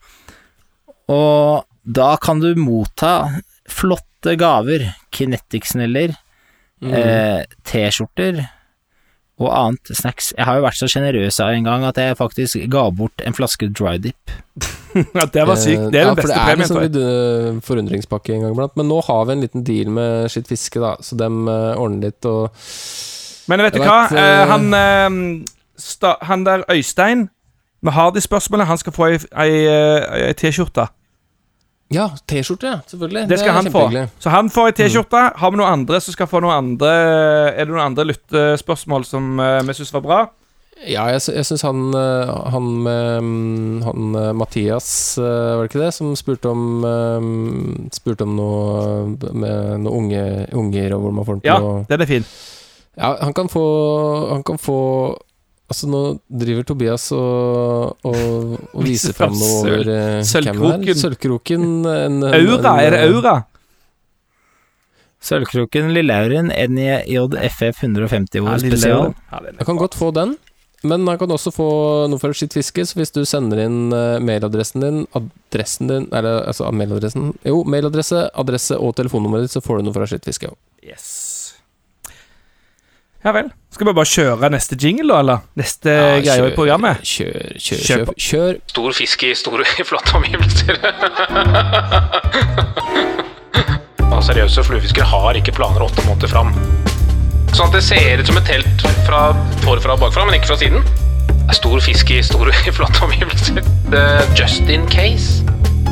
[1.12, 3.14] Og da kan du motta
[3.70, 6.16] flotte gaver, Kinetic-sneller,
[6.76, 6.92] Mm.
[6.92, 8.42] eh, T-skjorter
[9.40, 10.34] og annet snacks.
[10.36, 13.70] Jeg har jo vært så sjenerøs en gang at jeg faktisk ga bort en flaske
[13.72, 14.30] dry dip.
[15.16, 15.90] Ja, det var sykt.
[15.92, 16.58] Det er ja, den for beste det er premien.
[16.60, 16.92] liksom tror jeg.
[16.92, 18.76] litt uh, forundringspakke en gang iblant.
[18.76, 22.08] Men nå har vi en liten deal med Skitt fiske, da, så dem uh, ordner
[22.10, 22.48] litt og
[23.48, 23.98] Men vet du hva?
[24.08, 25.44] vet, Eh, eh, han, eh,
[26.22, 27.28] han der Øystein
[27.82, 28.66] Vi har de spørsmålene.
[28.66, 30.86] Han skal få ei, ei, eh, ei T-skjorte.
[31.92, 32.78] Ja, T-skjorte, ja.
[32.86, 33.28] Selvfølgelig.
[33.28, 34.08] Det skal det han få.
[34.18, 35.20] Så han får ei T-skjorte.
[35.36, 36.88] Har vi noen andre som skal få noen andre
[37.52, 40.24] Er det noen andre lyttespørsmål som eh, vi syns var bra?
[40.88, 46.10] Ja, jeg, jeg syns han, uh, han mm, Han Mathias, var det ikke det, som
[46.16, 46.84] spurte om
[47.96, 52.04] Spurte om noe med noen unge unger, og hvor man får den til Ja, den
[52.04, 52.28] er fin.
[52.96, 53.64] Ja, han kan få
[54.34, 55.16] Han kan få
[55.66, 61.00] Altså, nå driver Tobias og, og, og Viser fram noe over uh, Sølvkroken.
[61.00, 61.68] Sølvkroken.
[61.82, 63.36] En, en, Aura, en, er det aura?
[65.26, 69.14] Sølvkroken Lillauren NJFF 150 Ja, år spesial.
[69.32, 70.36] Jeg kan godt få den,
[70.86, 71.68] men jeg kan også få
[72.12, 72.84] noe fra sitt fiske.
[72.86, 78.28] Så hvis du sender inn eh, mailadressen din, adressen din Eller altså mailadressen Jo, mailadresse,
[78.38, 80.52] adresse og telefonnummeret ditt, så får du noe fra sitt fiske.
[80.84, 81.08] Yes.
[83.26, 83.50] Ja vel.
[83.76, 85.42] Skal vi bare kjøre neste jingle, da, eller?
[85.60, 87.02] Neste Ja, greie i programmet?
[87.04, 88.12] Kjør, kjør, Kjør kjør.
[88.26, 88.54] kjør.
[88.72, 90.78] Stor fisk i store, flotte omgivelser.
[94.00, 96.54] ja, seriøse fluefiskere har ikke planer åtte måneder fram.
[97.52, 99.20] Sånn at det ser ut som et telt fra
[99.66, 100.80] forfra og bakfra, men ikke fra siden.
[101.54, 103.60] Stor fisk i store, flotte omgivelser.
[103.92, 105.44] Er just in case.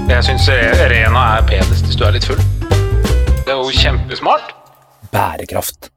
[0.08, 0.48] Jeg syns
[0.90, 2.40] Rena er penest hvis du er litt full.
[3.44, 4.56] Det er jo kjempesmart.
[5.12, 5.90] Bærekraft.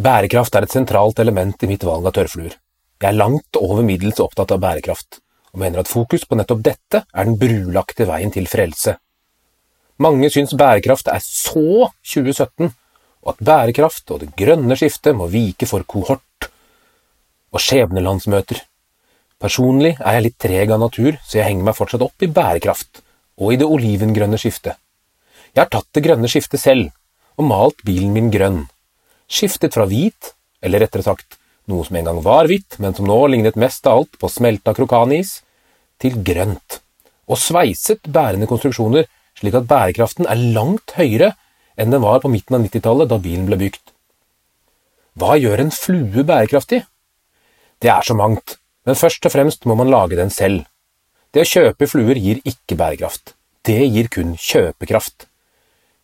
[0.00, 2.54] Bærekraft er et sentralt element i mitt valg av tørrfluer.
[3.02, 5.18] Jeg er langt over middels opptatt av bærekraft,
[5.52, 8.94] og mener at fokus på nettopp dette er den brulagte veien til frelse.
[10.00, 12.72] Mange syns bærekraft er så 2017,
[13.20, 16.48] og at bærekraft og det grønne skiftet må vike for kohort
[17.52, 18.64] og skjebnelandsmøter.
[19.40, 23.04] Personlig er jeg litt treg av natur, så jeg henger meg fortsatt opp i bærekraft
[23.36, 24.80] og i det olivengrønne skiftet.
[25.52, 26.88] Jeg har tatt det grønne skiftet selv,
[27.36, 28.62] og malt bilen min grønn.
[29.30, 31.38] Skiftet fra hvit, eller rettere sagt
[31.70, 34.74] noe som en gang var hvitt, men som nå lignet mest av alt på smelta
[34.74, 35.38] krokanis,
[36.00, 36.80] til grønt,
[37.30, 39.06] og sveiset bærende konstruksjoner
[39.38, 41.34] slik at bærekraften er langt høyere
[41.80, 43.82] enn den var på midten av 90-tallet da bilen ble bygd.
[45.20, 46.82] Hva gjør en flue bærekraftig?
[47.80, 50.66] Det er så mangt, men først og fremst må man lage den selv.
[51.32, 53.34] Det å kjøpe fluer gir ikke bærekraft.
[53.64, 55.28] Det gir kun kjøpekraft.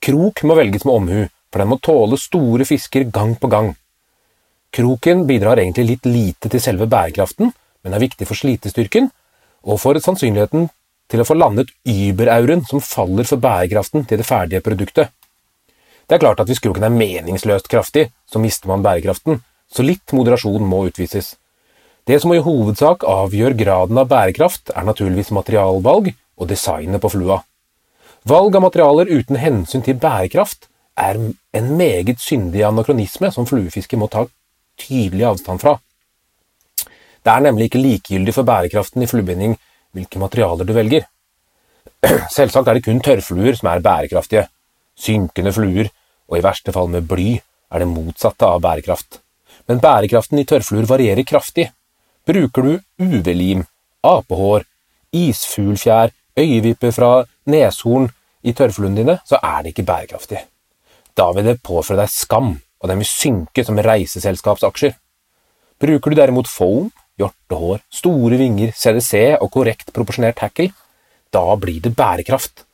[0.05, 1.23] Krok må velges med omhu,
[1.57, 3.71] for den må tåle store fisker gang på gang.
[4.77, 7.49] Kroken bidrar egentlig litt lite til selve bærekraften,
[7.81, 9.09] men er viktig for slitestyrken,
[9.65, 10.67] og for sannsynligheten
[11.09, 15.15] til å få landet überauren som faller for bærekraften til det ferdige produktet.
[16.05, 19.41] Det er klart at hvis kroken er meningsløst kraftig, så mister man bærekraften,
[19.73, 21.39] så litt moderasjon må utvises.
[22.05, 27.41] Det som i hovedsak avgjør graden av bærekraft, er naturligvis materialvalg og designet på flua.
[28.29, 31.19] Valg av materialer uten hensyn til bærekraft er
[31.53, 34.25] en meget syndig anakronisme som fluefisker må ta
[34.81, 35.77] tydelig avstand fra.
[37.27, 39.57] Det er nemlig ikke likegyldig for bærekraften i fluebinding
[39.97, 41.07] hvilke materialer du velger.
[42.37, 44.47] Selvsagt er det kun tørrfluer som er bærekraftige.
[44.97, 45.91] Synkende fluer,
[46.29, 47.37] og i verste fall med bly,
[47.73, 49.21] er det motsatte av bærekraft.
[49.69, 51.71] Men bærekraften i tørrfluer varierer kraftig.
[52.27, 53.65] Bruker du UV-lim,
[54.05, 54.65] apehår,
[55.13, 58.11] isfuglfjær, øyevippe fra neshorn
[58.43, 60.45] i tørrfluene dine, så er det ikke bærekraftig.
[61.17, 64.97] Da vil det påføre deg skam, og den vil synke som reiseselskapsaksjer.
[65.81, 66.91] Bruker du derimot foam,
[67.21, 70.71] hjortehår, store vinger, CDC og korrekt proporsjonert tackle,
[71.33, 72.65] da blir det bærekraft.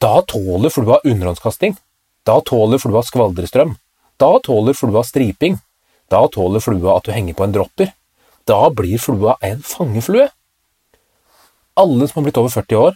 [0.00, 1.74] Da tåler flua underhåndskasting.
[2.24, 3.74] Da tåler flua skvaldrestrøm.
[4.20, 5.58] Da tåler flua striping.
[6.08, 7.90] Da tåler flua at du henger på en dropper.
[8.46, 10.28] Da blir flua en fangeflue.
[11.78, 12.94] Alle som har blitt over 40 år,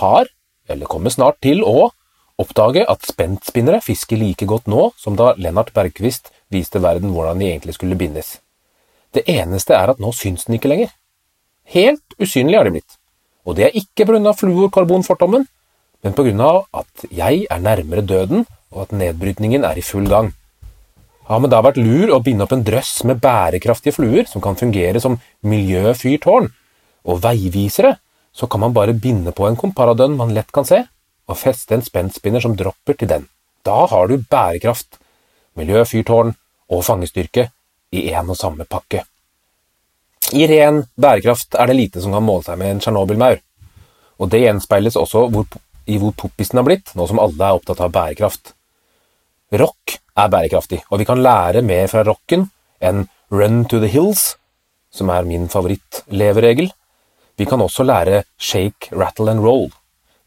[0.00, 0.28] har,
[0.68, 1.90] eller kommer snart til å,
[2.40, 7.50] oppdage at spentspinnere fisker like godt nå som da Lennart Bergquist viste verden hvordan de
[7.50, 8.38] egentlig skulle bindes.
[9.14, 10.90] Det eneste er at nå syns den ikke lenger.
[11.70, 12.98] Helt usynlig har de blitt.
[13.46, 14.32] Og det er ikke pga.
[14.32, 15.46] fluorkarbonfortommen,
[16.02, 16.50] men pga.
[16.74, 20.32] at jeg er nærmere døden, og at nedbrytningen er i full gang.
[21.26, 24.56] Har man da vært lur å binde opp en drøss med bærekraftige fluer som kan
[24.56, 26.48] fungere som miljøfyrtårn
[27.06, 27.96] og veivisere,
[28.32, 30.84] så kan man bare binde på en komparadønn man lett kan se,
[31.30, 33.28] og feste en spentspinner som dropper til den.
[33.66, 34.98] Da har du bærekraft,
[35.58, 36.34] miljøfyrtårn
[36.70, 37.50] og fangestyrke
[37.92, 39.04] i én og samme pakke.
[40.32, 43.40] I ren bærekraft er det lite som kan måle seg med en Tsjernobyl-maur,
[44.20, 45.46] og det gjenspeiles også hvor,
[45.86, 48.52] i hvor poppisen har blitt, nå som alle er opptatt av bærekraft.
[49.50, 52.46] Rock er bærekraftig, og vi kan lære mer fra rocken
[52.80, 54.36] enn Run to the Hills,
[54.90, 56.70] som er min favorittleveregel.
[57.38, 59.70] Vi kan også lære shake, rattle and roll.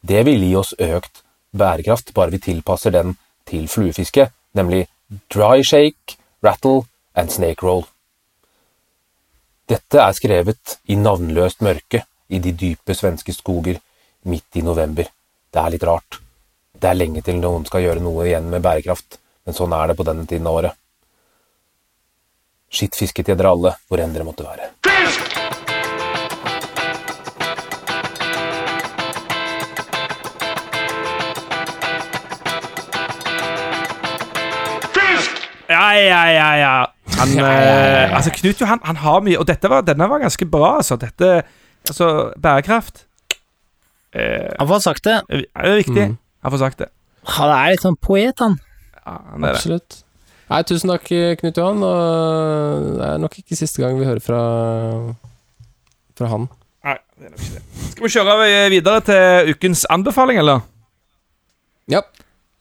[0.04, 1.24] Det vil gi oss økt
[1.56, 3.16] bærekraft, bare vi tilpasser den
[3.48, 4.88] til fluefiske, nemlig
[5.32, 6.84] dry shake, rattle
[7.16, 7.86] and snake roll.
[9.70, 13.80] Dette er skrevet i navnløst mørke i de dype svenske skoger
[14.28, 15.08] midt i november.
[15.54, 16.20] Det er litt rart.
[16.74, 19.98] Det er lenge til noen skal gjøre noe igjen med bærekraft, men sånn er det
[20.00, 20.80] på denne tiden av året.
[22.74, 25.43] Skittfiske til dere alle, hvor enn dere måtte være.
[35.74, 36.74] Ja, ja, ja, ja.
[37.18, 40.78] Han, eh, altså, Knut Johan han har mye Og dette var, denne var ganske bra,
[40.80, 40.96] altså.
[41.02, 41.32] Dette
[41.84, 42.08] Altså,
[42.40, 43.04] bærekraft
[44.16, 45.18] eh, Han får sagt det.
[45.34, 46.06] er viktig.
[46.14, 46.18] Mm.
[46.46, 46.88] Han får sagt det.
[47.36, 48.56] Han er litt sånn poet, han.
[49.04, 49.60] Ja, han er det.
[49.60, 50.00] Absolutt.
[50.54, 51.08] Nei, tusen takk,
[51.42, 51.84] Knut Johan.
[51.88, 54.42] Og det er nok ikke siste gang vi hører fra,
[56.20, 56.48] fra han.
[56.88, 57.88] Nei, det er nok ikke det.
[57.94, 60.64] Skal vi kjøre videre til ukens anbefaling, eller?
[61.92, 62.04] Ja.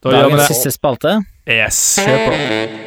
[0.02, 0.56] Da gjør vi Dagens det.
[0.56, 1.18] siste spalte.
[1.46, 2.81] Yes, kjør på.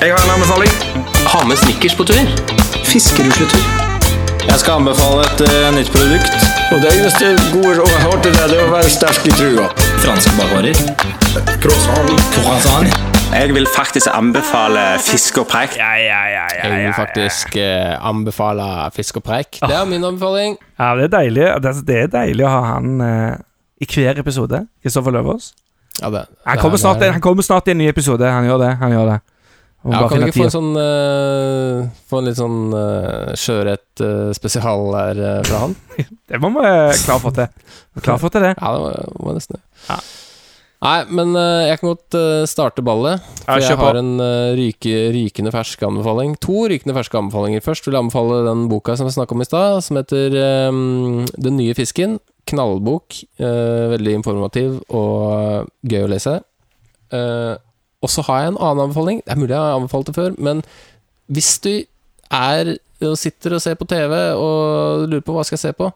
[0.00, 0.72] Jeg har en anbefaling.
[1.32, 2.28] Ha med snickers på tur.
[2.88, 3.64] Fiskerusletur.
[4.48, 6.46] Jeg skal anbefale et uh, nytt produkt.
[6.72, 9.66] Og det eneste gode jeg har til deg, det er å være sterk i trua.
[10.00, 10.80] Franske bakvarer.
[11.60, 12.96] Croissant.
[13.34, 15.76] Jeg vil faktisk anbefale fisk og preik.
[15.76, 19.60] Ja, ja, ja, ja, Jeg ja, vil faktisk eh, anbefale fisk og preik.
[19.60, 20.56] Det er min anbefaling.
[20.80, 23.34] Ja, det er deilig Det er, det er deilig å ha han eh,
[23.84, 24.64] i hver episode.
[24.80, 25.52] Kristoffer Løvaas.
[26.00, 28.24] Ja, det, Han det kommer, snart, han kommer snart i en ny episode.
[28.24, 28.78] Han gjør det.
[28.80, 29.20] Han gjør det.
[29.80, 34.02] Må Ja, kan vi ikke få en sånn uh, Få en litt sånn uh, skjørhet
[34.04, 35.76] uh, spesial her uh, fra han?
[36.28, 36.64] Det må vi
[37.00, 37.70] klare å få til.
[38.00, 38.50] Klare å få til det.
[38.58, 39.62] Ja, det var, var nesten det.
[39.88, 39.96] Ja.
[40.80, 42.16] Nei, men jeg kan godt
[42.48, 43.20] starte ballet.
[43.42, 44.12] For jeg kjør har en
[44.56, 46.38] ryke, rykende fersk anbefaling.
[46.40, 47.64] To rykende ferske anbefalinger.
[47.66, 50.38] Først vil jeg anbefale den boka som vi snakka om i stad, som heter
[50.70, 52.16] um, Den nye fisken.
[52.48, 53.18] Knallbok.
[53.36, 56.38] veldig informativ og gøy å lese.
[57.10, 57.54] Eh,
[58.00, 59.20] og så har jeg en annen anbefaling.
[59.24, 60.62] Det er mulig jeg har anbefalt det før, men
[61.30, 61.72] hvis du
[62.30, 65.88] er og sitter og ser på TV og lurer på hva skal jeg se på,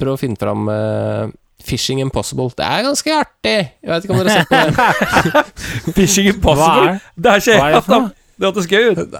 [0.00, 1.28] prøv å finne fram uh,
[1.66, 2.48] Fishing Impossible.
[2.56, 3.56] Det er ganske artig!
[3.82, 5.94] Jeg vet ikke om dere har sett på det.
[5.98, 6.66] Fishing Impossible.
[6.66, 9.16] Hva er- Det er ikke helt er det hørtes gøy ut.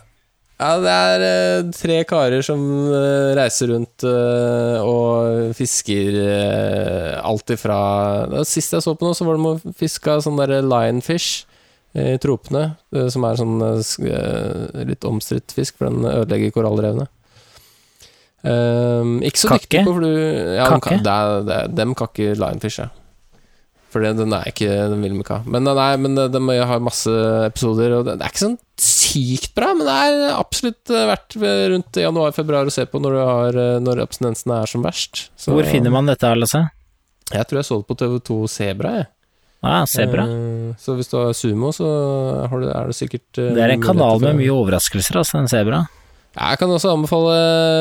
[0.57, 7.53] Ja, det er eh, tre karer som eh, reiser rundt eh, og fisker uh, alt
[7.53, 7.77] ifra
[8.49, 11.56] Sist jeg så på noe, så var det med å fiske sånn der lionfish eh,
[11.97, 12.65] i tropene,
[12.95, 17.09] eh, som er sånn eh, eh, litt omstridt fisk, for den ødelegger korallrevene.
[18.47, 19.65] Um, ikke så Kakke?
[19.65, 20.11] dyktig på flu...
[20.55, 21.01] Ja, Kakke?
[21.03, 21.15] det
[21.57, 22.91] er, dem kakker lionfish, ja.
[23.91, 25.49] For den er ikke Den vil de ikke ha.
[25.49, 27.11] Men, den er, men de har masse
[27.47, 31.39] episoder, og det, er ikke sånn sykt bra, men det er absolutt eh, verdt
[31.73, 35.31] rundt januar-februar å se på når, du har, eh, når abstinensene er som verst.
[35.41, 36.67] Så- Hvor finner man dette, Lasse?
[37.33, 39.09] Jeg tror jeg så det på TV2 Sebra, jeg.
[39.67, 40.25] Ah, Sebra.
[40.31, 41.87] Eh, Så hvis du har sumo, så
[42.49, 45.49] har du, er det sikkert eh, Det er en kanal med mye overraskelser, altså, den
[45.53, 45.85] Sebra.
[46.37, 47.37] Jeg kan også anbefale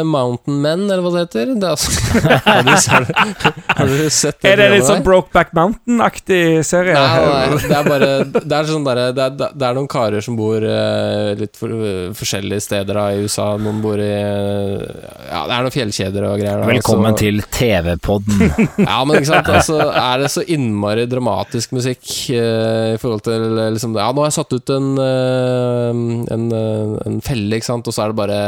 [0.07, 1.49] Mountain Men, eller hva det heter.
[1.60, 1.91] Det er altså,
[2.45, 4.52] har, du, har, du, sett det?
[4.53, 5.02] Er det litt sånn?
[5.03, 6.95] Brokeback Mountain-aktig serie?
[6.95, 10.23] Nei, nei, det er bare Det er sånn der, det, er- det er noen karer
[10.23, 11.73] som bor eh, litt for,
[12.15, 13.49] forskjellige steder da, i USA.
[13.60, 14.86] Noen bor i eh,
[15.27, 16.64] Ja, det er noen fjellkjeder og greier.
[16.64, 17.26] Da, Velkommen altså.
[17.26, 18.45] til TV-podden.
[18.86, 19.52] Ja, men ikke sant.
[19.52, 24.23] Altså, er det så innmari dramatisk musikk eh, i forhold til eh, liksom Ja, nå
[24.23, 26.02] har jeg satt ut en, eh,
[26.36, 28.40] en, eh, en felle, ikke sant, og så er det bare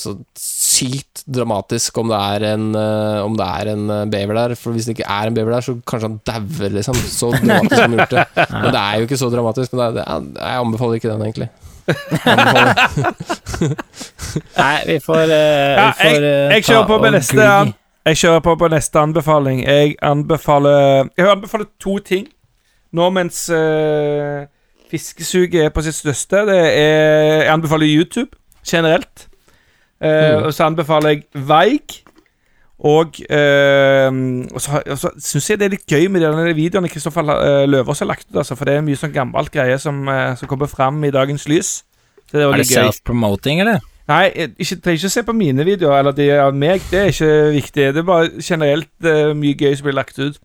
[0.00, 4.54] så sykt dramatisk om det er en eh, Om det er en eh, bever der.
[4.58, 6.94] For hvis det ikke er en bever der, så kanskje han dauer, liksom.
[6.94, 8.24] Så dramatisk som gjort det.
[8.62, 9.72] Men det er jo ikke så dramatisk.
[9.72, 11.50] Men det er, det, jeg anbefaler ikke den, egentlig.
[14.60, 17.46] Nei, vi får, uh, Ja, vi får uh, jeg kjører ta på med neste gli.
[17.46, 17.72] an-
[18.10, 19.62] Jeg kjører på på neste anbefaling.
[19.66, 22.28] Jeg anbefaler Jeg anbefaler to ting
[22.92, 24.46] nå mens uh,
[24.90, 26.40] Fiskesuget er på sitt største.
[26.48, 28.34] Det er, jeg anbefaler YouTube
[28.66, 29.28] generelt.
[30.00, 30.52] Eh, Mm.
[30.52, 32.02] Så anbefaler jeg Veik.
[32.80, 34.08] Og, uh,
[34.54, 38.00] og så, så syns jeg det er litt gøy med de videoene Kristoffer uh, Løvaas
[38.00, 38.38] har lagt ut.
[38.40, 41.44] Altså, for det er mye sånn gammelt greie som, eh, som kommer fram i dagens
[41.50, 41.74] lys.
[42.30, 43.84] Så det er, Er det self-promoting, eller?
[44.08, 46.80] Nei, ikke, trenger ikke se på mine videoer eller de av meg.
[46.88, 47.84] Det er ikke viktig.
[47.94, 50.40] Det er bare generelt uh, mye gøy som blir lagt ut.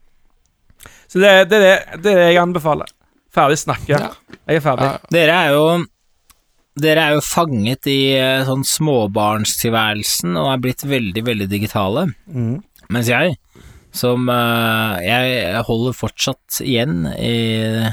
[1.08, 1.74] Så det, det, det,
[2.04, 2.92] det er det jeg anbefaler.
[3.34, 3.96] Ferdig snakka.
[3.96, 4.12] Ja.
[4.44, 4.92] Jeg er ferdig.
[4.92, 5.12] Ja.
[5.16, 5.66] Dere er jo
[6.76, 12.10] Dere er jo fanget i eh, sånn småbarnstilværelsen og er blitt veldig, veldig digitale.
[12.28, 12.58] Mm.
[12.92, 13.38] Mens jeg,
[13.96, 17.88] som eh, Jeg holder fortsatt igjen i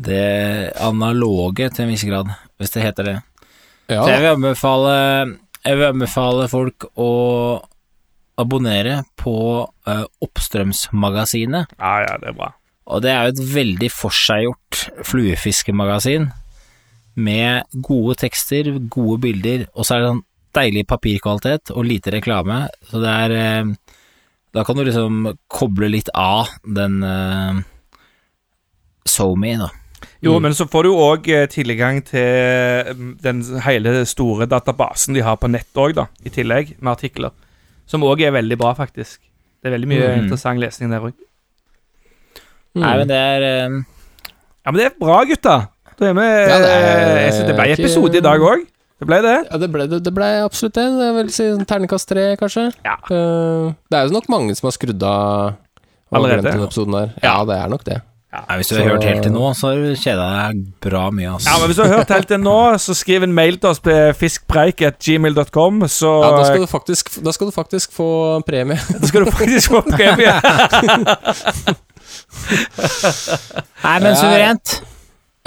[0.00, 2.30] det analoge til en viss grad,
[2.60, 3.16] hvis det heter det.
[3.90, 4.92] Ja, Så jeg vil anbefale
[5.64, 7.10] Jeg vil anbefale folk å
[8.40, 9.34] abonnere på
[9.88, 11.74] eh, Oppstrømsmagasinet.
[11.80, 12.52] Ja, ja, det er bra.
[12.90, 16.30] Og det er jo et veldig forseggjort fluefiskemagasin
[17.14, 20.22] med gode tekster, gode bilder, og så er det sånn
[20.56, 23.74] deilig papirkvalitet og lite reklame, så det er eh,
[24.50, 27.60] Da kan du liksom koble litt av den eh,
[29.06, 29.68] SoMe, da.
[30.20, 30.42] Jo, Mm.
[30.42, 35.48] men så får du òg tilgang til mm, den hele store databasen de har på
[35.48, 37.30] nett òg, da, i tillegg, med artikler.
[37.86, 39.20] Som òg er veldig bra, faktisk.
[39.60, 40.20] Det er veldig mye mm.
[40.24, 41.14] interessant lesning der òg.
[42.74, 42.82] Mm.
[42.82, 43.78] Nei, men det er eh,
[44.60, 45.56] Ja, men det er bra, gutta.
[46.00, 46.48] Da er med.
[46.48, 48.66] Ja, det er- Jeg synes det ble ikke- episode i dag òg.
[49.00, 49.36] Det ble det.
[49.50, 50.84] Ja, det ble, det, det ble absolutt det.
[51.00, 52.66] Jeg vil si ternekast tre, kanskje.
[52.84, 52.96] Ja.
[53.08, 55.54] Eh, det er jo nok mange som har skrudd av
[56.12, 56.42] Allerede.
[56.42, 57.12] glemt den episoden der.
[57.22, 58.02] Ja, det er nok det.
[58.32, 61.10] Ja, Hvis du Så- har hørt helt til nå, så har du kjeda deg bra
[61.10, 61.48] mye, altså.
[61.50, 63.80] Ja, men Hvis du har hørt helt til nå, så skriv en mail til oss
[63.80, 68.78] på fiskpreik.gmail.com, så Ja, da skal faktisk, da skal du faktisk få premie.
[69.00, 70.32] da skal du faktisk få premie.
[73.82, 74.80] Nei, men suverent.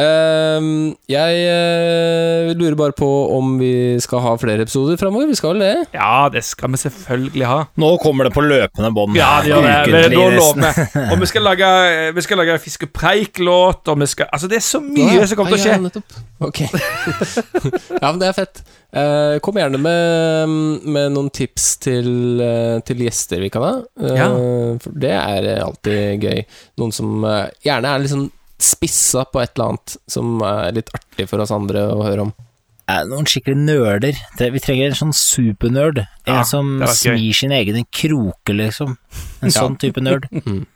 [0.03, 5.29] Ehm, jeg uh, lurer bare på om vi skal ha flere episoder framover.
[5.29, 5.73] Vi skal vel det?
[5.95, 7.59] Ja, det skal vi selvfølgelig ha.
[7.79, 9.17] Nå kommer det på løpende bånd.
[9.17, 9.77] Ja, det gjør det.
[9.93, 11.05] det, da lover vi.
[11.13, 11.71] Og vi skal lage,
[12.17, 15.39] vi skal lage Fisk og preik-låt, og vi skal Altså, det er så mye som
[15.39, 15.73] kommer til å skje.
[15.73, 16.59] Ja, Ok.
[18.01, 18.63] ja, men det er fett.
[18.93, 20.53] Uh, kom gjerne med,
[20.85, 23.73] med noen tips til, eh, til gjester vi kan ha.
[24.03, 24.27] Ja.
[24.83, 26.43] For det er alltid gøy.
[26.81, 27.25] Noen som
[27.63, 28.27] gjerne er liksom
[28.63, 32.33] spissa på et eller annet som er litt artig for oss andre å høre om.
[33.09, 34.17] Noen skikkelig nerder.
[34.39, 36.01] Vi trenger en sånn supernerd.
[36.27, 38.97] En Ja, som smir sin egen kroke, liksom.
[39.41, 39.61] En Ja.
[39.61, 40.27] sånn type nerd.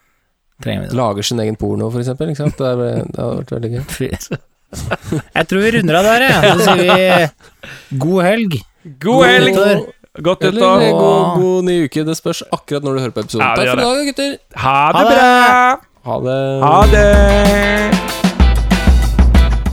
[0.57, 0.87] Mm.
[0.97, 2.31] Lager sin egen porno, for eksempel.
[2.31, 2.57] Ikke sant?
[2.57, 4.37] Det, er, det hadde vært veldig gøy.
[5.37, 6.55] Jeg tror vi runder av der, jeg.
[6.57, 8.55] Så sier vi god helg.
[9.03, 9.51] God helg!
[9.53, 9.83] nyttår.
[10.25, 10.97] Godt Eller nyttår.
[10.97, 12.03] god, god ny uke.
[12.09, 13.45] Det spørs akkurat når du hører på episoden.
[13.45, 14.33] Ja, Takk for i dag, gutter.
[14.63, 15.13] Ha det Ha det.
[15.13, 15.86] bra!
[16.07, 16.61] Ha det.
[16.63, 17.91] Ha det!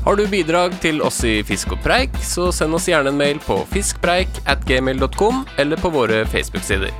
[0.04, 3.38] Har du bidrag til oss i Fisk og preik, så send oss gjerne en mail
[3.46, 6.90] på fiskpreik at gmail.com eller på våre Facebook-sider.